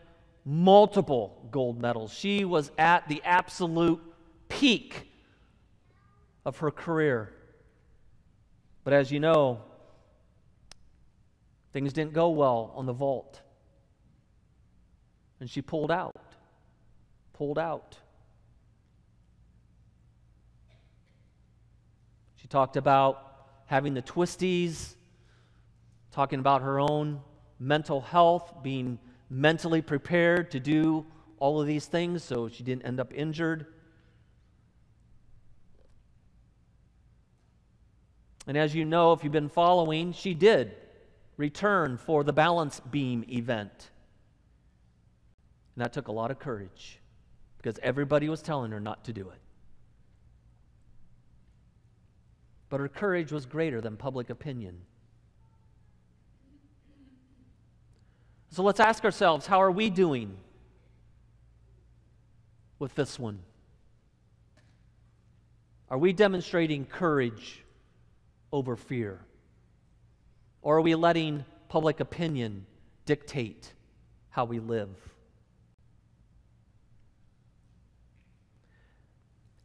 multiple 0.45 1.47
gold 1.51 1.81
medals. 1.81 2.13
She 2.13 2.45
was 2.45 2.71
at 2.77 3.07
the 3.07 3.21
absolute 3.23 4.01
peak 4.49 5.09
of 6.45 6.57
her 6.59 6.71
career. 6.71 7.33
But 8.83 8.93
as 8.93 9.11
you 9.11 9.19
know, 9.19 9.61
things 11.73 11.93
didn't 11.93 12.13
go 12.13 12.29
well 12.29 12.71
on 12.75 12.85
the 12.85 12.93
vault. 12.93 13.41
And 15.39 15.49
she 15.49 15.61
pulled 15.61 15.91
out. 15.91 16.15
Pulled 17.33 17.57
out. 17.57 17.97
She 22.35 22.47
talked 22.47 22.77
about 22.77 23.25
having 23.65 23.93
the 23.93 24.01
twisties, 24.01 24.95
talking 26.11 26.39
about 26.39 26.61
her 26.61 26.79
own 26.79 27.21
mental 27.59 28.01
health, 28.01 28.63
being 28.63 28.99
mentally 29.29 29.81
prepared 29.81 30.51
to 30.51 30.59
do 30.59 31.05
all 31.39 31.61
of 31.61 31.67
these 31.67 31.85
things 31.85 32.23
so 32.23 32.49
she 32.49 32.63
didn't 32.63 32.83
end 32.83 32.99
up 32.99 33.13
injured. 33.13 33.65
And 38.47 38.57
as 38.57 38.73
you 38.73 38.85
know, 38.85 39.13
if 39.13 39.23
you've 39.23 39.31
been 39.33 39.49
following, 39.49 40.11
she 40.11 40.33
did 40.33 40.75
return 41.37 41.97
for 41.97 42.23
the 42.23 42.33
balance 42.33 42.79
beam 42.79 43.23
event. 43.29 43.91
And 45.75 45.85
that 45.85 45.93
took 45.93 46.07
a 46.07 46.11
lot 46.11 46.31
of 46.31 46.39
courage 46.39 46.99
because 47.57 47.79
everybody 47.83 48.27
was 48.27 48.41
telling 48.41 48.71
her 48.71 48.79
not 48.79 49.05
to 49.05 49.13
do 49.13 49.29
it. 49.29 49.39
But 52.69 52.79
her 52.79 52.89
courage 52.89 53.31
was 53.31 53.45
greater 53.45 53.81
than 53.81 53.97
public 53.97 54.29
opinion. 54.29 54.81
So 58.51 58.63
let's 58.63 58.79
ask 58.79 59.05
ourselves 59.05 59.45
how 59.45 59.61
are 59.61 59.71
we 59.71 59.89
doing 59.89 60.35
with 62.79 62.95
this 62.95 63.19
one? 63.19 63.39
Are 65.89 65.97
we 65.97 66.13
demonstrating 66.13 66.85
courage 66.85 67.63
over 68.51 68.75
fear? 68.75 69.19
Or 70.61 70.77
are 70.77 70.81
we 70.81 70.95
letting 70.95 71.45
public 71.67 71.99
opinion 71.99 72.65
dictate 73.05 73.73
how 74.29 74.45
we 74.45 74.59
live? 74.59 74.89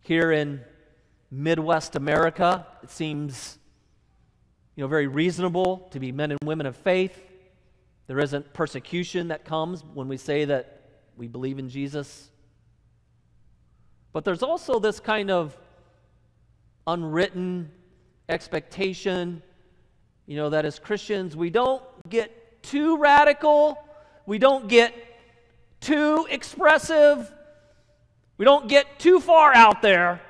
Here 0.01 0.33
in 0.33 0.61
Midwest 1.31 1.97
America, 1.97 2.67
it 2.83 2.91
seems 2.91 3.59
you 4.77 4.83
know, 4.83 4.89
very 4.89 5.07
reasonable 5.07 5.89
to 5.91 5.99
be 5.99 6.13
men 6.13 6.31
and 6.31 6.41
women 6.43 6.67
of 6.67 6.77
faith. 6.77 7.19
There 8.07 8.19
isn't 8.19 8.53
persecution 8.53 9.29
that 9.29 9.45
comes 9.45 9.83
when 9.95 10.09
we 10.09 10.17
say 10.17 10.45
that 10.45 10.83
we 11.17 11.27
believe 11.27 11.59
in 11.59 11.69
Jesus. 11.69 12.31
But 14.13 14.25
there's 14.25 14.43
also 14.43 14.79
this 14.79 15.01
kind 15.01 15.31
of 15.31 15.57
unwritten 16.87 17.71
expectation, 18.29 19.43
you 20.27 20.37
know, 20.37 20.51
that 20.51 20.65
as 20.65 20.79
Christians 20.79 21.37
we 21.37 21.51
don't 21.51 21.83
get 22.09 22.63
too 22.63 22.99
radical, 22.99 23.79
we 24.27 24.39
don't 24.39 24.69
get 24.69 24.95
too 25.81 26.27
expressive, 26.31 27.33
we 28.37 28.45
don't 28.45 28.69
get 28.69 28.99
too 28.99 29.21
far 29.21 29.55
out 29.55 29.83
there. 29.83 30.21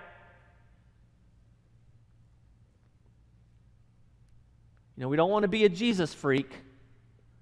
You 4.96 5.02
know, 5.02 5.08
we 5.08 5.16
don't 5.16 5.30
want 5.30 5.42
to 5.42 5.48
be 5.48 5.64
a 5.64 5.68
Jesus 5.68 6.14
freak 6.14 6.54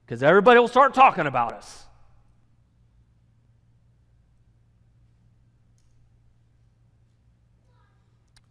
because 0.04 0.22
everybody 0.22 0.60
will 0.60 0.68
start 0.68 0.94
talking 0.94 1.26
about 1.26 1.52
us. 1.52 1.84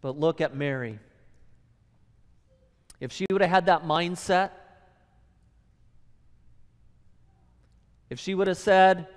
But 0.02 0.18
look 0.18 0.41
at 0.41 0.56
Mary. 0.56 0.99
If 2.99 3.12
she 3.12 3.26
would 3.32 3.41
have 3.41 3.49
had 3.49 3.66
that 3.68 3.84
mindset, 3.84 4.52
if 8.10 8.20
she 8.20 8.34
would 8.34 8.47
have 8.47 8.58
said, 8.58 9.08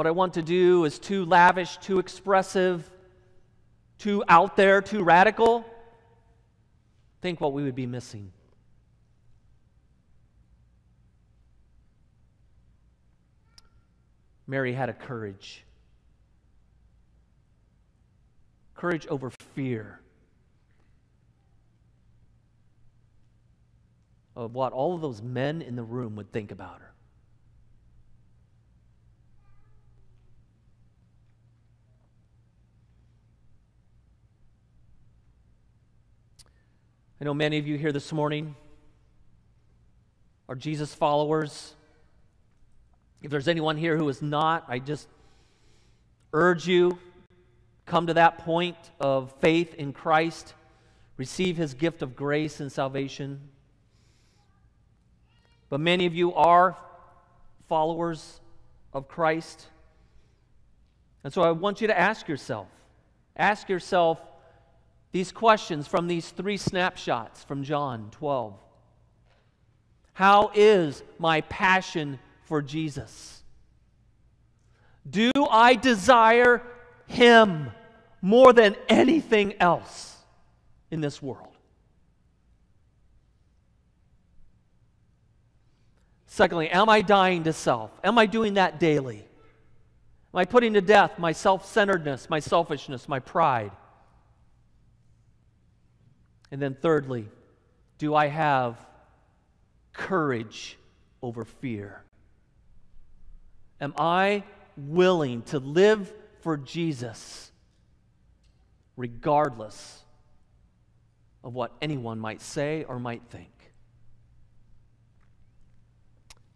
What 0.00 0.06
I 0.06 0.12
want 0.12 0.34
to 0.34 0.42
do 0.42 0.84
is 0.84 0.98
too 0.98 1.24
lavish, 1.24 1.76
too 1.78 1.98
expressive, 1.98 2.88
too 3.98 4.24
out 4.28 4.56
there, 4.56 4.80
too 4.80 5.02
radical, 5.02 5.64
think 7.20 7.40
what 7.40 7.52
we 7.52 7.64
would 7.64 7.74
be 7.74 7.86
missing. 7.86 8.32
Mary 14.50 14.72
had 14.72 14.88
a 14.88 14.92
courage. 14.92 15.64
Courage 18.74 19.06
over 19.06 19.30
fear. 19.30 20.00
Of 24.34 24.52
what 24.52 24.72
all 24.72 24.96
of 24.96 25.00
those 25.00 25.22
men 25.22 25.62
in 25.62 25.76
the 25.76 25.84
room 25.84 26.16
would 26.16 26.32
think 26.32 26.50
about 26.50 26.80
her. 26.80 26.92
I 37.20 37.24
know 37.24 37.34
many 37.34 37.58
of 37.58 37.68
you 37.68 37.78
here 37.78 37.92
this 37.92 38.12
morning 38.12 38.56
are 40.48 40.56
Jesus 40.56 40.92
followers. 40.92 41.76
If 43.22 43.30
there's 43.30 43.48
anyone 43.48 43.76
here 43.76 43.96
who 43.96 44.08
is 44.08 44.22
not, 44.22 44.64
I 44.68 44.78
just 44.78 45.08
urge 46.32 46.66
you 46.66 46.98
come 47.86 48.06
to 48.06 48.14
that 48.14 48.38
point 48.38 48.76
of 49.00 49.32
faith 49.40 49.74
in 49.74 49.92
Christ, 49.92 50.54
receive 51.16 51.56
his 51.56 51.74
gift 51.74 52.02
of 52.02 52.14
grace 52.14 52.60
and 52.60 52.70
salvation. 52.70 53.40
But 55.68 55.80
many 55.80 56.06
of 56.06 56.14
you 56.14 56.32
are 56.34 56.76
followers 57.68 58.40
of 58.92 59.08
Christ. 59.08 59.66
And 61.24 61.32
so 61.32 61.42
I 61.42 61.50
want 61.50 61.80
you 61.80 61.88
to 61.88 61.98
ask 61.98 62.28
yourself 62.28 62.68
ask 63.36 63.68
yourself 63.68 64.20
these 65.12 65.32
questions 65.32 65.86
from 65.86 66.06
these 66.06 66.28
three 66.30 66.56
snapshots 66.56 67.42
from 67.42 67.64
John 67.64 68.08
12. 68.12 68.54
How 70.12 70.50
is 70.54 71.02
my 71.18 71.40
passion 71.42 72.18
for 72.50 72.60
Jesus? 72.60 73.44
Do 75.08 75.30
I 75.48 75.76
desire 75.76 76.60
Him 77.06 77.70
more 78.20 78.52
than 78.52 78.74
anything 78.88 79.54
else 79.60 80.16
in 80.90 81.00
this 81.00 81.22
world? 81.22 81.54
Secondly, 86.26 86.68
am 86.70 86.88
I 86.88 87.02
dying 87.02 87.44
to 87.44 87.52
self? 87.52 87.92
Am 88.02 88.18
I 88.18 88.26
doing 88.26 88.54
that 88.54 88.80
daily? 88.80 89.18
Am 90.34 90.38
I 90.40 90.44
putting 90.44 90.72
to 90.72 90.80
death 90.80 91.20
my 91.20 91.30
self 91.30 91.64
centeredness, 91.64 92.28
my 92.28 92.40
selfishness, 92.40 93.08
my 93.08 93.20
pride? 93.20 93.70
And 96.50 96.60
then, 96.60 96.74
thirdly, 96.74 97.28
do 97.98 98.12
I 98.12 98.26
have 98.26 98.76
courage 99.92 100.76
over 101.22 101.44
fear? 101.44 102.02
Am 103.80 103.94
I 103.96 104.44
willing 104.76 105.42
to 105.42 105.58
live 105.58 106.12
for 106.40 106.56
Jesus 106.56 107.50
regardless 108.96 110.04
of 111.42 111.54
what 111.54 111.72
anyone 111.80 112.18
might 112.18 112.42
say 112.42 112.84
or 112.84 112.98
might 112.98 113.22
think? 113.30 113.50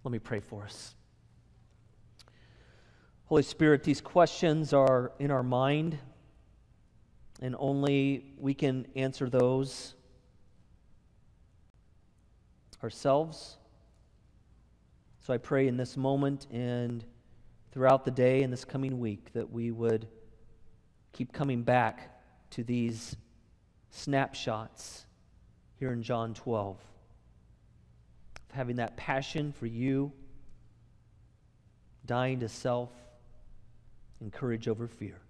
Let 0.03 0.13
me 0.13 0.19
pray 0.19 0.41
for 0.41 0.65
us. 0.65 0.95
Holy 3.27 3.43
Spirit, 3.43 3.83
these 3.85 4.03
questions 4.03 4.75
are 4.75 5.13
in 5.19 5.31
our 5.31 5.43
mind 5.43 5.99
and 7.41 7.57
only 7.59 8.35
we 8.39 8.53
can 8.53 8.87
answer 8.95 9.29
those 9.31 9.95
ourselves. 12.85 13.57
So 15.21 15.33
I 15.33 15.39
pray 15.39 15.69
in 15.69 15.79
this 15.79 15.97
moment 15.97 16.47
and 16.53 17.03
throughout 17.75 18.05
the 18.05 18.11
day 18.13 18.45
and 18.45 18.53
this 18.53 18.65
coming 18.65 19.01
week 19.01 19.33
that 19.33 19.51
we 19.51 19.73
would 19.73 20.07
keep 21.13 21.33
coming 21.33 21.65
back 21.65 22.23
to 22.49 22.63
these 22.63 23.17
snapshots 23.91 25.07
here 25.81 25.93
in 25.93 26.01
John 26.01 26.35
12. 26.35 26.77
of 26.77 26.81
Having 28.53 28.77
that 28.77 28.97
passion 28.97 29.51
for 29.51 29.67
you, 29.67 30.13
dying 32.07 32.39
to 32.39 32.49
self, 32.49 32.93
and 34.21 34.33
courage 34.33 34.69
over 34.69 34.87
fear. 34.87 35.21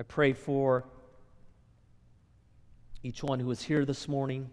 I 0.00 0.02
pray 0.02 0.32
for 0.32 0.84
each 3.04 3.22
one 3.22 3.38
who 3.38 3.48
is 3.52 3.62
here 3.62 3.84
this 3.84 4.08
morning, 4.08 4.50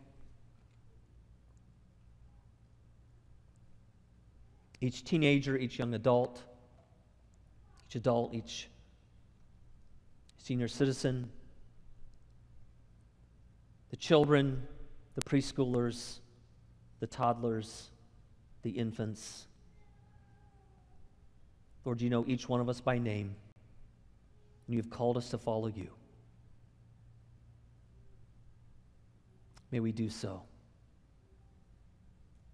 each 4.81 5.03
teenager, 5.03 5.57
each 5.57 5.77
young 5.77 5.93
adult, 5.93 6.41
each 7.87 7.95
adult, 7.95 8.33
each 8.33 8.69
senior 10.37 10.67
citizen, 10.67 11.29
the 13.89 13.97
children, 13.97 14.63
the 15.15 15.21
preschoolers, 15.21 16.19
the 16.99 17.07
toddlers, 17.07 17.89
the 18.63 18.71
infants. 18.71 19.47
Lord, 21.85 22.01
you 22.01 22.09
know 22.09 22.23
each 22.27 22.47
one 22.47 22.61
of 22.61 22.69
us 22.69 22.79
by 22.79 22.97
name 22.97 23.35
and 24.67 24.75
you've 24.75 24.89
called 24.89 25.17
us 25.17 25.29
to 25.29 25.37
follow 25.37 25.67
you. 25.67 25.89
May 29.71 29.79
we 29.79 29.91
do 29.91 30.09
so 30.09 30.43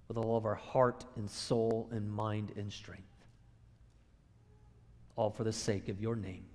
with 0.07 0.17
all 0.17 0.37
of 0.37 0.45
our 0.45 0.55
heart 0.55 1.05
and 1.15 1.29
soul 1.29 1.89
and 1.91 2.09
mind 2.09 2.51
and 2.55 2.71
strength. 2.71 3.03
All 5.15 5.29
for 5.29 5.43
the 5.43 5.53
sake 5.53 5.89
of 5.89 5.99
your 5.99 6.15
name 6.15 6.45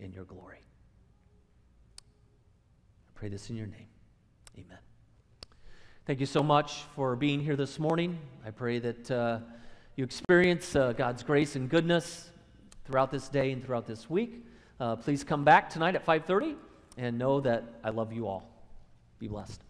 and 0.00 0.12
your 0.12 0.24
glory. 0.24 0.58
I 1.98 3.10
pray 3.14 3.28
this 3.28 3.48
in 3.50 3.56
your 3.56 3.66
name. 3.66 3.86
Amen. 4.58 4.78
Thank 6.06 6.20
you 6.20 6.26
so 6.26 6.42
much 6.42 6.82
for 6.94 7.16
being 7.16 7.40
here 7.40 7.56
this 7.56 7.78
morning. 7.78 8.18
I 8.44 8.50
pray 8.50 8.78
that 8.78 9.10
uh, 9.10 9.38
you 9.96 10.04
experience 10.04 10.76
uh, 10.76 10.92
God's 10.92 11.22
grace 11.22 11.56
and 11.56 11.68
goodness 11.68 12.30
throughout 12.84 13.10
this 13.10 13.28
day 13.28 13.52
and 13.52 13.64
throughout 13.64 13.86
this 13.86 14.08
week. 14.10 14.44
Uh, 14.78 14.96
please 14.96 15.24
come 15.24 15.42
back 15.42 15.70
tonight 15.70 15.94
at 15.94 16.04
5:30 16.04 16.54
and 16.98 17.18
know 17.18 17.40
that 17.40 17.64
I 17.82 17.90
love 17.90 18.12
you 18.12 18.26
all. 18.26 18.48
Be 19.18 19.28
blessed. 19.28 19.65